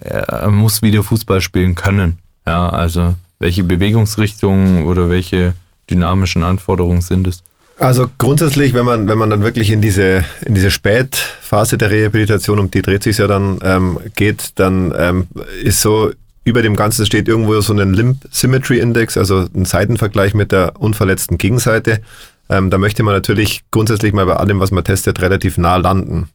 er 0.00 0.50
muss 0.50 0.82
wieder 0.82 1.02
Fußball 1.02 1.40
spielen 1.40 1.74
können? 1.74 2.18
Ja, 2.46 2.68
also 2.70 3.14
welche 3.38 3.62
Bewegungsrichtungen 3.62 4.86
oder 4.86 5.10
welche 5.10 5.54
dynamischen 5.90 6.42
Anforderungen 6.42 7.02
sind 7.02 7.26
es? 7.26 7.42
Also 7.78 8.08
grundsätzlich, 8.18 8.74
wenn 8.74 8.84
man, 8.84 9.08
wenn 9.08 9.18
man 9.18 9.30
dann 9.30 9.42
wirklich 9.42 9.70
in 9.70 9.80
diese, 9.80 10.24
in 10.44 10.54
diese 10.54 10.70
Spätphase 10.70 11.78
der 11.78 11.90
Rehabilitation, 11.90 12.58
um 12.58 12.70
die 12.70 12.82
dreht 12.82 13.02
sich 13.02 13.18
ja 13.18 13.26
dann, 13.26 13.58
ähm, 13.62 13.98
geht, 14.14 14.50
dann 14.56 14.94
ähm, 14.96 15.26
ist 15.62 15.80
so, 15.80 16.12
über 16.44 16.62
dem 16.62 16.76
Ganzen 16.76 17.06
steht 17.06 17.28
irgendwo 17.28 17.60
so 17.60 17.72
ein 17.72 17.94
Limb 17.94 18.18
Symmetry 18.30 18.78
Index, 18.78 19.16
also 19.16 19.46
ein 19.54 19.64
Seitenvergleich 19.64 20.34
mit 20.34 20.52
der 20.52 20.80
unverletzten 20.80 21.38
Gegenseite. 21.38 22.00
Ähm, 22.48 22.70
da 22.70 22.78
möchte 22.78 23.02
man 23.02 23.14
natürlich 23.14 23.62
grundsätzlich 23.70 24.12
mal 24.12 24.26
bei 24.26 24.36
allem, 24.36 24.60
was 24.60 24.72
man 24.72 24.84
testet, 24.84 25.20
relativ 25.20 25.56
nah 25.56 25.76
landen. 25.76 26.28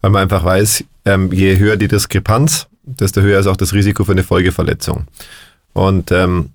Weil 0.00 0.10
man 0.10 0.22
einfach 0.22 0.44
weiß, 0.44 0.84
ähm, 1.06 1.32
je 1.32 1.58
höher 1.58 1.76
die 1.76 1.88
Diskrepanz, 1.88 2.66
desto 2.82 3.20
höher 3.22 3.40
ist 3.40 3.46
auch 3.46 3.56
das 3.56 3.72
Risiko 3.72 4.04
für 4.04 4.12
eine 4.12 4.22
Folgeverletzung. 4.22 5.06
Und 5.72 6.12
ähm, 6.12 6.50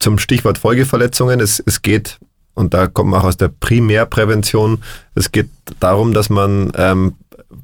zum 0.00 0.18
Stichwort 0.18 0.58
Folgeverletzungen, 0.58 1.40
es, 1.40 1.62
es 1.64 1.80
geht, 1.80 2.18
und 2.54 2.74
da 2.74 2.88
kommt 2.88 3.10
man 3.10 3.20
auch 3.20 3.24
aus 3.24 3.36
der 3.36 3.48
Primärprävention, 3.48 4.82
es 5.14 5.30
geht 5.30 5.48
darum, 5.78 6.12
dass 6.12 6.28
man 6.28 6.72
ähm, 6.76 7.14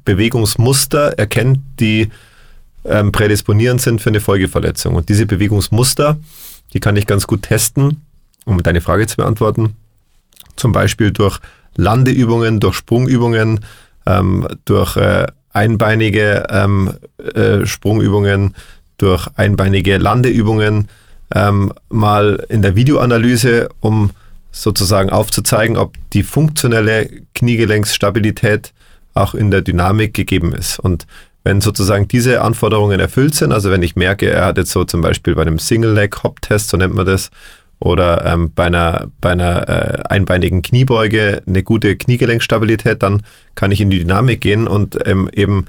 Bewegungsmuster 0.05 1.19
erkennt, 1.19 1.59
die 1.79 2.09
ähm, 2.89 3.11
prädisponierend 3.11 3.81
sind 3.81 4.01
für 4.01 4.09
eine 4.09 4.19
Folgeverletzung. 4.19 4.95
Und 4.95 5.09
diese 5.09 5.25
Bewegungsmuster, 5.25 6.17
die 6.73 6.79
kann 6.79 6.95
ich 6.95 7.07
ganz 7.07 7.27
gut 7.27 7.43
testen, 7.43 8.01
um 8.45 8.61
deine 8.63 8.81
Frage 8.81 9.07
zu 9.07 9.17
beantworten. 9.17 9.75
Zum 10.55 10.71
Beispiel 10.71 11.11
durch 11.11 11.39
Landeübungen, 11.75 12.59
durch 12.59 12.75
Sprungübungen, 12.75 13.61
ähm, 14.05 14.47
durch 14.65 14.97
äh, 14.97 15.27
einbeinige 15.51 16.45
ähm, 16.49 16.93
äh, 17.33 17.65
Sprungübungen, 17.65 18.55
durch 18.97 19.27
einbeinige 19.35 19.97
Landeübungen 19.97 20.89
ähm, 21.33 21.73
mal 21.89 22.45
in 22.49 22.61
der 22.61 22.75
Videoanalyse, 22.75 23.69
um 23.79 24.11
sozusagen 24.51 25.09
aufzuzeigen, 25.09 25.77
ob 25.77 25.95
die 26.11 26.23
funktionelle 26.23 27.09
Kniegelenksstabilität 27.35 28.73
auch 29.13 29.33
in 29.35 29.51
der 29.51 29.61
Dynamik 29.61 30.13
gegeben 30.13 30.53
ist. 30.53 30.79
Und 30.79 31.05
wenn 31.43 31.61
sozusagen 31.61 32.07
diese 32.07 32.41
Anforderungen 32.41 32.99
erfüllt 32.99 33.35
sind, 33.35 33.51
also 33.51 33.71
wenn 33.71 33.83
ich 33.83 33.95
merke, 33.95 34.29
er 34.29 34.45
hat 34.45 34.57
jetzt 34.57 34.71
so 34.71 34.83
zum 34.83 35.01
Beispiel 35.01 35.35
bei 35.35 35.41
einem 35.41 35.59
Single-Leg-Hop-Test, 35.59 36.69
so 36.69 36.77
nennt 36.77 36.93
man 36.93 37.05
das, 37.05 37.31
oder 37.79 38.25
ähm, 38.25 38.51
bei 38.53 38.65
einer, 38.65 39.07
bei 39.21 39.31
einer 39.31 39.69
äh, 39.69 40.03
einbeinigen 40.09 40.61
Kniebeuge 40.61 41.41
eine 41.47 41.63
gute 41.63 41.95
Kniegelenkstabilität, 41.95 43.01
dann 43.01 43.23
kann 43.55 43.71
ich 43.71 43.79
in 43.79 43.89
die 43.89 43.99
Dynamik 43.99 44.41
gehen 44.41 44.67
und 44.67 44.97
ähm, 45.07 45.29
eben 45.33 45.65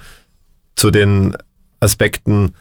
zu 0.74 0.90
den 0.90 1.36
Aspekten 1.78 2.54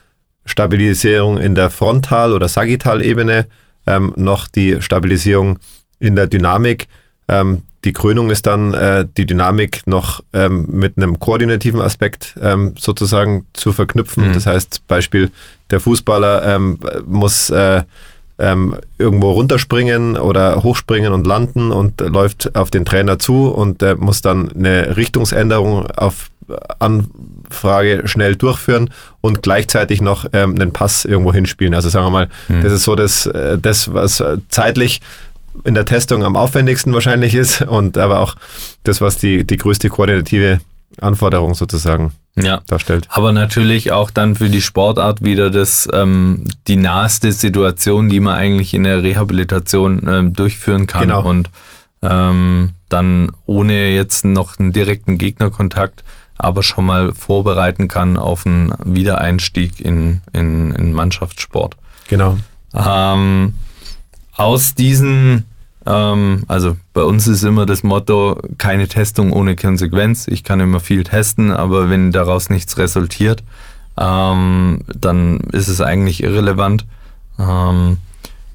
Stabilisierung 0.45 1.38
in 1.38 1.55
der 1.55 1.70
Frontal- 1.70 2.34
oder 2.34 2.47
Sagittalebene, 2.47 3.47
ähm, 3.88 4.14
noch 4.16 4.47
die 4.47 4.82
Stabilisierung 4.82 5.57
in 5.99 6.16
der 6.16 6.28
Dynamik. 6.28 6.88
Ähm, 7.28 7.64
die 7.86 7.93
Krönung 7.93 8.30
ist 8.30 8.45
dann 8.45 8.73
äh, 8.73 9.05
die 9.17 9.25
Dynamik 9.25 9.82
noch 9.86 10.21
ähm, 10.34 10.67
mit 10.69 10.97
einem 10.97 11.19
koordinativen 11.19 11.82
Aspekt 11.82 12.36
ähm, 12.41 12.73
sozusagen 12.77 13.45
zu 13.53 13.71
verknüpfen. 13.71 14.30
Mhm. 14.30 14.34
Das 14.34 14.45
heißt, 14.45 14.88
Beispiel, 14.88 15.32
der 15.69 15.80
Fußballer 15.80 16.55
ähm, 16.55 16.80
muss 17.05 17.49
äh, 17.49 17.84
ähm, 18.38 18.75
irgendwo 18.97 19.32
runterspringen 19.32 20.17
oder 20.17 20.63
hochspringen 20.63 21.13
und 21.13 21.27
landen 21.27 21.71
und 21.71 22.01
läuft 22.01 22.55
auf 22.55 22.71
den 22.71 22.86
Trainer 22.86 23.19
zu 23.19 23.47
und 23.49 23.82
der 23.82 23.97
muss 23.97 24.21
dann 24.21 24.51
eine 24.51 24.95
Richtungsänderung 24.97 25.88
auf, 25.91 26.32
an, 26.80 27.09
Anfrage 27.49 28.07
schnell 28.07 28.36
durchführen 28.36 28.91
und 29.21 29.41
gleichzeitig 29.41 30.01
noch 30.01 30.25
ähm, 30.34 30.55
einen 30.55 30.71
Pass 30.71 31.05
irgendwo 31.05 31.34
hinspielen. 31.34 31.73
Also 31.73 31.89
sagen 31.89 32.05
wir 32.05 32.11
mal, 32.11 32.30
mhm. 32.47 32.63
das 32.63 32.73
ist 32.73 32.84
so 32.84 32.95
das, 32.95 33.25
äh, 33.25 33.57
das, 33.57 33.93
was 33.93 34.23
zeitlich 34.49 35.01
in 35.64 35.74
der 35.74 35.86
Testung 35.86 36.24
am 36.24 36.36
aufwendigsten 36.36 36.93
wahrscheinlich 36.93 37.36
ist 37.36 37.62
und 37.62 37.97
aber 37.97 38.20
auch 38.20 38.36
das, 38.84 39.02
was 39.02 39.18
die, 39.18 39.45
die 39.45 39.58
größte 39.58 39.89
koordinative 39.89 40.60
Anforderung 41.02 41.54
sozusagen 41.54 42.14
ja. 42.36 42.62
darstellt. 42.68 43.08
Aber 43.10 43.32
natürlich 43.32 43.91
auch 43.91 44.10
dann 44.12 44.36
für 44.36 44.50
die 44.50 44.62
Sportart 44.62 45.24
wieder 45.24 45.50
das, 45.50 45.88
ähm, 45.93 46.45
die 46.68 46.76
naheste 46.76 47.32
Situation, 47.32 48.10
die 48.10 48.20
man 48.20 48.36
eigentlich 48.36 48.74
in 48.74 48.84
der 48.84 49.04
Rehabilitation 49.04 50.08
ähm, 50.08 50.34
durchführen 50.34 50.88
kann. 50.88 51.04
Genau. 51.04 51.24
Und 51.24 51.50
ähm, 52.02 52.72
dann 52.88 53.32
ohne 53.45 53.89
jetzt 53.89 54.26
noch 54.26 54.58
einen 54.58 54.74
direkten 54.74 55.18
Gegnerkontakt, 55.18 56.04
aber 56.38 56.64
schon 56.64 56.86
mal 56.86 57.14
vorbereiten 57.14 57.88
kann 57.88 58.18
auf 58.18 58.45
einen 58.45 58.74
Wiedereinstieg 58.84 59.80
in, 59.80 60.22
in, 60.32 60.72
in 60.72 60.93
Mannschaftssport. 60.93 61.76
Genau. 62.08 62.38
Ähm, 62.74 63.54
aus 64.39 64.73
diesen 64.73 65.45
ähm, 65.85 66.43
also 66.47 66.77
bei 66.93 67.03
uns 67.03 67.27
ist 67.27 67.43
immer 67.43 67.65
das 67.65 67.83
Motto, 67.83 68.39
keine 68.57 68.87
Testung 68.87 69.31
ohne 69.31 69.55
Konsequenz. 69.55 70.27
Ich 70.27 70.43
kann 70.43 70.59
immer 70.59 70.79
viel 70.79 71.03
testen, 71.03 71.51
aber 71.51 71.89
wenn 71.89 72.11
daraus 72.11 72.49
nichts 72.49 72.77
resultiert, 72.77 73.43
ähm, 73.97 74.81
dann 74.87 75.39
ist 75.51 75.67
es 75.67 75.81
eigentlich 75.81 76.23
irrelevant. 76.23 76.85
Ähm, 77.39 77.97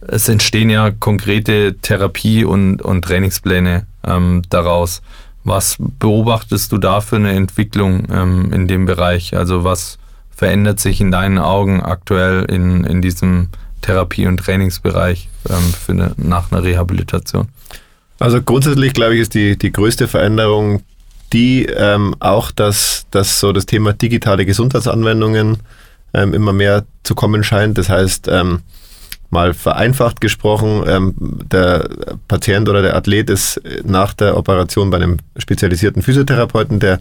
es 0.06 0.28
entstehen 0.28 0.70
ja 0.70 0.90
konkrete 0.90 1.76
Therapie- 1.80 2.44
und, 2.44 2.82
und 2.82 3.02
Trainingspläne 3.02 3.86
ähm, 4.06 4.42
daraus. 4.50 5.02
Was 5.44 5.76
beobachtest 5.78 6.72
du 6.72 6.78
da 6.78 7.00
für 7.00 7.16
eine 7.16 7.32
Entwicklung 7.32 8.04
ähm, 8.10 8.52
in 8.52 8.68
dem 8.68 8.86
Bereich? 8.86 9.36
Also 9.36 9.64
was 9.64 9.98
verändert 10.30 10.80
sich 10.80 11.00
in 11.00 11.10
deinen 11.10 11.38
Augen 11.38 11.82
aktuell 11.82 12.44
in, 12.44 12.84
in 12.84 13.02
diesem 13.02 13.48
Therapie- 13.84 14.26
und 14.26 14.38
Trainingsbereich 14.38 15.28
ähm, 15.48 15.56
für 15.72 15.92
eine, 15.92 16.12
nach 16.16 16.50
einer 16.50 16.62
Rehabilitation? 16.62 17.48
Also 18.18 18.40
grundsätzlich 18.40 18.94
glaube 18.94 19.14
ich, 19.14 19.20
ist 19.20 19.34
die, 19.34 19.58
die 19.58 19.72
größte 19.72 20.08
Veränderung 20.08 20.82
die 21.32 21.66
ähm, 21.66 22.14
auch, 22.20 22.52
dass, 22.52 23.06
dass 23.10 23.40
so 23.40 23.52
das 23.52 23.66
Thema 23.66 23.92
digitale 23.92 24.46
Gesundheitsanwendungen 24.46 25.58
ähm, 26.14 26.32
immer 26.32 26.52
mehr 26.52 26.84
zu 27.02 27.14
kommen 27.16 27.42
scheint. 27.42 27.76
Das 27.76 27.88
heißt, 27.88 28.28
ähm, 28.28 28.60
mal 29.30 29.52
vereinfacht 29.52 30.20
gesprochen, 30.20 30.84
ähm, 30.86 31.14
der 31.18 31.88
Patient 32.28 32.68
oder 32.68 32.82
der 32.82 32.96
Athlet 32.96 33.30
ist 33.30 33.60
nach 33.82 34.14
der 34.14 34.36
Operation 34.36 34.90
bei 34.90 34.98
einem 34.98 35.18
spezialisierten 35.36 36.02
Physiotherapeuten, 36.02 36.78
der 36.78 37.00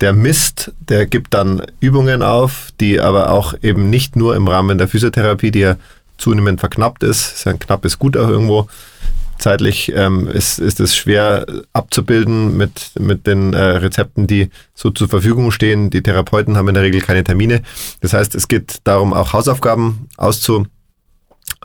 der 0.00 0.12
misst, 0.12 0.72
der 0.80 1.06
gibt 1.06 1.32
dann 1.32 1.62
Übungen 1.78 2.22
auf, 2.22 2.70
die 2.80 3.00
aber 3.00 3.30
auch 3.30 3.54
eben 3.62 3.88
nicht 3.88 4.16
nur 4.16 4.34
im 4.34 4.48
Rahmen 4.48 4.76
der 4.76 4.88
Physiotherapie, 4.88 5.52
die 5.52 5.60
ja 5.60 5.76
zunehmend 6.22 6.60
verknappt 6.60 7.02
ist. 7.02 7.34
Ist 7.34 7.46
ein 7.46 7.58
knappes 7.58 7.98
Gut 7.98 8.16
auch 8.16 8.28
irgendwo. 8.28 8.68
Zeitlich 9.38 9.92
ähm, 9.94 10.28
ist, 10.28 10.60
ist 10.60 10.78
es 10.78 10.94
schwer 10.94 11.44
abzubilden 11.72 12.56
mit, 12.56 12.92
mit 12.98 13.26
den 13.26 13.54
äh, 13.54 13.60
Rezepten, 13.60 14.28
die 14.28 14.50
so 14.72 14.90
zur 14.90 15.08
Verfügung 15.08 15.50
stehen. 15.50 15.90
Die 15.90 16.02
Therapeuten 16.02 16.56
haben 16.56 16.68
in 16.68 16.74
der 16.74 16.84
Regel 16.84 17.00
keine 17.00 17.24
Termine. 17.24 17.62
Das 18.00 18.12
heißt, 18.12 18.36
es 18.36 18.46
geht 18.46 18.78
darum, 18.84 19.12
auch 19.12 19.32
Hausaufgaben 19.32 20.06
auszu, 20.16 20.66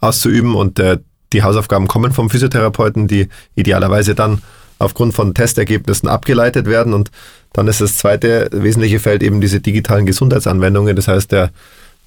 auszuüben 0.01 0.55
und 0.55 0.79
äh, 0.79 0.97
die 1.33 1.43
Hausaufgaben 1.43 1.87
kommen 1.87 2.13
vom 2.13 2.31
Physiotherapeuten, 2.31 3.07
die 3.07 3.29
idealerweise 3.55 4.15
dann 4.15 4.41
aufgrund 4.79 5.13
von 5.13 5.35
Testergebnissen 5.35 6.09
abgeleitet 6.09 6.65
werden. 6.65 6.93
Und 6.93 7.11
dann 7.53 7.67
ist 7.67 7.81
das 7.81 7.97
zweite 7.97 8.49
wesentliche 8.51 8.99
Feld 8.99 9.21
eben 9.21 9.39
diese 9.39 9.59
digitalen 9.59 10.07
Gesundheitsanwendungen. 10.07 10.95
Das 10.95 11.07
heißt, 11.07 11.31
der 11.31 11.51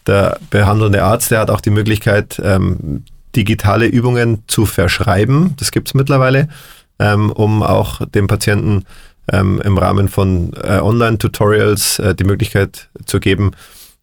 der 0.07 0.39
behandelnde 0.51 1.03
Arzt, 1.03 1.31
der 1.31 1.41
hat 1.41 1.51
auch 1.51 1.61
die 1.61 1.71
Möglichkeit, 1.71 2.41
ähm, 2.43 3.05
digitale 3.37 3.87
Übungen 3.87 4.43
zu 4.47 4.67
verschreiben. 4.67 5.55
Das 5.59 5.71
gibt 5.71 5.89
es 5.89 5.95
mittlerweile, 5.95 6.49
ähm, 6.99 7.31
um 7.31 7.63
auch 7.63 8.05
dem 8.07 8.27
Patienten 8.27 8.85
ähm, 9.33 9.61
im 9.65 9.79
Rahmen 9.79 10.09
von 10.09 10.53
äh, 10.63 10.79
Online-Tutorials 10.79 11.99
äh, 12.01 12.15
die 12.15 12.25
Möglichkeit 12.25 12.89
zu 13.07 13.21
geben, 13.21 13.53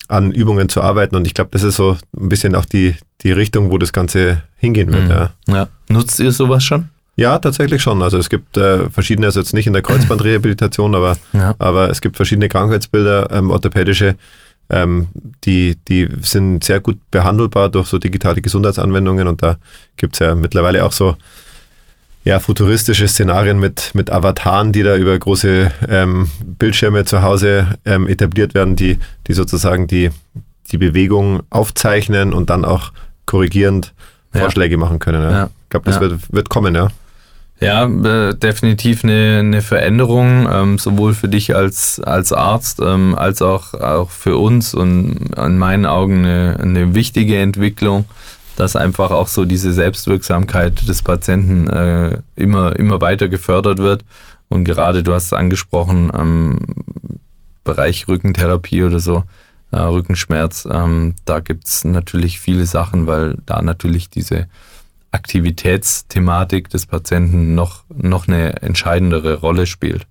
an 0.07 0.31
Übungen 0.31 0.69
zu 0.69 0.81
arbeiten. 0.81 1.15
Und 1.15 1.27
ich 1.27 1.33
glaube, 1.33 1.49
das 1.51 1.63
ist 1.63 1.75
so 1.75 1.97
ein 2.17 2.29
bisschen 2.29 2.55
auch 2.55 2.65
die, 2.65 2.95
die 3.21 3.31
Richtung, 3.31 3.71
wo 3.71 3.77
das 3.77 3.91
Ganze 3.91 4.43
hingehen 4.55 4.93
wird. 4.93 5.03
Mhm. 5.03 5.09
Ja. 5.09 5.29
ja. 5.47 5.67
Nutzt 5.89 6.19
ihr 6.19 6.31
sowas 6.31 6.63
schon? 6.63 6.89
Ja, 7.17 7.39
tatsächlich 7.39 7.81
schon. 7.81 8.01
Also 8.03 8.17
es 8.19 8.29
gibt 8.29 8.57
äh, 8.57 8.89
verschiedene, 8.91 9.27
also 9.27 9.39
jetzt 9.39 9.53
nicht 9.53 9.65
in 9.67 9.73
der 9.73 9.81
Kreuzbandrehabilitation, 9.81 10.93
aber, 10.93 11.17
ja. 11.33 11.55
aber 11.57 11.89
es 11.89 11.99
gibt 11.99 12.15
verschiedene 12.15 12.47
Krankheitsbilder, 12.47 13.31
ähm, 13.31 13.49
orthopädische, 13.49 14.15
ähm, 14.69 15.07
die, 15.45 15.77
die 15.87 16.09
sind 16.21 16.63
sehr 16.63 16.79
gut 16.79 16.97
behandelbar 17.11 17.69
durch 17.69 17.87
so 17.87 17.97
digitale 17.97 18.41
Gesundheitsanwendungen 18.41 19.27
und 19.27 19.41
da 19.41 19.57
gibt 19.95 20.15
es 20.15 20.19
ja 20.19 20.35
mittlerweile 20.35 20.85
auch 20.85 20.91
so 20.91 21.15
ja, 22.27 22.39
futuristische 22.39 23.07
Szenarien 23.07 23.57
mit, 23.57 23.91
mit 23.93 24.11
Avataren, 24.11 24.73
die 24.73 24.83
da 24.83 24.97
über 24.97 25.17
große 25.17 25.71
ähm, 25.87 26.29
Bildschirme 26.43 27.05
zu 27.05 27.21
Hause 27.21 27.77
ähm, 27.85 28.07
etabliert 28.07 28.53
werden, 28.53 28.75
die, 28.75 28.99
die 29.27 29.33
sozusagen 29.33 29.87
die, 29.87 30.09
die 30.69 30.77
Bewegung 30.77 31.43
aufzeichnen 31.49 32.33
und 32.33 32.49
dann 32.49 32.65
auch 32.65 32.91
korrigierend 33.25 33.93
ja. 34.33 34.41
Vorschläge 34.41 34.77
machen 34.77 34.99
können. 34.99 35.21
Ja. 35.21 35.31
Ja. 35.31 35.49
Ich 35.63 35.69
glaube, 35.69 35.85
das 35.85 36.01
wird, 36.01 36.33
wird 36.33 36.49
kommen, 36.49 36.75
ja. 36.75 36.89
Ja, 37.59 37.85
äh, 37.85 38.35
definitiv 38.35 39.03
eine, 39.03 39.39
eine 39.39 39.61
Veränderung, 39.63 40.47
ähm, 40.51 40.77
sowohl 40.77 41.15
für 41.15 41.27
dich 41.27 41.55
als, 41.55 41.99
als 41.99 42.31
Arzt 42.31 42.79
ähm, 42.81 43.15
als 43.15 43.41
auch, 43.41 43.73
auch 43.73 44.11
für 44.11 44.37
uns 44.37 44.75
und 44.75 45.31
in 45.35 45.57
meinen 45.57 45.87
Augen 45.87 46.19
eine, 46.19 46.59
eine 46.61 46.93
wichtige 46.93 47.39
Entwicklung, 47.39 48.05
dass 48.57 48.75
einfach 48.75 49.09
auch 49.09 49.27
so 49.27 49.45
diese 49.45 49.73
Selbstwirksamkeit 49.73 50.87
des 50.87 51.01
Patienten 51.01 51.67
äh, 51.67 52.19
immer, 52.35 52.75
immer 52.75 53.01
weiter 53.01 53.27
gefördert 53.27 53.79
wird. 53.79 54.05
Und 54.49 54.63
gerade, 54.63 55.01
du 55.01 55.13
hast 55.13 55.25
es 55.25 55.33
angesprochen, 55.33 56.11
ähm, 56.15 56.59
Bereich 57.63 58.07
Rückentherapie 58.07 58.83
oder 58.83 58.99
so, 58.99 59.23
äh, 59.71 59.77
Rückenschmerz, 59.77 60.67
ähm, 60.71 61.15
da 61.25 61.39
gibt's 61.39 61.83
natürlich 61.83 62.39
viele 62.39 62.65
Sachen, 62.65 63.07
weil 63.07 63.35
da 63.45 63.61
natürlich 63.61 64.09
diese 64.09 64.47
Aktivitätsthematik 65.17 66.69
des 66.69 66.85
Patienten 66.85 67.55
noch, 67.55 67.83
noch 67.89 68.27
eine 68.27 68.61
entscheidendere 68.61 69.39
Rolle 69.39 69.65
spielt. 69.65 70.05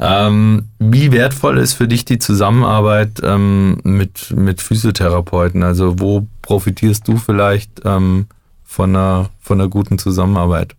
Ähm, 0.00 0.68
wie 0.78 1.12
wertvoll 1.12 1.58
ist 1.58 1.74
für 1.74 1.88
dich 1.88 2.04
die 2.06 2.18
Zusammenarbeit 2.18 3.20
ähm, 3.22 3.80
mit, 3.82 4.30
mit 4.30 4.62
Physiotherapeuten? 4.62 5.62
Also 5.62 6.00
wo 6.00 6.26
profitierst 6.40 7.06
du 7.06 7.16
vielleicht 7.16 7.82
ähm, 7.84 8.26
von, 8.64 8.96
einer, 8.96 9.30
von 9.40 9.60
einer 9.60 9.68
guten 9.68 9.98
Zusammenarbeit? 9.98 10.74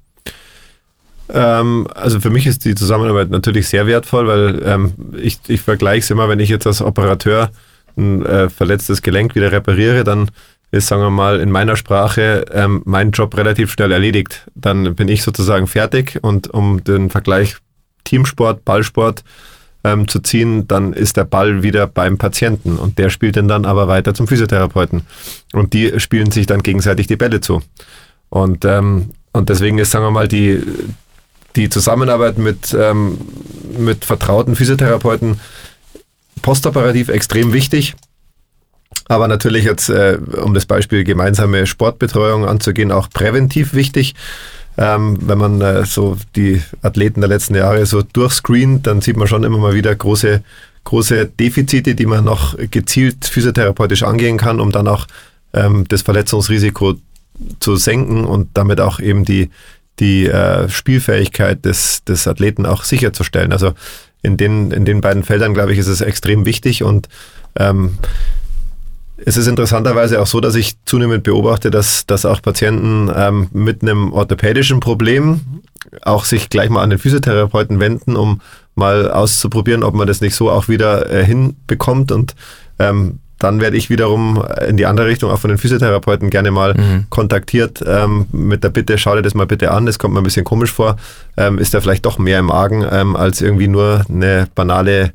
Ähm, 1.32 1.88
also 1.94 2.20
für 2.20 2.32
mich 2.32 2.48
ist 2.48 2.66
die 2.66 2.76
Zusammenarbeit 2.76 3.30
natürlich 3.30 3.68
sehr 3.68 3.86
wertvoll, 3.86 4.28
weil 4.28 4.64
ähm, 4.66 4.94
ich, 5.22 5.38
ich 5.48 5.62
vergleiche 5.62 6.00
es 6.00 6.10
immer, 6.10 6.30
wenn 6.30 6.40
ich 6.40 6.50
jetzt 6.50 6.66
als 6.66 6.82
Operateur 6.82 7.52
ein 7.96 8.26
äh, 8.26 8.50
verletztes 8.50 9.04
Gelenk 9.04 9.36
wieder 9.36 9.52
repariere, 9.52 10.04
dann 10.04 10.32
ist, 10.72 10.88
sagen 10.88 11.02
wir 11.02 11.10
mal, 11.10 11.40
in 11.40 11.52
meiner 11.52 11.76
Sprache 11.76 12.46
ähm, 12.54 12.82
mein 12.86 13.12
Job 13.12 13.36
relativ 13.36 13.72
schnell 13.72 13.92
erledigt. 13.92 14.48
Dann 14.56 14.96
bin 14.96 15.08
ich 15.08 15.24
sozusagen 15.24 15.68
fertig 15.68 16.20
und 16.22 16.50
um 16.54 16.84
den 16.84 17.10
Vergleich 17.10 17.58
Teamsport, 18.04 18.66
Ballsport 18.66 19.24
ähm, 19.84 20.08
zu 20.08 20.20
ziehen, 20.20 20.68
dann 20.68 20.94
ist 20.94 21.18
der 21.18 21.24
Ball 21.24 21.64
wieder 21.64 21.88
beim 21.88 22.18
Patienten 22.18 22.78
und 22.78 22.98
der 22.98 23.10
spielt 23.10 23.36
den 23.36 23.48
dann 23.48 23.66
aber 23.66 23.88
weiter 23.88 24.14
zum 24.14 24.28
Physiotherapeuten. 24.28 25.04
Und 25.54 25.74
die 25.74 26.00
spielen 26.00 26.32
sich 26.32 26.46
dann 26.46 26.62
gegenseitig 26.62 27.08
die 27.08 27.16
Bälle 27.16 27.42
zu. 27.42 27.62
Und, 28.30 28.66
ähm, 28.66 29.12
und 29.32 29.50
deswegen 29.50 29.78
ist, 29.78 29.92
sagen 29.92 30.06
wir 30.06 30.12
mal, 30.12 30.28
die, 30.28 30.62
die 31.56 31.70
Zusammenarbeit 31.70 32.38
mit, 32.38 32.76
ähm, 32.78 33.18
mit 33.78 34.06
vertrauten 34.06 34.56
Physiotherapeuten 34.56 35.40
postoperativ 36.42 37.10
extrem 37.10 37.54
wichtig 37.54 37.96
aber 39.08 39.28
natürlich 39.28 39.64
jetzt, 39.64 39.90
äh, 39.90 40.18
um 40.44 40.54
das 40.54 40.66
Beispiel 40.66 41.04
gemeinsame 41.04 41.66
Sportbetreuung 41.66 42.46
anzugehen, 42.46 42.92
auch 42.92 43.10
präventiv 43.10 43.74
wichtig. 43.74 44.16
Ähm, 44.78 45.18
wenn 45.22 45.38
man 45.38 45.62
äh, 45.62 45.86
so 45.86 46.16
die 46.36 46.62
Athleten 46.82 47.22
der 47.22 47.28
letzten 47.28 47.56
Jahre 47.56 47.86
so 47.86 48.02
durchscreent, 48.02 48.88
dann 48.88 49.02
sieht 49.02 49.18
man 49.18 49.28
schon 49.28 49.44
immer 49.44 49.58
mal 49.58 49.74
wieder 49.74 49.94
große, 49.94 50.42
große 50.84 51.26
Defizite, 51.26 51.96
die 51.96 52.06
man 52.06 52.24
noch 52.24 52.56
gezielt 52.72 53.26
physiotherapeutisch 53.26 54.04
angehen 54.04 54.38
kann, 54.38 54.60
um 54.60 54.72
dann 54.72 54.88
auch 54.88 55.08
ähm, 55.54 55.86
das 55.88 56.04
Verletzungsrisiko 56.04 56.96
zu 57.60 57.76
senken 57.78 58.26
und 58.26 58.50
damit 58.54 58.80
auch 58.80 59.00
eben 59.00 59.26
die, 59.26 59.50
die 60.00 60.28
äh, 60.28 60.70
Spielfähigkeit 60.70 61.66
des, 61.66 62.04
des 62.04 62.28
Athleten 62.28 62.66
auch 62.66 62.84
sicherzustellen. 62.84 63.52
Also 63.52 63.74
in 64.22 64.38
den, 64.38 64.72
in 64.72 64.86
den 64.86 65.02
beiden 65.02 65.24
Feldern, 65.24 65.54
glaube 65.54 65.74
ich, 65.74 65.80
ist 65.80 65.88
es 65.88 66.02
extrem 66.02 66.46
wichtig 66.46 66.84
und 66.84 67.10
ähm, 67.58 67.98
es 69.26 69.38
ist 69.38 69.48
interessanterweise 69.48 70.22
auch 70.22 70.28
so, 70.28 70.40
dass 70.40 70.56
ich 70.56 70.76
zunehmend 70.86 71.24
beobachte, 71.24 71.72
dass, 71.72 72.06
dass 72.06 72.26
auch 72.26 72.42
Patienten 72.42 73.12
ähm, 73.16 73.48
mit 73.52 73.82
einem 73.82 74.14
orthopädischen 74.14 74.80
Problem 74.80 75.42
auch 76.04 76.26
sich 76.26 76.50
gleich 76.50 76.70
mal 76.70 76.84
an 76.84 76.90
den 76.90 77.00
Physiotherapeuten 77.00 77.80
wenden, 77.80 78.16
um 78.16 78.42
mal 78.76 79.12
auszuprobieren, 79.12 79.84
ob 79.84 79.94
man 79.94 80.08
das 80.08 80.22
nicht 80.22 80.36
so 80.36 80.50
auch 80.50 80.68
wieder 80.68 81.12
äh, 81.12 81.26
hinbekommt. 81.26 82.12
Und 82.12 82.36
ähm, 82.80 83.20
dann 83.40 83.62
werde 83.62 83.78
ich 83.78 83.90
wiederum 83.90 84.44
in 84.68 84.78
die 84.78 84.86
andere 84.86 85.08
Richtung 85.08 85.32
auch 85.32 85.40
von 85.40 85.50
den 85.50 85.58
Physiotherapeuten 85.58 86.30
gerne 86.30 86.52
mal 86.52 86.74
mhm. 86.74 87.06
kontaktiert 87.10 87.82
ähm, 87.86 88.28
mit 88.32 88.64
der 88.64 88.70
Bitte, 88.70 88.98
schau 88.98 89.16
dir 89.16 89.22
das 89.22 89.34
mal 89.34 89.48
bitte 89.48 89.72
an, 89.72 89.86
das 89.86 89.98
kommt 89.98 90.14
mir 90.14 90.20
ein 90.20 90.26
bisschen 90.26 90.44
komisch 90.44 90.72
vor. 90.72 90.98
Ähm, 91.38 91.58
ist 91.58 91.74
da 91.74 91.80
vielleicht 91.82 92.06
doch 92.06 92.20
mehr 92.20 92.40
im 92.40 92.52
Argen 92.52 92.86
ähm, 92.90 93.16
als 93.16 93.42
irgendwie 93.42 93.70
nur 93.70 94.06
eine 94.10 94.48
banale 94.56 95.14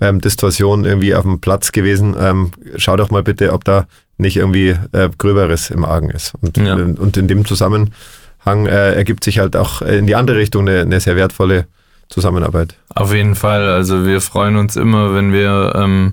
ähm, 0.00 0.20
Distorsion 0.20 0.84
irgendwie 0.84 1.14
auf 1.14 1.22
dem 1.22 1.40
Platz 1.40 1.72
gewesen. 1.72 2.16
Ähm, 2.18 2.50
schau 2.76 2.96
doch 2.96 3.10
mal 3.10 3.22
bitte, 3.22 3.52
ob 3.52 3.64
da 3.64 3.86
nicht 4.18 4.36
irgendwie 4.36 4.76
äh, 4.92 5.08
Gröberes 5.16 5.70
im 5.70 5.84
Argen 5.84 6.10
ist. 6.10 6.34
Und, 6.40 6.56
ja. 6.58 6.74
und 6.74 7.16
in 7.16 7.28
dem 7.28 7.44
Zusammenhang 7.44 8.66
äh, 8.66 8.94
ergibt 8.94 9.24
sich 9.24 9.38
halt 9.38 9.56
auch 9.56 9.82
in 9.82 10.06
die 10.06 10.14
andere 10.14 10.38
Richtung 10.38 10.68
eine, 10.68 10.80
eine, 10.80 11.00
sehr 11.00 11.16
wertvolle 11.16 11.66
Zusammenarbeit. 12.08 12.74
Auf 12.94 13.14
jeden 13.14 13.34
Fall. 13.34 13.68
Also 13.68 14.06
wir 14.06 14.20
freuen 14.20 14.56
uns 14.56 14.76
immer, 14.76 15.14
wenn 15.14 15.32
wir 15.32 15.72
ähm, 15.76 16.12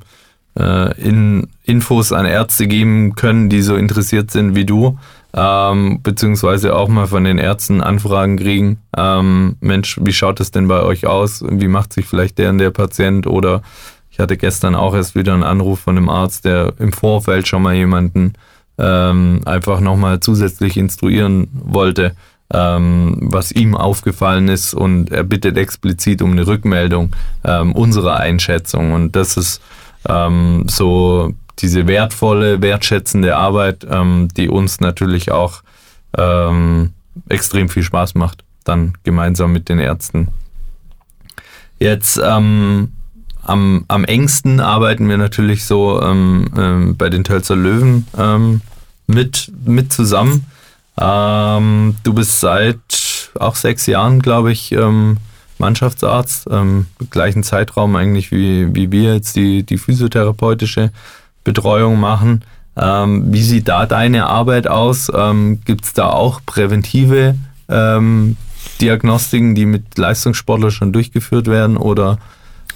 äh, 0.57 0.99
in 1.01 1.47
Infos 1.63 2.11
an 2.11 2.25
Ärzte 2.25 2.67
geben 2.67 3.15
können, 3.15 3.49
die 3.49 3.61
so 3.61 3.75
interessiert 3.75 4.31
sind 4.31 4.55
wie 4.55 4.65
du 4.65 4.97
ähm, 5.37 5.99
beziehungsweise 6.01 6.75
auch 6.75 6.87
mal 6.87 7.05
von 7.05 7.23
den 7.23 7.37
Ärzten 7.37 7.81
Anfragen 7.81 8.37
kriegen. 8.37 8.79
Ähm, 8.97 9.55
Mensch, 9.61 9.99
wie 10.01 10.13
schaut 10.13 10.39
es 10.39 10.49
denn 10.49 10.67
bei 10.67 10.81
euch 10.81 11.05
aus? 11.05 11.43
Wie 11.47 11.67
macht 11.67 11.93
sich 11.93 12.07
vielleicht 12.07 12.39
der 12.39 12.49
und 12.49 12.57
der 12.57 12.71
Patient? 12.71 13.27
Oder 13.27 13.61
ich 14.09 14.17
hatte 14.17 14.35
gestern 14.35 14.73
auch 14.73 14.95
erst 14.95 15.13
wieder 15.13 15.35
einen 15.35 15.43
Anruf 15.43 15.81
von 15.81 15.95
einem 15.95 16.09
Arzt, 16.09 16.45
der 16.45 16.73
im 16.79 16.91
Vorfeld 16.91 17.47
schon 17.47 17.61
mal 17.61 17.75
jemanden 17.75 18.33
ähm, 18.79 19.41
einfach 19.45 19.79
nochmal 19.79 20.21
zusätzlich 20.21 20.75
instruieren 20.75 21.47
wollte, 21.53 22.15
ähm, 22.51 23.17
was 23.21 23.51
ihm 23.51 23.75
aufgefallen 23.75 24.47
ist 24.47 24.73
und 24.73 25.11
er 25.11 25.23
bittet 25.23 25.55
explizit 25.57 26.23
um 26.23 26.31
eine 26.31 26.47
Rückmeldung 26.47 27.11
ähm, 27.43 27.73
unserer 27.73 28.17
Einschätzung. 28.17 28.93
Und 28.93 29.15
das 29.15 29.37
ist 29.37 29.61
ähm, 30.09 30.63
so 30.67 31.35
diese 31.59 31.87
wertvolle, 31.87 32.61
wertschätzende 32.61 33.35
Arbeit, 33.35 33.85
ähm, 33.89 34.27
die 34.35 34.49
uns 34.49 34.79
natürlich 34.79 35.31
auch 35.31 35.61
ähm, 36.17 36.93
extrem 37.29 37.69
viel 37.69 37.83
Spaß 37.83 38.15
macht, 38.15 38.43
dann 38.63 38.93
gemeinsam 39.03 39.51
mit 39.51 39.69
den 39.69 39.79
Ärzten. 39.79 40.27
Jetzt 41.79 42.19
ähm, 42.23 42.91
am, 43.43 43.85
am 43.87 44.03
engsten 44.03 44.59
arbeiten 44.59 45.07
wir 45.09 45.17
natürlich 45.17 45.65
so 45.65 46.01
ähm, 46.01 46.49
ähm, 46.57 46.97
bei 46.97 47.09
den 47.09 47.23
Tölzer 47.23 47.55
Löwen 47.55 48.07
ähm, 48.17 48.61
mit, 49.07 49.51
mit 49.65 49.93
zusammen. 49.93 50.45
Ähm, 50.99 51.95
du 52.03 52.13
bist 52.13 52.39
seit 52.39 53.31
auch 53.39 53.55
sechs 53.55 53.85
Jahren, 53.85 54.21
glaube 54.21 54.51
ich, 54.51 54.71
ähm, 54.71 55.17
Mannschaftsarzt, 55.59 56.47
ähm, 56.51 56.87
gleichen 57.09 57.43
Zeitraum 57.43 57.95
eigentlich 57.95 58.31
wie, 58.31 58.75
wie 58.75 58.91
wir 58.91 59.15
jetzt 59.15 59.35
die, 59.35 59.63
die 59.63 59.77
physiotherapeutische 59.77 60.91
Betreuung 61.47 61.97
machen. 61.97 62.43
Ähm, 62.75 63.31
wie 63.31 63.41
sieht 63.41 63.69
da 63.69 63.85
deine 63.85 64.27
Arbeit 64.27 64.67
aus? 64.67 65.09
Ähm, 65.15 65.61
Gibt 65.63 65.85
es 65.85 65.93
da 65.93 66.09
auch 66.09 66.41
präventive 66.45 67.35
ähm, 67.69 68.35
Diagnostiken, 68.81 69.55
die 69.55 69.65
mit 69.65 69.97
Leistungssportlern 69.97 70.71
schon 70.71 70.91
durchgeführt 70.91 71.47
werden? 71.47 71.77
Oder 71.77 72.19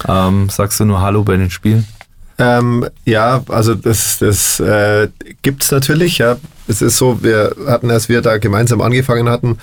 ähm, 0.08 0.48
sagst 0.48 0.80
du 0.80 0.86
nur 0.86 1.02
Hallo 1.02 1.22
bei 1.22 1.36
den 1.36 1.50
Spielen? 1.50 1.86
Ähm, 2.38 2.86
ja, 3.04 3.44
also 3.48 3.74
das, 3.74 4.18
das 4.18 4.58
äh, 4.58 5.08
gibt 5.42 5.64
es 5.64 5.70
natürlich. 5.70 6.16
Ja. 6.16 6.38
Es 6.66 6.80
ist 6.80 6.96
so, 6.96 7.22
wir 7.22 7.54
hatten, 7.66 7.90
als 7.90 8.08
wir 8.08 8.22
da 8.22 8.38
gemeinsam 8.38 8.80
angefangen 8.80 9.28
hatten, 9.28 9.58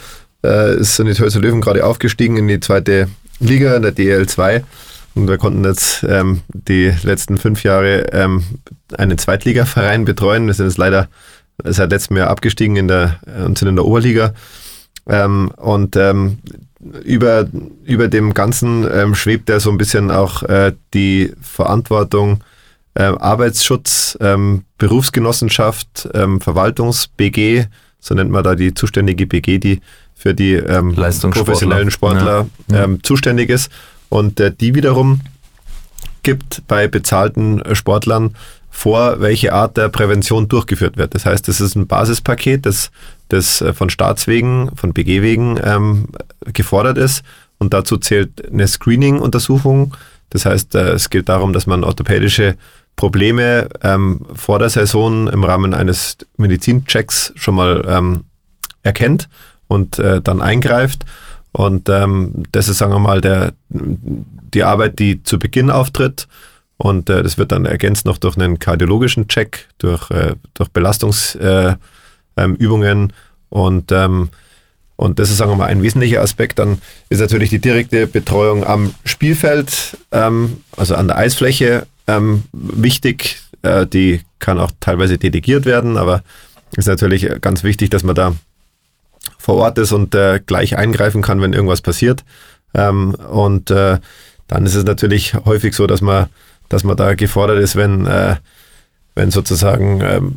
äh, 0.46 0.76
ist 0.76 0.98
sind 0.98 1.08
die 1.08 1.16
Tölzer 1.16 1.40
Löwen 1.40 1.62
gerade 1.62 1.84
aufgestiegen 1.84 2.38
in 2.38 2.48
die 2.48 2.60
zweite 2.60 3.10
Liga, 3.40 3.76
in 3.76 3.82
der 3.82 3.96
DL2. 3.96 4.62
Und 5.16 5.28
wir 5.28 5.38
konnten 5.38 5.64
jetzt 5.66 6.04
ähm, 6.08 6.42
die 6.54 6.94
letzten 7.04 7.38
fünf 7.38 7.64
Jahre 7.64 8.12
ähm, 8.14 8.44
einen 8.98 9.18
Zweitligaverein 9.18 10.06
betreuen. 10.06 10.48
Wir 10.48 10.54
sind 10.54 10.68
jetzt 10.68 10.78
leider 10.78 11.10
seit 11.64 11.92
letztem 11.92 12.18
Jahr 12.18 12.30
abgestiegen 12.30 12.76
in 12.76 12.88
der, 12.88 13.20
und 13.46 13.58
sind 13.58 13.68
in 13.68 13.76
der 13.76 13.86
Oberliga. 13.86 14.34
Ähm, 15.08 15.52
und 15.58 15.96
ähm, 15.96 16.38
über, 17.04 17.48
über 17.84 18.08
dem 18.08 18.34
Ganzen 18.34 18.88
ähm, 18.92 19.16
schwebt 19.16 19.50
ja 19.50 19.60
so 19.60 19.70
ein 19.70 19.78
bisschen 19.78 20.12
auch 20.12 20.44
äh, 20.44 20.74
die 20.94 21.34
Verantwortung 21.42 22.42
äh, 22.94 23.04
Arbeitsschutz, 23.04 24.18
ähm, 24.22 24.64
Berufsgenossenschaft, 24.78 26.10
ähm, 26.14 26.40
Verwaltungs-BG, 26.42 27.66
so 28.00 28.16
nennt 28.16 28.32
man 28.32 28.44
da 28.44 28.56
die 28.56 28.74
zuständige 28.74 29.28
BG, 29.28 29.60
die 29.60 29.82
für 30.16 30.34
die 30.34 30.54
ähm, 30.54 30.96
professionellen 30.96 31.92
Sportler 31.92 32.48
ja. 32.72 32.84
ähm, 32.84 33.04
zuständig 33.04 33.50
ist. 33.50 33.72
Und 34.10 34.40
äh, 34.40 34.52
die 34.52 34.76
wiederum 34.76 35.22
gibt 36.24 36.64
bei 36.68 36.88
bezahlten 36.88 37.62
äh, 37.62 37.76
Sportlern 37.76 38.36
vor, 38.70 39.20
welche 39.20 39.54
Art 39.54 39.78
der 39.78 39.90
Prävention 39.90 40.48
durchgeführt 40.48 40.98
wird. 40.98 41.16
Das 41.16 41.26
heißt, 41.26 41.48
das 41.48 41.60
ist 41.60 41.76
ein 41.76 41.88
Basispaket, 41.88 42.66
das, 42.66 42.92
das 43.30 43.62
äh, 43.62 43.74
von 43.74 43.90
Staatswegen, 43.90 44.72
von 44.76 44.94
BG-Wegen 44.94 45.60
ähm, 45.64 46.08
gefordert 46.54 46.98
ist. 46.98 47.24
Und 47.58 47.74
dazu 47.74 47.98
zählt 47.98 48.52
eine 48.52 48.68
Screening-Untersuchung. 48.68 49.96
Das 50.30 50.46
heißt, 50.46 50.76
äh, 50.76 50.92
es 50.92 51.10
geht 51.10 51.30
darum, 51.30 51.54
dass 51.54 51.68
man 51.68 51.84
orthopädische 51.84 52.56
Probleme 52.96 53.70
ähm, 53.82 54.26
vor 54.34 54.60
der 54.60 54.70
Saison 54.70 55.28
im 55.30 55.44
Rahmen 55.44 55.74
eines 55.74 56.18
Medizinchecks 56.38 57.34
schon 57.36 57.56
mal 57.56 57.86
ähm, 57.88 58.24
erkennt 58.84 59.30
und 59.68 60.00
äh, 60.00 60.22
dann 60.22 60.42
eingreift. 60.42 61.06
Und 61.60 61.90
ähm, 61.90 62.44
das 62.54 62.70
ist, 62.70 62.78
sagen 62.78 62.94
wir 62.94 63.00
mal, 63.00 63.20
der, 63.20 63.52
die 63.68 64.64
Arbeit, 64.64 64.98
die 64.98 65.24
zu 65.24 65.38
Beginn 65.38 65.70
auftritt. 65.70 66.30
Und 66.78 67.10
äh, 67.10 67.22
das 67.22 67.38
wird 67.38 67.52
dann 67.52 67.66
ergänzt 67.66 68.06
noch 68.06 68.18
durch 68.18 68.38
einen 68.38 68.60
kardiologischen 68.60 69.28
Check, 69.28 69.68
durch, 69.78 70.10
äh, 70.10 70.36
durch 70.54 70.70
Belastungsübungen. 70.70 71.78
Äh, 72.38 72.44
ähm, 72.44 73.10
und, 73.50 73.92
ähm, 73.92 74.30
und 74.96 75.20
das 75.20 75.32
ist, 75.32 75.36
sagen 75.36 75.52
wir 75.52 75.58
mal, 75.58 75.66
ein 75.66 75.84
wesentlicher 75.84 76.22
Aspekt. 76.22 76.60
Dann 76.60 76.82
ist 77.10 77.20
natürlich 77.20 77.50
die 77.50 77.60
direkte 77.60 78.08
Betreuung 78.08 78.66
am 78.66 78.96
Spielfeld, 79.04 79.98
ähm, 80.14 80.62
also 80.78 80.96
an 80.96 81.10
der 81.10 81.18
Eisfläche 81.18 81.88
ähm, 82.08 82.44
wichtig. 82.54 83.42
Äh, 83.64 83.86
die 83.86 84.22
kann 84.40 84.60
auch 84.60 84.72
teilweise 84.80 85.18
delegiert 85.18 85.66
werden, 85.66 85.98
aber 85.98 86.24
ist 86.78 86.88
natürlich 86.88 87.28
ganz 87.42 87.66
wichtig, 87.66 87.90
dass 87.90 88.04
man 88.04 88.16
da 88.16 88.34
vor 89.50 89.58
Ort 89.58 89.80
ist 89.80 89.94
und 89.94 90.14
äh, 90.14 90.40
gleich 90.46 90.78
eingreifen 90.78 91.24
kann, 91.24 91.42
wenn 91.42 91.54
irgendwas 91.54 91.82
passiert. 91.82 92.24
Ähm, 92.76 93.16
und 93.16 93.72
äh, 93.72 93.98
dann 94.46 94.66
ist 94.68 94.76
es 94.76 94.84
natürlich 94.84 95.34
häufig 95.44 95.74
so, 95.74 95.88
dass 95.88 96.02
man, 96.02 96.28
dass 96.70 96.84
man 96.84 96.96
da 96.96 97.16
gefordert 97.16 97.58
ist, 97.58 97.76
wenn, 97.76 98.06
äh, 98.06 98.36
wenn 99.16 99.32
sozusagen 99.32 100.02
ähm, 100.02 100.36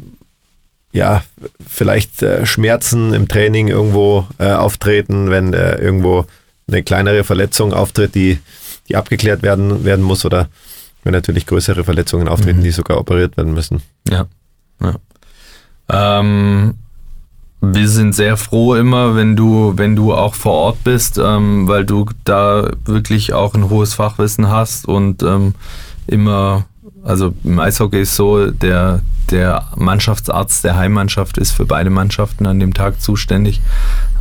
ja, 0.92 1.22
vielleicht 1.68 2.22
äh, 2.22 2.46
Schmerzen 2.46 3.12
im 3.12 3.28
Training 3.28 3.68
irgendwo 3.68 4.26
äh, 4.38 4.52
auftreten, 4.52 5.28
wenn 5.28 5.52
äh, 5.52 5.76
irgendwo 5.76 6.24
eine 6.66 6.82
kleinere 6.82 7.22
Verletzung 7.22 7.74
auftritt, 7.74 8.14
die, 8.14 8.38
die 8.88 8.96
abgeklärt 8.96 9.42
werden, 9.42 9.84
werden 9.84 10.06
muss 10.06 10.24
oder 10.24 10.48
wenn 11.04 11.12
natürlich 11.12 11.44
größere 11.44 11.84
Verletzungen 11.84 12.28
auftreten, 12.28 12.60
mhm. 12.60 12.64
die 12.64 12.70
sogar 12.70 12.96
operiert 12.96 13.36
werden 13.36 13.52
müssen. 13.52 13.82
Ja. 14.08 14.24
ja. 14.80 14.94
Ähm, 15.90 16.76
wir 17.64 17.88
sind 17.88 18.12
sehr 18.12 18.36
froh 18.36 18.74
immer, 18.74 19.14
wenn 19.14 19.36
du, 19.36 19.74
wenn 19.76 19.94
du 19.94 20.12
auch 20.12 20.34
vor 20.34 20.52
Ort 20.52 20.82
bist, 20.82 21.16
ähm, 21.16 21.68
weil 21.68 21.84
du 21.84 22.06
da 22.24 22.68
wirklich 22.84 23.32
auch 23.32 23.54
ein 23.54 23.70
hohes 23.70 23.94
Fachwissen 23.94 24.50
hast 24.50 24.86
und 24.86 25.22
ähm, 25.22 25.54
immer, 26.08 26.64
also 27.04 27.32
im 27.44 27.60
Eishockey 27.60 28.02
ist 28.02 28.16
so, 28.16 28.50
der, 28.50 29.00
der 29.30 29.68
Mannschaftsarzt 29.76 30.64
der 30.64 30.74
Heimmannschaft 30.74 31.38
ist 31.38 31.52
für 31.52 31.64
beide 31.64 31.88
Mannschaften 31.88 32.46
an 32.46 32.58
dem 32.58 32.74
Tag 32.74 33.00
zuständig. 33.00 33.60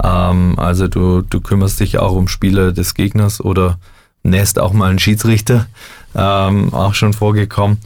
Ähm, 0.03 0.59
also 0.59 0.87
du, 0.87 1.21
du 1.21 1.41
kümmerst 1.41 1.79
dich 1.79 1.97
auch 1.97 2.11
um 2.11 2.27
Spieler 2.27 2.71
des 2.71 2.93
Gegners 2.93 3.41
oder 3.41 3.79
nähst 4.21 4.59
auch 4.59 4.71
mal 4.71 4.91
einen 4.91 4.99
Schiedsrichter, 4.99 5.65
ähm, 6.13 6.71
auch 6.75 6.93
schon 6.93 7.13
vorgekommen. 7.13 7.79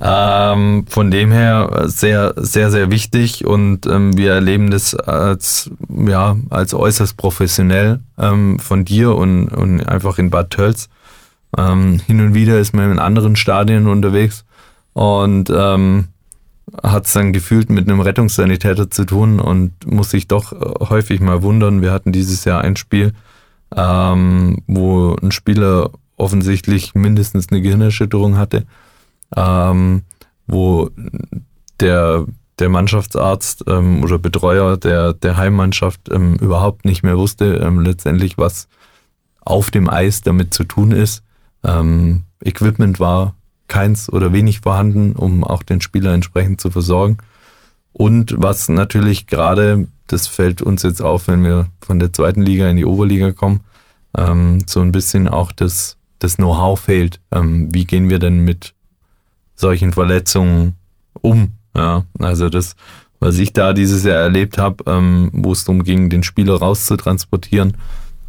Ähm, 0.00 0.84
von 0.88 1.10
dem 1.10 1.32
her 1.32 1.86
sehr, 1.86 2.32
sehr, 2.36 2.70
sehr 2.70 2.88
wichtig 2.88 3.44
und 3.44 3.84
ähm, 3.86 4.16
wir 4.16 4.32
erleben 4.32 4.70
das 4.70 4.94
als, 4.94 5.72
ja, 5.88 6.36
als 6.50 6.72
äußerst 6.72 7.16
professionell 7.16 7.98
ähm, 8.16 8.60
von 8.60 8.84
dir 8.84 9.16
und, 9.16 9.48
und 9.48 9.88
einfach 9.88 10.18
in 10.18 10.30
Bad 10.30 10.50
Tölz. 10.50 10.88
Ähm, 11.56 11.98
hin 12.06 12.20
und 12.20 12.34
wieder 12.34 12.60
ist 12.60 12.74
man 12.74 12.92
in 12.92 13.00
anderen 13.00 13.34
Stadien 13.34 13.88
unterwegs 13.88 14.44
und 14.92 15.50
ähm, 15.50 16.08
hat 16.80 17.06
es 17.06 17.12
dann 17.14 17.32
gefühlt 17.32 17.68
mit 17.68 17.88
einem 17.88 18.00
Rettungssanitäter 18.00 18.90
zu 18.90 19.04
tun 19.04 19.40
und 19.40 19.72
muss 19.84 20.10
sich 20.10 20.28
doch 20.28 20.52
häufig 20.90 21.20
mal 21.20 21.42
wundern. 21.42 21.82
Wir 21.82 21.90
hatten 21.90 22.12
dieses 22.12 22.44
Jahr 22.44 22.60
ein 22.60 22.76
Spiel, 22.76 23.14
ähm, 23.74 24.62
wo 24.68 25.16
ein 25.20 25.32
Spieler 25.32 25.90
offensichtlich 26.16 26.94
mindestens 26.94 27.48
eine 27.50 27.62
Gehirnerschütterung 27.62 28.36
hatte 28.36 28.64
ähm, 29.36 30.02
wo 30.46 30.90
der, 31.80 32.26
der 32.58 32.68
Mannschaftsarzt 32.68 33.64
ähm, 33.68 34.02
oder 34.02 34.18
Betreuer 34.18 34.76
der, 34.76 35.12
der 35.12 35.36
Heimmannschaft 35.36 36.08
ähm, 36.10 36.36
überhaupt 36.36 36.84
nicht 36.84 37.02
mehr 37.02 37.18
wusste, 37.18 37.56
ähm, 37.56 37.80
letztendlich, 37.80 38.38
was 38.38 38.68
auf 39.40 39.70
dem 39.70 39.88
Eis 39.88 40.22
damit 40.22 40.52
zu 40.52 40.64
tun 40.64 40.92
ist. 40.92 41.22
Ähm, 41.64 42.24
Equipment 42.42 43.00
war 43.00 43.34
keins 43.66 44.10
oder 44.10 44.32
wenig 44.32 44.60
vorhanden, 44.60 45.12
um 45.12 45.44
auch 45.44 45.62
den 45.62 45.80
Spieler 45.80 46.12
entsprechend 46.12 46.60
zu 46.60 46.70
versorgen. 46.70 47.18
Und 47.92 48.34
was 48.38 48.68
natürlich 48.68 49.26
gerade, 49.26 49.88
das 50.06 50.26
fällt 50.26 50.62
uns 50.62 50.82
jetzt 50.82 51.02
auf, 51.02 51.28
wenn 51.28 51.42
wir 51.44 51.66
von 51.80 51.98
der 51.98 52.12
zweiten 52.12 52.42
Liga 52.42 52.68
in 52.68 52.76
die 52.76 52.84
Oberliga 52.84 53.32
kommen, 53.32 53.60
ähm, 54.16 54.60
so 54.66 54.80
ein 54.80 54.92
bisschen 54.92 55.28
auch 55.28 55.52
das, 55.52 55.96
das 56.18 56.36
Know-how 56.36 56.78
fehlt. 56.78 57.20
Ähm, 57.32 57.68
wie 57.72 57.84
gehen 57.84 58.08
wir 58.08 58.18
denn 58.18 58.40
mit 58.44 58.74
solchen 59.58 59.92
Verletzungen 59.92 60.74
um? 61.20 61.52
Ja, 61.76 62.04
also 62.18 62.48
das, 62.48 62.76
was 63.20 63.38
ich 63.38 63.52
da 63.52 63.72
dieses 63.72 64.04
Jahr 64.04 64.20
erlebt 64.20 64.56
habe, 64.56 64.84
ähm, 64.86 65.30
wo 65.32 65.52
es 65.52 65.64
darum 65.64 65.82
ging, 65.82 66.08
den 66.08 66.22
Spieler 66.22 66.56
rauszutransportieren, 66.56 67.76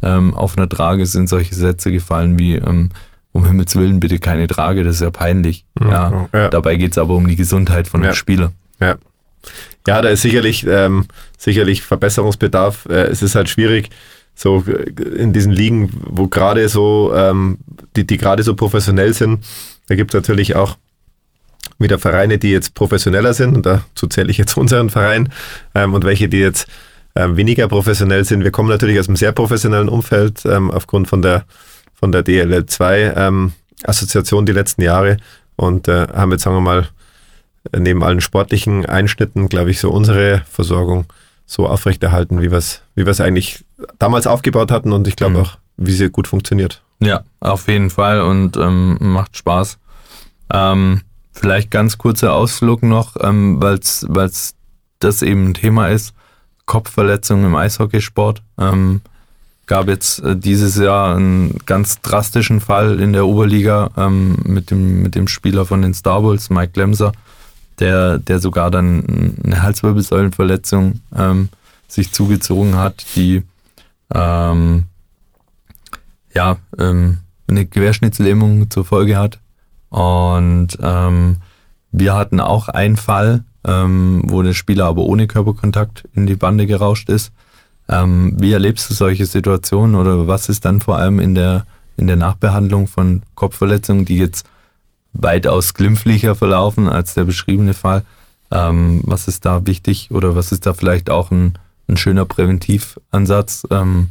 ähm, 0.02 0.34
auf 0.34 0.56
einer 0.56 0.68
Trage 0.68 1.06
sind 1.06 1.28
solche 1.28 1.54
Sätze 1.54 1.92
gefallen 1.92 2.38
wie, 2.38 2.56
ähm, 2.56 2.90
um 3.32 3.46
Himmels 3.46 3.76
Willen 3.76 4.00
bitte 4.00 4.18
keine 4.18 4.46
Trage, 4.46 4.82
das 4.82 4.96
ist 4.96 5.02
ja 5.02 5.10
peinlich. 5.10 5.64
Ja, 5.80 6.28
ja. 6.32 6.48
Dabei 6.48 6.76
geht 6.76 6.92
es 6.92 6.98
aber 6.98 7.14
um 7.14 7.28
die 7.28 7.36
Gesundheit 7.36 7.86
von 7.86 8.02
ja. 8.02 8.10
dem 8.10 8.14
Spieler. 8.14 8.52
Ja. 8.80 8.96
Ja, 9.86 10.02
da 10.02 10.08
ist 10.10 10.22
sicherlich, 10.22 10.66
ähm, 10.66 11.06
sicherlich 11.38 11.82
Verbesserungsbedarf. 11.82 12.86
Äh, 12.86 13.04
es 13.04 13.22
ist 13.22 13.34
halt 13.34 13.48
schwierig, 13.48 13.90
so 14.34 14.64
äh, 14.66 14.90
in 15.16 15.32
diesen 15.32 15.52
Ligen, 15.52 15.90
wo 16.04 16.26
gerade 16.26 16.68
so, 16.68 17.12
ähm, 17.14 17.58
die, 17.96 18.06
die 18.06 18.18
gerade 18.18 18.42
so 18.42 18.54
professionell 18.54 19.14
sind, 19.14 19.44
da 19.88 19.94
gibt 19.94 20.12
es 20.12 20.20
natürlich 20.20 20.56
auch 20.56 20.76
wieder 21.80 21.98
Vereine, 21.98 22.38
die 22.38 22.50
jetzt 22.50 22.74
professioneller 22.74 23.34
sind, 23.34 23.56
und 23.56 23.66
dazu 23.66 24.06
zähle 24.06 24.30
ich 24.30 24.38
jetzt 24.38 24.56
unseren 24.56 24.90
Verein, 24.90 25.32
ähm, 25.74 25.94
und 25.94 26.04
welche, 26.04 26.28
die 26.28 26.38
jetzt 26.38 26.68
ähm, 27.16 27.36
weniger 27.36 27.66
professionell 27.68 28.24
sind. 28.24 28.44
Wir 28.44 28.50
kommen 28.52 28.68
natürlich 28.68 28.98
aus 29.00 29.08
einem 29.08 29.16
sehr 29.16 29.32
professionellen 29.32 29.88
Umfeld, 29.88 30.44
ähm, 30.44 30.70
aufgrund 30.70 31.08
von 31.08 31.22
der, 31.22 31.44
von 31.94 32.12
der 32.12 32.24
DLL2 32.24 33.16
ähm, 33.16 33.52
Assoziation 33.82 34.46
die 34.46 34.52
letzten 34.52 34.82
Jahre 34.82 35.16
und 35.56 35.88
äh, 35.88 36.06
haben 36.12 36.30
jetzt, 36.32 36.44
sagen 36.44 36.56
wir 36.56 36.60
mal, 36.60 36.88
neben 37.76 38.02
allen 38.02 38.20
sportlichen 38.20 38.86
Einschnitten, 38.86 39.48
glaube 39.48 39.70
ich, 39.70 39.80
so 39.80 39.90
unsere 39.90 40.42
Versorgung 40.50 41.06
so 41.46 41.66
aufrechterhalten, 41.66 42.40
wie 42.40 42.50
wir 42.50 42.58
es 42.58 42.82
wie 42.94 43.06
wir's 43.06 43.20
eigentlich 43.20 43.64
damals 43.98 44.26
aufgebaut 44.26 44.70
hatten 44.70 44.92
und 44.92 45.08
ich 45.08 45.16
glaube 45.16 45.38
mhm. 45.38 45.40
auch, 45.40 45.58
wie 45.76 45.92
sie 45.92 46.08
gut 46.08 46.28
funktioniert. 46.28 46.82
Ja, 47.00 47.24
auf 47.40 47.66
jeden 47.68 47.90
Fall 47.90 48.20
und 48.20 48.56
ähm, 48.56 48.98
macht 49.00 49.36
Spaß. 49.36 49.78
Ähm, 50.52 51.00
vielleicht 51.32 51.70
ganz 51.70 51.98
kurzer 51.98 52.34
Ausflug 52.34 52.82
noch, 52.82 53.16
ähm, 53.20 53.60
weil 53.60 53.78
es 53.78 54.54
das 54.98 55.22
eben 55.22 55.48
ein 55.48 55.54
Thema 55.54 55.88
ist. 55.88 56.14
Kopfverletzungen 56.66 57.46
im 57.46 57.56
Eishockeysport. 57.56 58.42
Ähm, 58.58 59.00
gab 59.70 59.88
jetzt 59.88 60.18
äh, 60.24 60.36
dieses 60.36 60.76
Jahr 60.76 61.16
einen 61.16 61.58
ganz 61.64 62.00
drastischen 62.00 62.60
Fall 62.60 63.00
in 63.00 63.12
der 63.12 63.26
Oberliga 63.26 63.90
ähm, 63.96 64.36
mit, 64.44 64.70
dem, 64.70 65.02
mit 65.02 65.14
dem 65.14 65.28
Spieler 65.28 65.64
von 65.64 65.80
den 65.80 65.94
Star 65.94 66.20
Bulls, 66.20 66.50
Mike 66.50 66.72
Lemser, 66.78 67.12
der, 67.78 68.18
der 68.18 68.40
sogar 68.40 68.70
dann 68.70 69.36
eine 69.44 69.62
Halswirbelsäulenverletzung 69.62 71.00
ähm, 71.16 71.48
sich 71.86 72.12
zugezogen 72.12 72.76
hat, 72.76 73.04
die 73.14 73.42
ähm, 74.12 74.84
ja 76.34 76.56
ähm, 76.78 77.18
eine 77.48 77.66
Querschnittslähmung 77.66 78.70
zur 78.70 78.84
Folge 78.84 79.16
hat. 79.16 79.38
Und 79.90 80.78
ähm, 80.80 81.36
wir 81.92 82.14
hatten 82.14 82.40
auch 82.40 82.68
einen 82.68 82.96
Fall, 82.96 83.44
ähm, 83.64 84.22
wo 84.26 84.42
der 84.42 84.54
Spieler 84.54 84.86
aber 84.86 85.02
ohne 85.02 85.26
Körperkontakt 85.26 86.08
in 86.14 86.26
die 86.26 86.36
Bande 86.36 86.66
gerauscht 86.66 87.10
ist. 87.10 87.32
Ähm, 87.88 88.36
wie 88.38 88.52
erlebst 88.52 88.88
du 88.88 88.94
solche 88.94 89.26
Situationen 89.26 89.96
oder 89.96 90.26
was 90.28 90.48
ist 90.48 90.64
dann 90.64 90.80
vor 90.80 90.96
allem 90.96 91.18
in 91.18 91.34
der, 91.34 91.66
in 91.96 92.06
der 92.06 92.16
Nachbehandlung 92.16 92.86
von 92.86 93.22
Kopfverletzungen, 93.34 94.04
die 94.04 94.18
jetzt 94.18 94.46
weitaus 95.12 95.74
glimpflicher 95.74 96.36
verlaufen 96.36 96.88
als 96.88 97.14
der 97.14 97.24
beschriebene 97.24 97.74
Fall. 97.74 98.04
Ähm, 98.52 99.02
was 99.04 99.28
ist 99.28 99.44
da 99.44 99.66
wichtig 99.66 100.10
oder 100.12 100.36
was 100.36 100.52
ist 100.52 100.66
da 100.66 100.72
vielleicht 100.72 101.10
auch 101.10 101.32
ein, 101.32 101.58
ein 101.88 101.96
schöner 101.96 102.24
Präventivansatz? 102.24 103.66
Ähm, 103.70 104.08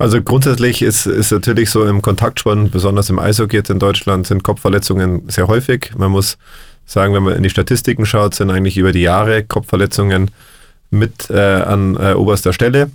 also 0.00 0.22
grundsätzlich 0.22 0.80
ist, 0.80 1.04
ist 1.04 1.30
natürlich 1.30 1.68
so 1.68 1.84
im 1.84 2.00
Kontaktsport, 2.00 2.70
besonders 2.70 3.10
im 3.10 3.18
Eishockey 3.18 3.56
jetzt 3.56 3.68
in 3.68 3.78
Deutschland, 3.78 4.26
sind 4.26 4.42
Kopfverletzungen 4.42 5.28
sehr 5.28 5.46
häufig. 5.46 5.92
Man 5.94 6.10
muss 6.10 6.38
sagen, 6.86 7.12
wenn 7.12 7.22
man 7.22 7.34
in 7.34 7.42
die 7.42 7.50
Statistiken 7.50 8.06
schaut, 8.06 8.34
sind 8.34 8.50
eigentlich 8.50 8.78
über 8.78 8.92
die 8.92 9.02
Jahre 9.02 9.44
Kopfverletzungen 9.44 10.30
mit 10.88 11.28
äh, 11.28 11.38
an 11.38 11.96
äh, 11.96 12.14
oberster 12.14 12.54
Stelle. 12.54 12.90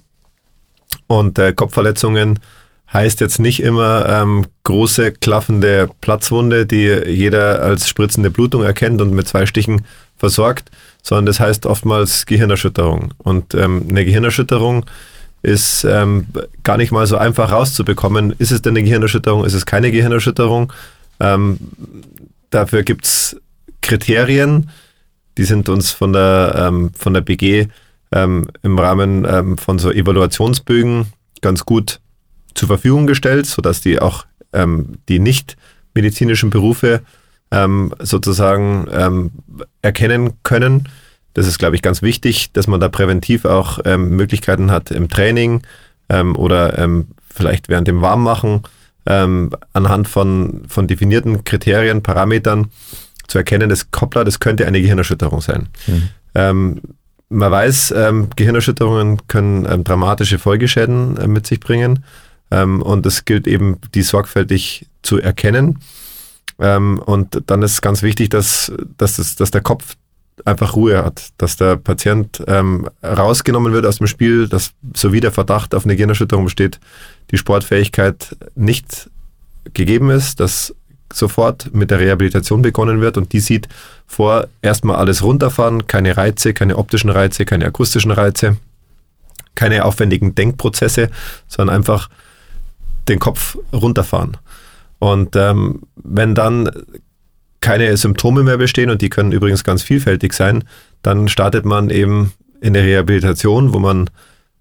Und 1.06 1.38
äh, 1.38 1.54
Kopfverletzungen 1.54 2.40
heißt 2.92 3.22
jetzt 3.22 3.40
nicht 3.40 3.62
immer 3.62 4.08
ähm, 4.10 4.48
große 4.64 5.12
klaffende 5.12 5.92
Platzwunde, 6.02 6.66
die 6.66 6.88
jeder 7.08 7.62
als 7.62 7.88
spritzende 7.88 8.32
Blutung 8.32 8.64
erkennt 8.64 9.00
und 9.00 9.14
mit 9.14 9.28
zwei 9.28 9.46
Stichen 9.46 9.86
versorgt, 10.18 10.72
sondern 11.04 11.28
das 11.28 11.40
heißt 11.40 11.68
oftmals 11.68 12.26
Gehirnerschütterung. 12.26 13.14
Und 13.20 13.54
ähm, 13.54 13.86
eine 13.90 14.06
Gehirnerschütterung 14.06 14.86
ist 15.46 15.84
ähm, 15.84 16.26
gar 16.64 16.78
nicht 16.78 16.92
mal 16.92 17.06
so 17.06 17.18
einfach 17.18 17.52
rauszubekommen. 17.52 18.34
Ist 18.40 18.52
es 18.52 18.64
denn 18.64 18.72
eine 18.72 18.84
Gehirnerschütterung? 18.84 19.46
Ist 19.46 19.54
es 19.54 19.68
keine 19.68 19.92
Gehirnerschütterung? 19.92 20.74
Ähm, 21.20 21.60
dafür 22.50 22.82
gibt 22.82 23.06
es 23.06 23.40
Kriterien, 23.82 24.72
die 25.38 25.44
sind 25.44 25.70
uns 25.70 25.92
von 25.92 26.14
der, 26.14 26.56
ähm, 26.58 26.92
von 26.98 27.14
der 27.14 27.22
BG 27.22 27.68
ähm, 28.12 28.48
im 28.64 28.80
Rahmen 28.80 29.24
ähm, 29.30 29.58
von 29.60 29.78
so 29.78 29.92
Evaluationsbögen 29.92 31.14
ganz 31.42 31.64
gut 31.64 32.00
zur 32.56 32.68
Verfügung 32.68 33.06
gestellt, 33.06 33.46
sodass 33.46 33.82
die 33.82 34.00
auch 34.00 34.26
ähm, 34.52 34.98
die 35.10 35.20
nicht 35.20 35.58
medizinischen 35.94 36.50
Berufe 36.50 37.02
sozusagen 38.00 39.32
erkennen 39.82 40.34
können. 40.44 40.90
Das 41.36 41.46
ist, 41.46 41.60
glaube 41.60 41.76
ich, 41.76 41.84
ganz 41.84 42.02
wichtig, 42.02 42.52
dass 42.54 42.66
man 42.66 42.80
da 42.80 42.90
präventiv 42.90 43.46
auch 43.46 43.80
ähm, 43.86 44.16
Möglichkeiten 44.16 44.72
hat 44.72 44.90
im 44.90 45.10
Training 45.10 45.62
ähm, 46.10 46.36
oder 46.36 46.80
ähm, 46.80 47.10
vielleicht 47.30 47.70
während 47.70 47.88
dem 47.88 48.02
Warmmachen 48.02 48.64
anhand 49.08 50.08
von, 50.08 50.64
von 50.68 50.88
definierten 50.88 51.44
Kriterien, 51.44 52.02
Parametern 52.02 52.72
zu 53.28 53.38
erkennen, 53.38 53.70
das 53.70 53.92
Koppler, 53.92 54.24
das 54.24 54.40
könnte 54.40 54.66
eine 54.66 54.82
Gehirnerschütterung 54.82 55.42
sein. 55.42 55.68
Mhm. 55.86 56.82
man 57.30 57.52
weiß, 57.52 57.94
Gehirnerschütterungen 58.36 59.28
können 59.28 59.84
dramatische 59.84 60.40
Folgeschäden 60.40 61.18
äh, 61.18 61.28
mit 61.28 61.46
sich 61.46 61.60
bringen. 61.60 62.04
Ähm, 62.50 62.82
und 62.82 63.06
es 63.06 63.26
gilt 63.26 63.48
eben, 63.48 63.78
die 63.94 64.02
sorgfältig 64.02 64.88
zu 65.02 65.20
erkennen. 65.20 65.80
Ähm, 66.60 67.00
und 67.00 67.44
dann 67.48 67.62
ist 67.62 67.82
ganz 67.82 68.02
wichtig, 68.02 68.30
dass, 68.30 68.72
dass, 68.98 69.18
das, 69.18 69.36
dass 69.36 69.52
der 69.52 69.62
Kopf 69.62 69.96
einfach 70.44 70.76
Ruhe 70.76 71.04
hat, 71.04 71.30
dass 71.38 71.56
der 71.56 71.78
Patient 71.78 72.44
ähm, 72.48 72.90
rausgenommen 73.02 73.72
wird 73.72 73.86
aus 73.86 74.00
dem 74.00 74.08
Spiel, 74.08 74.48
dass 74.50 74.72
sowie 74.94 75.22
der 75.22 75.32
Verdacht 75.32 75.74
auf 75.74 75.86
eine 75.86 75.96
Gehirnerschütterung 75.96 76.46
besteht, 76.46 76.80
die 77.32 77.38
Sportfähigkeit 77.38 78.36
nicht 78.56 79.10
gegeben 79.74 80.10
ist, 80.10 80.40
dass 80.40 80.76
sofort 81.14 81.74
mit 81.74 81.92
der 81.92 82.00
Rehabilitation 82.00 82.62
begonnen 82.62 83.00
wird 83.00 83.18
und 83.18 83.32
die 83.32 83.40
sieht 83.40 83.70
vor, 84.06 84.48
erstmal 84.62 84.98
alles 84.98 85.24
runterfahren, 85.24 85.88
keine 85.88 86.18
Reize, 86.18 86.54
keine 86.54 86.78
optischen 86.78 87.10
Reize, 87.10 87.46
keine 87.46 87.66
akustischen 87.66 88.12
Reize, 88.12 88.58
keine 89.56 89.86
aufwendigen 89.86 90.36
Denkprozesse, 90.36 91.10
sondern 91.48 91.76
einfach 91.76 92.10
den 93.08 93.20
Kopf 93.20 93.58
runterfahren. 93.72 94.38
Und 95.00 95.36
ähm, 95.36 95.84
wenn 95.96 96.36
dann 96.36 96.70
keine 97.66 97.98
Symptome 97.98 98.44
mehr 98.44 98.58
bestehen, 98.58 98.92
und 98.92 99.02
die 99.02 99.10
können 99.10 99.32
übrigens 99.32 99.64
ganz 99.64 99.82
vielfältig 99.82 100.34
sein, 100.34 100.64
dann 101.02 101.28
startet 101.28 101.66
man 101.66 101.90
eben 101.90 102.32
in 102.62 102.74
der 102.74 102.84
Rehabilitation, 102.84 103.74
wo 103.74 103.80
man 103.80 104.10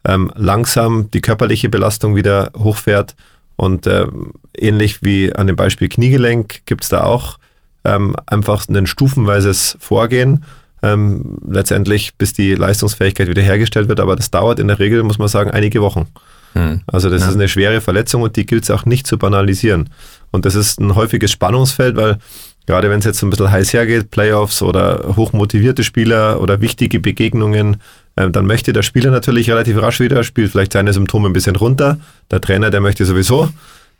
ähm, 0.06 0.32
langsam 0.36 1.10
die 1.10 1.20
körperliche 1.20 1.68
Belastung 1.68 2.16
wieder 2.16 2.50
hochfährt. 2.56 3.14
Und 3.56 3.86
ähm, 3.86 4.32
ähnlich 4.56 5.02
wie 5.02 5.34
an 5.34 5.46
dem 5.46 5.56
Beispiel 5.56 5.88
Kniegelenk 5.88 6.64
gibt 6.64 6.84
es 6.84 6.88
da 6.88 7.04
auch 7.04 7.38
ähm, 7.84 8.16
einfach 8.26 8.66
ein 8.68 8.86
stufenweises 8.86 9.76
Vorgehen, 9.80 10.44
ähm, 10.82 11.36
letztendlich 11.46 12.14
bis 12.16 12.32
die 12.32 12.54
Leistungsfähigkeit 12.54 13.28
wiederhergestellt 13.28 13.88
wird. 13.88 14.00
Aber 14.00 14.16
das 14.16 14.30
dauert 14.30 14.58
in 14.58 14.68
der 14.68 14.78
Regel, 14.78 15.02
muss 15.02 15.18
man 15.18 15.28
sagen, 15.28 15.50
einige 15.50 15.82
Wochen. 15.82 16.06
Hm. 16.54 16.80
Also 16.86 17.10
das 17.10 17.20
ja. 17.20 17.28
ist 17.28 17.34
eine 17.34 17.48
schwere 17.48 17.82
Verletzung 17.82 18.22
und 18.22 18.36
die 18.36 18.46
gilt 18.46 18.64
es 18.64 18.70
auch 18.70 18.86
nicht 18.86 19.06
zu 19.06 19.18
banalisieren. 19.18 19.90
Und 20.30 20.46
das 20.46 20.54
ist 20.54 20.80
ein 20.80 20.94
häufiges 20.94 21.32
Spannungsfeld, 21.32 21.96
weil 21.96 22.18
gerade 22.66 22.90
wenn 22.90 22.98
es 22.98 23.04
jetzt 23.04 23.22
ein 23.22 23.30
bisschen 23.30 23.50
heiß 23.50 23.72
hergeht, 23.72 24.10
Playoffs 24.10 24.62
oder 24.62 25.14
hochmotivierte 25.16 25.84
Spieler 25.84 26.40
oder 26.40 26.60
wichtige 26.60 27.00
Begegnungen, 27.00 27.78
äh, 28.16 28.30
dann 28.30 28.46
möchte 28.46 28.72
der 28.72 28.82
Spieler 28.82 29.10
natürlich 29.10 29.50
relativ 29.50 29.80
rasch 29.80 30.00
wieder, 30.00 30.24
spielt 30.24 30.52
vielleicht 30.52 30.72
seine 30.72 30.92
Symptome 30.92 31.28
ein 31.28 31.32
bisschen 31.32 31.56
runter. 31.56 31.98
Der 32.30 32.40
Trainer, 32.40 32.70
der 32.70 32.80
möchte 32.80 33.04
sowieso, 33.04 33.48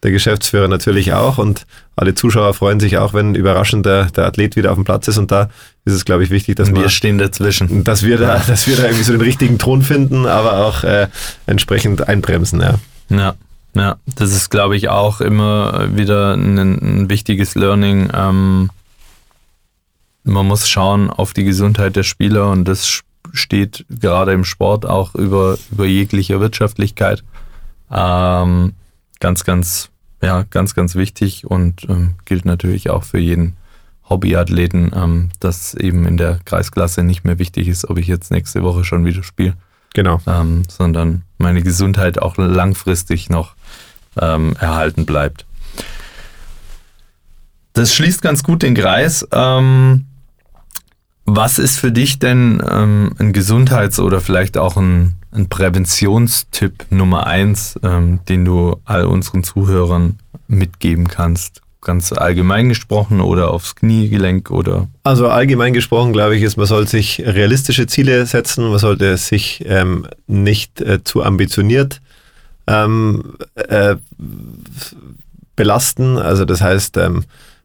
der 0.02 0.10
Geschäftsführer 0.10 0.68
natürlich 0.68 1.12
auch 1.12 1.38
und 1.38 1.66
alle 1.96 2.14
Zuschauer 2.14 2.54
freuen 2.54 2.78
sich 2.78 2.98
auch, 2.98 3.14
wenn 3.14 3.34
überraschend 3.34 3.86
der, 3.86 4.06
der 4.06 4.26
Athlet 4.26 4.56
wieder 4.56 4.70
auf 4.70 4.76
dem 4.76 4.84
Platz 4.84 5.08
ist 5.08 5.18
und 5.18 5.30
da 5.30 5.48
ist 5.84 5.94
es, 5.94 6.04
glaube 6.04 6.24
ich, 6.24 6.30
wichtig, 6.30 6.56
dass 6.56 6.68
wir 6.68 6.76
wir 6.76 6.88
stehen 6.90 7.18
dazwischen. 7.18 7.84
Dass 7.84 8.02
wir 8.02 8.18
da, 8.18 8.42
dass 8.46 8.66
wir 8.66 8.76
da 8.76 8.84
irgendwie 8.84 9.04
so 9.04 9.12
den 9.12 9.22
richtigen 9.22 9.58
Ton 9.58 9.82
finden, 9.82 10.26
aber 10.26 10.58
auch 10.58 10.84
äh, 10.84 11.08
entsprechend 11.46 12.06
einbremsen, 12.06 12.60
ja. 12.60 12.74
Ja. 13.08 13.34
Ja, 13.74 13.96
das 14.14 14.32
ist, 14.32 14.50
glaube 14.50 14.76
ich, 14.76 14.88
auch 14.88 15.20
immer 15.20 15.96
wieder 15.96 16.34
ein, 16.34 16.58
ein 16.58 17.10
wichtiges 17.10 17.54
Learning. 17.54 18.08
Ähm, 18.14 18.70
man 20.22 20.46
muss 20.46 20.68
schauen 20.68 21.10
auf 21.10 21.32
die 21.32 21.44
Gesundheit 21.44 21.96
der 21.96 22.02
Spieler 22.02 22.50
und 22.50 22.66
das 22.66 23.02
steht 23.32 23.84
gerade 23.90 24.32
im 24.32 24.44
Sport 24.44 24.86
auch 24.86 25.14
über, 25.14 25.58
über 25.72 25.86
jegliche 25.86 26.40
Wirtschaftlichkeit. 26.40 27.24
Ähm, 27.90 28.74
ganz, 29.20 29.44
ganz, 29.44 29.90
ja, 30.22 30.44
ganz, 30.50 30.74
ganz 30.74 30.94
wichtig 30.94 31.46
und 31.46 31.84
ähm, 31.88 32.14
gilt 32.24 32.44
natürlich 32.44 32.90
auch 32.90 33.02
für 33.02 33.18
jeden 33.18 33.56
Hobbyathleten, 34.08 34.92
ähm, 34.94 35.30
dass 35.40 35.74
eben 35.74 36.06
in 36.06 36.16
der 36.16 36.38
Kreisklasse 36.44 37.02
nicht 37.02 37.24
mehr 37.24 37.38
wichtig 37.38 37.68
ist, 37.68 37.88
ob 37.88 37.98
ich 37.98 38.06
jetzt 38.06 38.30
nächste 38.30 38.62
Woche 38.62 38.84
schon 38.84 39.04
wieder 39.04 39.22
spiele. 39.22 39.54
Genau. 39.94 40.20
Ähm, 40.26 40.62
sondern 40.68 41.22
meine 41.38 41.62
Gesundheit 41.62 42.20
auch 42.20 42.36
langfristig 42.36 43.30
noch 43.30 43.54
ähm, 44.20 44.56
erhalten 44.58 45.06
bleibt. 45.06 45.46
Das 47.74 47.92
schließt 47.92 48.22
ganz 48.22 48.44
gut 48.44 48.62
den 48.62 48.74
Kreis. 48.74 49.26
Ähm, 49.32 50.06
was 51.26 51.58
ist 51.58 51.78
für 51.78 51.90
dich 51.90 52.18
denn 52.18 52.62
ähm, 52.68 53.12
ein 53.18 53.32
Gesundheits- 53.32 53.98
oder 53.98 54.20
vielleicht 54.20 54.56
auch 54.56 54.76
ein, 54.76 55.14
ein 55.32 55.48
Präventionstipp 55.48 56.86
Nummer 56.90 57.26
eins, 57.26 57.78
ähm, 57.82 58.20
den 58.28 58.44
du 58.44 58.76
all 58.84 59.06
unseren 59.06 59.42
Zuhörern 59.42 60.18
mitgeben 60.46 61.08
kannst? 61.08 61.62
Ganz 61.80 62.12
allgemein 62.12 62.68
gesprochen 62.68 63.20
oder 63.20 63.50
aufs 63.50 63.74
Kniegelenk 63.74 64.50
oder? 64.50 64.88
Also 65.02 65.28
allgemein 65.28 65.72
gesprochen, 65.72 66.12
glaube 66.12 66.36
ich, 66.36 66.42
ist, 66.42 66.56
man 66.56 66.66
sollte 66.66 66.92
sich 66.92 67.22
realistische 67.26 67.86
Ziele 67.86 68.24
setzen. 68.24 68.68
Man 68.68 68.78
sollte 68.78 69.16
sich 69.16 69.64
ähm, 69.66 70.06
nicht 70.26 70.80
äh, 70.80 71.02
zu 71.02 71.22
ambitioniert 71.22 72.00
ähm, 72.66 73.34
äh, 73.54 73.96
belasten. 75.56 76.18
Also 76.18 76.44
das 76.44 76.60
heißt, 76.60 76.96
ähm, 76.96 77.24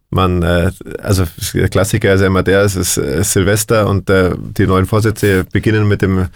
man, 0.10 0.42
äh, 0.44 0.72
also 1.02 1.26
der 1.54 1.70
Klassiker 1.70 2.14
ist 2.14 2.22
ja 2.22 2.28
immer 2.28 2.44
der, 2.44 2.62
es 2.62 2.76
ist, 2.76 2.98
ist 2.98 3.34
Silvester 3.34 3.88
und 3.88 4.10
äh, 4.10 4.36
die 4.38 4.68
neuen 4.68 4.86
Vorsätze 4.86 5.46
beginnen 5.46 5.88
mit 5.88 6.02
dem 6.02 6.28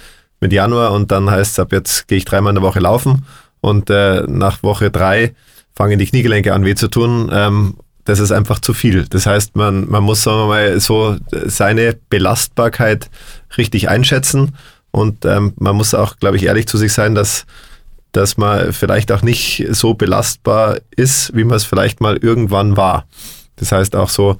mit 0.43 0.51
Januar 0.51 0.91
und 0.91 1.09
dann 1.11 1.31
heißt 1.31 1.53
es, 1.53 1.59
ab 1.59 1.71
jetzt 1.71 2.07
gehe 2.07 2.17
ich 2.17 2.25
dreimal 2.25 2.51
in 2.51 2.55
der 2.55 2.63
Woche 2.63 2.81
laufen 2.81 3.25
und 3.61 3.89
äh, 3.89 4.23
nach 4.27 4.61
Woche 4.61 4.91
drei 4.91 5.33
fangen 5.73 5.97
die 5.97 6.05
Kniegelenke 6.05 6.53
an 6.53 6.65
weh 6.65 6.75
zu 6.75 6.89
tun. 6.89 7.31
Ähm, 7.33 7.75
das 8.03 8.19
ist 8.19 8.33
einfach 8.33 8.59
zu 8.59 8.73
viel. 8.73 9.05
Das 9.09 9.25
heißt, 9.25 9.55
man, 9.55 9.89
man 9.89 10.03
muss, 10.03 10.21
sagen 10.21 10.39
wir 10.39 10.47
mal, 10.47 10.79
so 10.81 11.15
seine 11.45 11.97
Belastbarkeit 12.09 13.09
richtig 13.57 13.87
einschätzen 13.87 14.51
und 14.91 15.23
ähm, 15.23 15.53
man 15.55 15.77
muss 15.77 15.93
auch, 15.93 16.17
glaube 16.17 16.35
ich, 16.35 16.43
ehrlich 16.43 16.67
zu 16.67 16.77
sich 16.77 16.91
sein, 16.91 17.15
dass 17.15 17.45
dass 18.13 18.37
man 18.37 18.71
vielleicht 18.71 19.11
auch 19.11 19.21
nicht 19.21 19.65
so 19.71 19.93
belastbar 19.93 20.77
ist, 20.95 21.35
wie 21.35 21.43
man 21.43 21.57
es 21.57 21.65
vielleicht 21.65 21.99
mal 21.99 22.17
irgendwann 22.17 22.77
war. 22.77 23.05
Das 23.57 23.71
heißt 23.71 23.95
auch 23.95 24.09
so, 24.09 24.37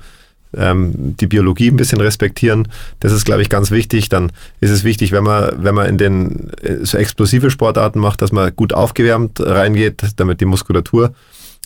ähm, 0.55 1.15
die 1.17 1.27
Biologie 1.27 1.69
ein 1.69 1.75
bisschen 1.75 1.99
respektieren. 1.99 2.67
Das 2.99 3.11
ist, 3.11 3.25
glaube 3.25 3.41
ich, 3.41 3.49
ganz 3.49 3.71
wichtig. 3.71 4.09
Dann 4.09 4.31
ist 4.61 4.69
es 4.69 4.83
wichtig, 4.83 5.11
wenn 5.11 5.23
man, 5.23 5.63
wenn 5.63 5.75
man 5.75 5.87
in 5.87 5.97
den 5.97 6.51
äh, 6.61 6.85
so 6.85 6.97
explosive 6.97 7.49
Sportarten 7.49 7.99
macht, 7.99 8.21
dass 8.21 8.31
man 8.31 8.55
gut 8.55 8.73
aufgewärmt 8.73 9.39
reingeht, 9.39 10.03
damit 10.17 10.41
die 10.41 10.45
Muskulatur 10.45 11.13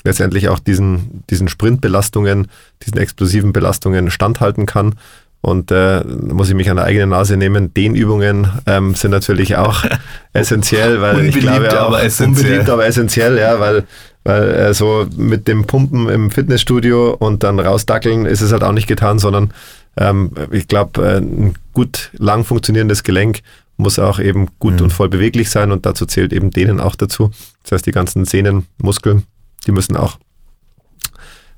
letztendlich 0.04 0.48
auch 0.48 0.60
diesen, 0.60 1.24
diesen 1.30 1.50
Sprintbelastungen, 1.50 2.48
diesen 2.86 2.98
explosiven 2.98 3.52
Belastungen 3.52 4.10
standhalten 4.10 4.66
kann. 4.66 4.96
Und 5.42 5.72
äh, 5.72 6.04
muss 6.04 6.50
ich 6.50 6.56
mich 6.56 6.70
an 6.70 6.78
der 6.78 6.86
eigenen 6.86 7.10
Nase 7.10 7.38
nehmen. 7.38 7.74
Dehnübungen 7.74 8.50
ähm, 8.66 8.96
sind 8.96 9.12
natürlich 9.12 9.56
auch 9.56 9.86
essentiell, 10.34 11.00
weil 11.00 11.12
unbeliebt, 11.12 11.38
ich 11.38 11.42
glaube 11.42 11.82
auch, 11.82 11.88
aber 11.88 12.04
essentiell. 12.04 12.46
unbeliebt, 12.46 12.70
aber 12.70 12.86
essentiell, 12.86 13.38
ja, 13.38 13.60
weil, 13.60 13.86
weil 14.24 14.50
äh, 14.50 14.74
so 14.74 15.08
mit 15.16 15.48
dem 15.48 15.66
Pumpen 15.66 16.10
im 16.10 16.32
Fitnessstudio 16.32 17.14
und 17.14 17.44
dann 17.44 17.60
rausdackeln 17.60 18.26
ist 18.26 18.42
es 18.42 18.52
halt 18.52 18.64
auch 18.64 18.74
nicht 18.74 18.88
getan, 18.88 19.20
sondern 19.20 19.54
ähm, 19.96 20.32
ich 20.52 20.68
glaube, 20.68 21.02
äh, 21.02 21.18
ein 21.18 21.54
gut 21.74 22.12
lang 22.18 22.44
funktionierendes 22.44 23.04
Gelenk 23.04 23.42
muss 23.78 24.00
auch 24.00 24.20
eben 24.20 24.48
gut 24.60 24.76
mhm. 24.76 24.86
und 24.86 24.94
voll 24.94 25.10
beweglich 25.10 25.50
sein 25.50 25.72
und 25.72 25.86
dazu 25.86 26.06
zählt 26.06 26.34
eben 26.34 26.52
Dehnen 26.52 26.80
auch 26.80 26.96
dazu. 26.96 27.32
Das 27.64 27.74
heißt, 27.74 27.86
die 27.86 27.92
ganzen 27.92 28.26
Sehnen, 28.26 28.66
Muskeln, 28.82 29.24
die 29.66 29.72
müssen 29.72 29.96
auch 29.96 30.18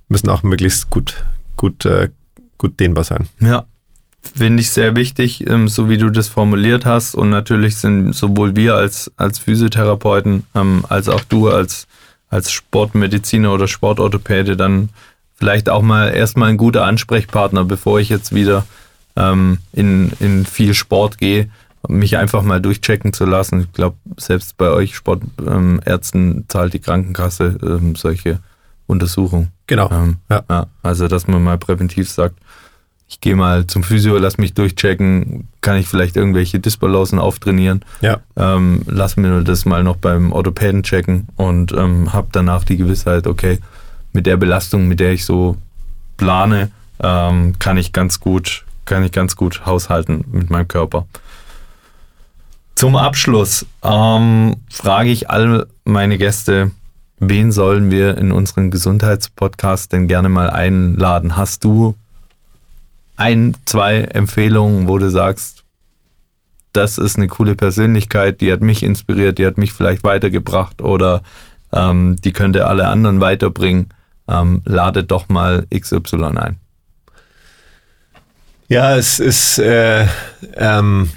müssen 0.10 0.30
auch 0.30 0.44
möglichst 0.44 0.90
gut 0.90 1.24
gut 1.56 1.86
äh, 1.86 2.10
gut 2.58 2.80
dehnbar 2.80 3.04
sein. 3.04 3.30
Ja, 3.40 3.66
finde 4.22 4.62
ich 4.62 4.72
sehr 4.72 4.96
wichtig, 4.96 5.48
ähm, 5.50 5.68
so 5.68 5.90
wie 5.90 5.98
du 5.98 6.10
das 6.10 6.28
formuliert 6.28 6.86
hast. 6.86 7.16
Und 7.16 7.30
natürlich 7.30 7.78
sind 7.78 8.14
sowohl 8.14 8.56
wir 8.56 8.76
als, 8.76 9.12
als 9.18 9.40
Physiotherapeuten 9.40 10.44
ähm, 10.56 10.86
als 10.90 11.10
auch 11.10 11.22
du 11.22 11.50
als, 11.50 11.88
als 12.30 12.52
Sportmediziner 12.52 13.54
oder 13.54 13.68
Sportorthopäde 13.68 14.58
dann 14.58 14.90
vielleicht 15.36 15.70
auch 15.70 15.82
mal 15.82 16.10
erstmal 16.10 16.50
ein 16.50 16.58
guter 16.58 16.86
Ansprechpartner, 16.86 17.64
bevor 17.64 18.00
ich 18.00 18.10
jetzt 18.10 18.34
wieder 18.36 18.66
ähm, 19.16 19.60
in, 19.72 20.12
in 20.20 20.46
viel 20.46 20.74
Sport 20.74 21.18
gehe, 21.18 21.50
mich 21.88 22.18
einfach 22.18 22.44
mal 22.44 22.62
durchchecken 22.62 23.14
zu 23.14 23.26
lassen. 23.26 23.62
Ich 23.62 23.72
glaube, 23.72 23.96
selbst 24.18 24.58
bei 24.58 24.70
euch 24.70 24.96
Sportärzten 24.96 26.44
zahlt 26.50 26.74
die 26.74 26.80
Krankenkasse 26.80 27.80
solche 27.96 28.40
Untersuchungen. 28.86 29.52
Genau. 29.68 29.90
ja. 30.30 30.44
Ja, 30.50 30.68
also, 30.84 31.08
dass 31.08 31.28
man 31.28 31.44
mal 31.44 31.58
präventiv 31.58 32.10
sagt, 32.10 32.36
ich 33.10 33.20
gehe 33.22 33.36
mal 33.36 33.66
zum 33.66 33.84
Physio, 33.84 34.18
lass 34.20 34.38
mich 34.38 34.54
durchchecken, 34.54 35.48
kann 35.62 35.78
ich 35.78 35.88
vielleicht 35.88 36.16
irgendwelche 36.16 36.60
Dysbalancen 36.60 37.18
auftrainieren. 37.18 37.82
Ja. 38.02 38.20
Ähm, 38.38 38.84
lass 38.86 39.18
mir 39.18 39.42
das 39.42 39.66
mal 39.66 39.84
noch 39.84 39.96
beim 39.96 40.32
Orthopäden 40.32 40.84
checken 40.84 41.28
und 41.36 41.72
ähm, 41.72 42.14
habe 42.14 42.28
danach 42.32 42.64
die 42.64 42.78
Gewissheit, 42.78 43.26
okay, 43.26 43.58
mit 44.14 44.28
der 44.28 44.38
Belastung, 44.38 44.88
mit 44.88 45.00
der 45.00 45.12
ich 45.12 45.26
so 45.26 45.58
plane, 46.18 46.70
ähm, 47.02 47.58
kann 47.58 47.78
ich 47.78 47.94
ganz 47.94 48.20
gut, 48.20 48.64
kann 48.86 49.04
ich 49.04 49.12
ganz 49.12 49.36
gut 49.36 49.66
haushalten 49.66 50.24
mit 50.32 50.52
meinem 50.52 50.68
Körper. 50.68 51.08
Zum 52.76 52.96
Abschluss 52.96 53.66
ähm, 53.82 54.56
frage 54.70 55.10
ich 55.10 55.32
all 55.32 55.66
meine 55.84 56.20
Gäste, 56.20 56.72
wen 57.18 57.52
sollen 57.52 57.90
wir 57.90 58.20
in 58.20 58.32
unseren 58.32 58.70
Gesundheitspodcast 58.70 59.92
denn 59.94 60.08
gerne 60.08 60.30
mal 60.30 60.52
einladen? 60.52 61.36
Hast 61.36 61.64
du 61.64 61.96
ein, 63.20 63.56
zwei 63.66 64.02
Empfehlungen, 64.02 64.88
wo 64.88 64.98
du 64.98 65.10
sagst, 65.10 65.64
das 66.72 66.98
ist 66.98 67.18
eine 67.18 67.28
coole 67.28 67.56
Persönlichkeit, 67.56 68.42
die 68.42 68.52
hat 68.52 68.62
mich 68.62 68.82
inspiriert, 68.82 69.38
die 69.38 69.46
hat 69.46 69.58
mich 69.58 69.74
vielleicht 69.74 70.04
weitergebracht 70.04 70.82
oder 70.82 71.22
ähm, 71.74 72.16
die 72.24 72.32
könnte 72.32 72.68
alle 72.68 72.88
anderen 72.88 73.20
weiterbringen. 73.20 73.90
Ähm, 74.28 74.62
lade 74.66 75.04
doch 75.04 75.28
mal 75.28 75.66
XY 75.76 76.38
ein. 76.38 76.58
Ja, 78.68 78.96
es 78.96 79.20
ist 79.20 79.58
äh, 79.58 80.06
ähm, 80.56 81.10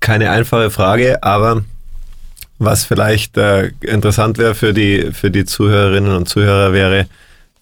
keine 0.00 0.30
einfache 0.30 0.70
Frage, 0.70 1.22
aber 1.22 1.62
was 2.58 2.84
vielleicht 2.84 3.36
äh, 3.36 3.72
interessant 3.82 4.38
wäre 4.38 4.54
für 4.54 4.72
die, 4.72 5.12
für 5.12 5.30
die 5.30 5.44
Zuhörerinnen 5.44 6.16
und 6.16 6.28
Zuhörer 6.28 6.72
wäre, 6.72 7.06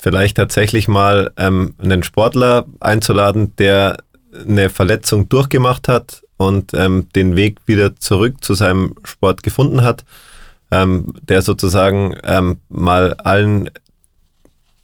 vielleicht 0.05 0.37
tatsächlich 0.37 0.87
mal 0.87 1.33
ähm, 1.39 1.75
einen 1.79 2.03
Sportler 2.03 2.67
einzuladen, 2.79 3.57
der 3.57 3.97
eine 4.47 4.69
Verletzung 4.69 5.31
durchgemacht 5.31 5.89
hat 5.89 6.23
und 6.37 6.75
ähm, 6.75 7.09
den 7.17 7.37
Weg 7.37 7.61
wieder 7.65 7.97
zurück 7.97 8.45
zu 8.45 8.53
seinem 8.53 8.97
Sport 9.05 9.43
gefunden 9.43 9.83
hat, 9.83 10.05
ähm, 10.71 11.15
der 11.23 11.41
sozusagen 11.41 12.19
ähm, 12.23 12.59
mal 12.69 13.15
allen 13.15 13.71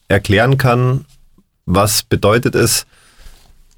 erklären 0.08 0.56
kann, 0.56 1.04
was 1.66 2.02
bedeutet 2.02 2.54
es, 2.54 2.86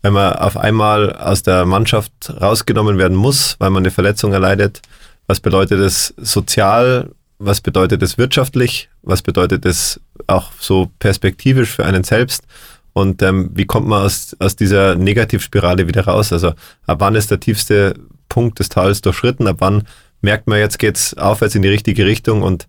wenn 0.01 0.13
man 0.13 0.35
auf 0.35 0.57
einmal 0.57 1.13
aus 1.13 1.43
der 1.43 1.65
Mannschaft 1.65 2.13
rausgenommen 2.41 2.99
werden 2.99 3.17
muss, 3.17 3.57
weil 3.59 3.71
man 3.71 3.83
eine 3.83 3.91
Verletzung 3.91 4.33
erleidet. 4.33 4.81
Was 5.27 5.41
bedeutet 5.41 5.81
es 5.81 6.15
sozial? 6.19 7.11
Was 7.45 7.61
bedeutet 7.61 8.03
es 8.03 8.19
wirtschaftlich? 8.19 8.89
Was 9.03 9.23
bedeutet 9.23 9.67
es 9.67 10.01
auch 10.27 10.53
so 10.59 10.91
perspektivisch 10.99 11.71
für 11.71 11.85
einen 11.85 12.05
selbst. 12.05 12.45
Und 12.93 13.23
ähm, 13.23 13.51
wie 13.55 13.65
kommt 13.65 13.89
man 13.89 14.05
aus, 14.05 14.37
aus 14.39 14.55
dieser 14.55 14.95
Negativspirale 14.95 15.89
wieder 15.89 16.05
raus? 16.05 16.33
Also 16.33 16.53
ab 16.87 17.01
wann 17.01 17.15
ist 17.15 17.31
der 17.31 17.41
tiefste 17.41 17.95
Punkt 18.29 18.59
des 18.59 18.69
Tals 18.69 19.01
durchschritten? 19.01 19.47
Ab 19.47 19.57
wann 19.61 19.85
merkt 20.21 20.47
man, 20.47 20.59
jetzt 20.59 20.79
geht's 20.79 21.15
aufwärts 21.15 21.55
in 21.55 21.63
die 21.63 21.69
richtige 21.69 22.05
Richtung 22.05 22.43
und 22.43 22.69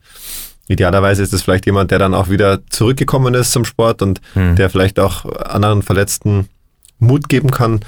idealerweise 0.70 1.22
ist 1.22 1.34
es 1.34 1.44
vielleicht 1.44 1.66
jemand, 1.66 1.92
der 1.92 2.00
dann 2.00 2.14
auch 2.14 2.30
wieder 2.30 2.66
zurückgekommen 2.70 3.34
ist 3.34 3.52
zum 3.52 3.66
Sport 3.66 4.02
und 4.02 4.22
hm. 4.34 4.56
der 4.56 4.70
vielleicht 4.70 4.98
auch 5.00 5.26
anderen 5.26 5.84
Verletzten 5.84 6.48
Mut 7.00 7.28
geben 7.28 7.52
kann. 7.52 7.82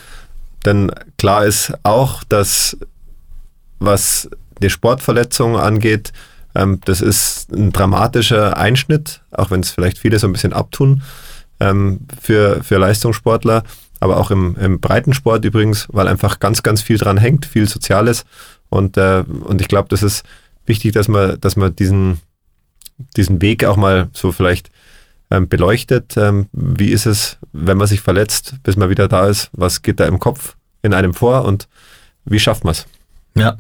Denn 0.66 0.92
klar 1.18 1.46
ist 1.46 1.74
auch, 1.84 2.24
dass 2.26 2.78
was 3.80 4.30
die 4.62 4.70
Sportverletzung 4.70 5.58
angeht, 5.58 6.12
Ähm, 6.56 6.80
das 6.86 7.02
ist 7.02 7.52
ein 7.52 7.72
dramatischer 7.72 8.58
Einschnitt, 8.58 9.22
auch 9.32 9.52
wenn 9.52 9.60
es 9.60 9.72
vielleicht 9.72 9.98
viele 9.98 10.18
so 10.20 10.28
ein 10.28 10.34
bisschen 10.34 10.54
abtun 10.54 11.04
ähm, 11.60 12.02
für, 12.20 12.64
für 12.64 12.78
Leistungssportler, 12.78 13.64
aber 14.00 14.18
auch 14.18 14.32
im, 14.32 14.56
im 14.58 14.80
Breitensport 14.80 15.44
übrigens, 15.46 15.88
weil 15.92 16.08
einfach 16.08 16.40
ganz, 16.40 16.64
ganz 16.64 16.82
viel 16.82 16.98
dran 16.98 17.18
hängt, 17.18 17.46
viel 17.46 17.68
Soziales. 17.68 18.26
Und, 18.70 18.98
äh, 18.98 19.24
und 19.44 19.62
ich 19.62 19.68
glaube, 19.68 19.90
das 19.90 20.04
ist 20.04 20.24
wichtig, 20.66 20.94
dass 20.94 21.08
man, 21.08 21.40
dass 21.40 21.56
man 21.56 21.76
diesen, 21.76 22.20
diesen 23.16 23.42
Weg 23.42 23.66
auch 23.66 23.78
mal 23.78 24.10
so 24.14 24.32
vielleicht 24.32 24.70
ähm, 25.32 25.48
beleuchtet. 25.48 26.16
Ähm, 26.18 26.48
wie 26.52 26.92
ist 26.92 27.06
es, 27.06 27.38
wenn 27.52 27.78
man 27.78 27.88
sich 27.88 28.02
verletzt, 28.02 28.56
bis 28.64 28.76
man 28.76 28.90
wieder 28.90 29.08
da 29.08 29.28
ist? 29.28 29.50
Was 29.54 29.82
geht 29.82 30.00
da 30.00 30.06
im 30.06 30.20
Kopf 30.20 30.56
in 30.82 30.94
einem 30.94 31.14
vor 31.14 31.46
und 31.46 31.68
wie 32.26 32.40
schafft 32.40 32.64
man 32.64 32.72
es? 32.72 32.86
Ja. 33.36 33.58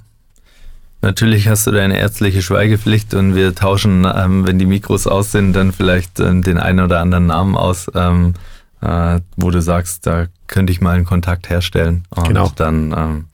Natürlich 1.06 1.47
hast 1.47 1.68
du 1.68 1.72
deine 1.72 1.99
ärztliche 1.99 2.41
Schweigepflicht 2.41 3.14
und 3.14 3.36
wir 3.36 3.53
tauschen, 3.53 4.08
ähm, 4.12 4.47
wenn 4.47 4.58
die 4.58 4.66
Mikros 4.66 5.06
aus 5.06 5.32
sind, 5.32 5.53
dann 5.53 5.72
vielleicht 5.72 6.20
ähm, 6.20 6.41
den 6.41 6.58
einen 6.58 6.80
oder 6.80 6.99
anderen 6.99 7.28
Namen 7.28 7.56
aus, 7.56 7.86
ähm, 7.93 8.34
äh, 8.82 9.20
wo 9.36 9.51
du 9.51 9.62
sagst, 9.62 10.08
da 10.08 10.26
könnte 10.47 10.74
ich 10.74 10.82
mal 10.82 10.95
einen 10.95 11.06
Kontakt 11.06 11.47
herstellen. 11.47 12.06
Und 12.10 12.30
Genau. 12.30 12.51
dann 12.56 12.91
ähm, 12.97 13.26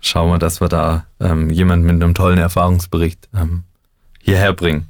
schauen 0.00 0.30
wir, 0.30 0.38
dass 0.38 0.62
wir 0.62 0.68
da 0.70 1.04
ähm, 1.20 1.50
jemanden 1.50 1.84
mit 1.84 2.02
einem 2.02 2.14
tollen 2.14 2.38
Erfahrungsbericht 2.38 3.28
ähm, 3.36 3.64
hierher 4.22 4.54
bringen. 4.54 4.86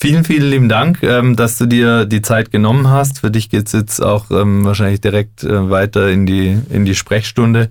Vielen, 0.00 0.24
vielen 0.24 0.48
lieben 0.50 0.70
Dank, 0.70 1.00
dass 1.36 1.58
du 1.58 1.66
dir 1.66 2.06
die 2.06 2.22
Zeit 2.22 2.50
genommen 2.50 2.88
hast. 2.88 3.18
Für 3.18 3.30
dich 3.30 3.50
geht's 3.50 3.72
jetzt 3.72 4.00
auch 4.02 4.30
wahrscheinlich 4.30 5.02
direkt 5.02 5.44
äh, 5.44 5.68
weiter 5.68 6.08
in 6.08 6.24
die, 6.24 6.58
in 6.70 6.86
die 6.86 6.94
Sprechstunde. 6.94 7.68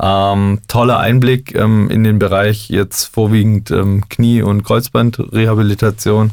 Ähm, 0.00 0.60
toller 0.68 0.98
Einblick 0.98 1.54
ähm, 1.54 1.88
in 1.90 2.04
den 2.04 2.18
Bereich 2.18 2.68
jetzt 2.68 3.04
vorwiegend 3.04 3.70
ähm, 3.70 4.08
Knie- 4.08 4.42
und 4.42 4.62
Kreuzbandrehabilitation. 4.62 6.32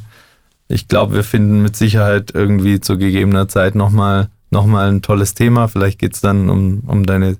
Ich 0.67 0.87
glaube, 0.87 1.15
wir 1.15 1.23
finden 1.23 1.61
mit 1.61 1.75
Sicherheit 1.75 2.31
irgendwie 2.33 2.79
zu 2.79 2.97
gegebener 2.97 3.47
Zeit 3.47 3.75
nochmal 3.75 4.29
noch 4.49 4.65
mal 4.65 4.89
ein 4.89 5.01
tolles 5.01 5.33
Thema. 5.33 5.67
Vielleicht 5.67 5.99
geht's 5.99 6.21
dann 6.21 6.49
um, 6.49 6.83
um 6.87 7.05
deine 7.05 7.37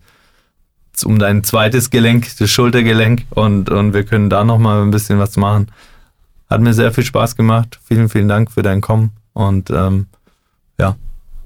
um 1.06 1.18
dein 1.18 1.44
zweites 1.44 1.90
Gelenk, 1.90 2.28
das 2.38 2.52
Schultergelenk 2.52 3.26
und, 3.32 3.70
und 3.70 3.94
wir 3.94 4.04
können 4.04 4.30
da 4.30 4.44
nochmal 4.44 4.84
ein 4.84 4.92
bisschen 4.92 5.18
was 5.18 5.38
machen. 5.38 5.68
Hat 6.50 6.62
mir 6.62 6.74
sehr 6.74 6.94
viel 6.94 7.04
Spaß 7.04 7.36
gemacht. 7.36 7.80
Vielen, 7.84 8.10
vielen 8.10 8.28
Dank 8.28 8.52
für 8.52 8.62
dein 8.62 8.82
Kommen 8.82 9.12
und 9.34 9.72
ähm, 9.72 10.06
ja, 10.78 10.96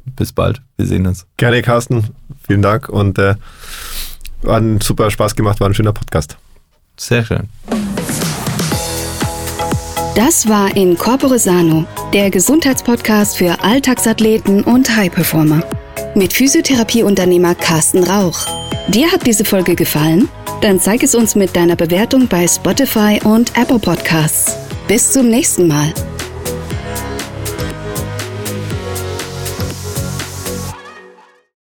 bis 0.06 0.34
bald. 0.34 0.62
Wir 0.76 0.86
sehen 0.86 1.08
uns. 1.08 1.26
Gerne, 1.38 1.62
Carsten. 1.62 2.10
Vielen 2.46 2.62
Dank 2.62 2.90
und 2.90 3.18
äh, 3.18 3.36
hat 4.46 4.84
super 4.84 5.10
Spaß 5.10 5.36
gemacht, 5.36 5.60
war 5.60 5.68
ein 5.68 5.74
schöner 5.74 5.94
Podcast. 5.94 6.38
Sehr 6.98 7.24
schön. 7.24 7.50
Das 10.16 10.48
war 10.50 10.76
in 10.76 10.98
Corpore 10.98 11.38
Sano, 11.38 11.86
der 12.12 12.32
Gesundheitspodcast 12.32 13.38
für 13.38 13.62
Alltagsathleten 13.62 14.64
und 14.64 14.96
High-Performer. 14.96 15.62
Mit 16.16 16.34
Physiotherapieunternehmer 16.34 17.54
Carsten 17.54 18.04
Rauch. 18.04 18.40
Dir 18.88 19.12
hat 19.12 19.28
diese 19.28 19.46
Folge 19.46 19.76
gefallen? 19.76 20.28
Dann 20.62 20.80
zeig 20.80 21.04
es 21.04 21.14
uns 21.14 21.36
mit 21.36 21.56
deiner 21.56 21.76
Bewertung 21.76 22.28
bei 22.28 22.48
Spotify 22.48 23.20
und 23.24 23.56
Apple 23.56 23.78
Podcasts. 23.78 24.58
Bis 24.88 25.12
zum 25.12 25.30
nächsten 25.30 25.68
Mal. 25.68 25.94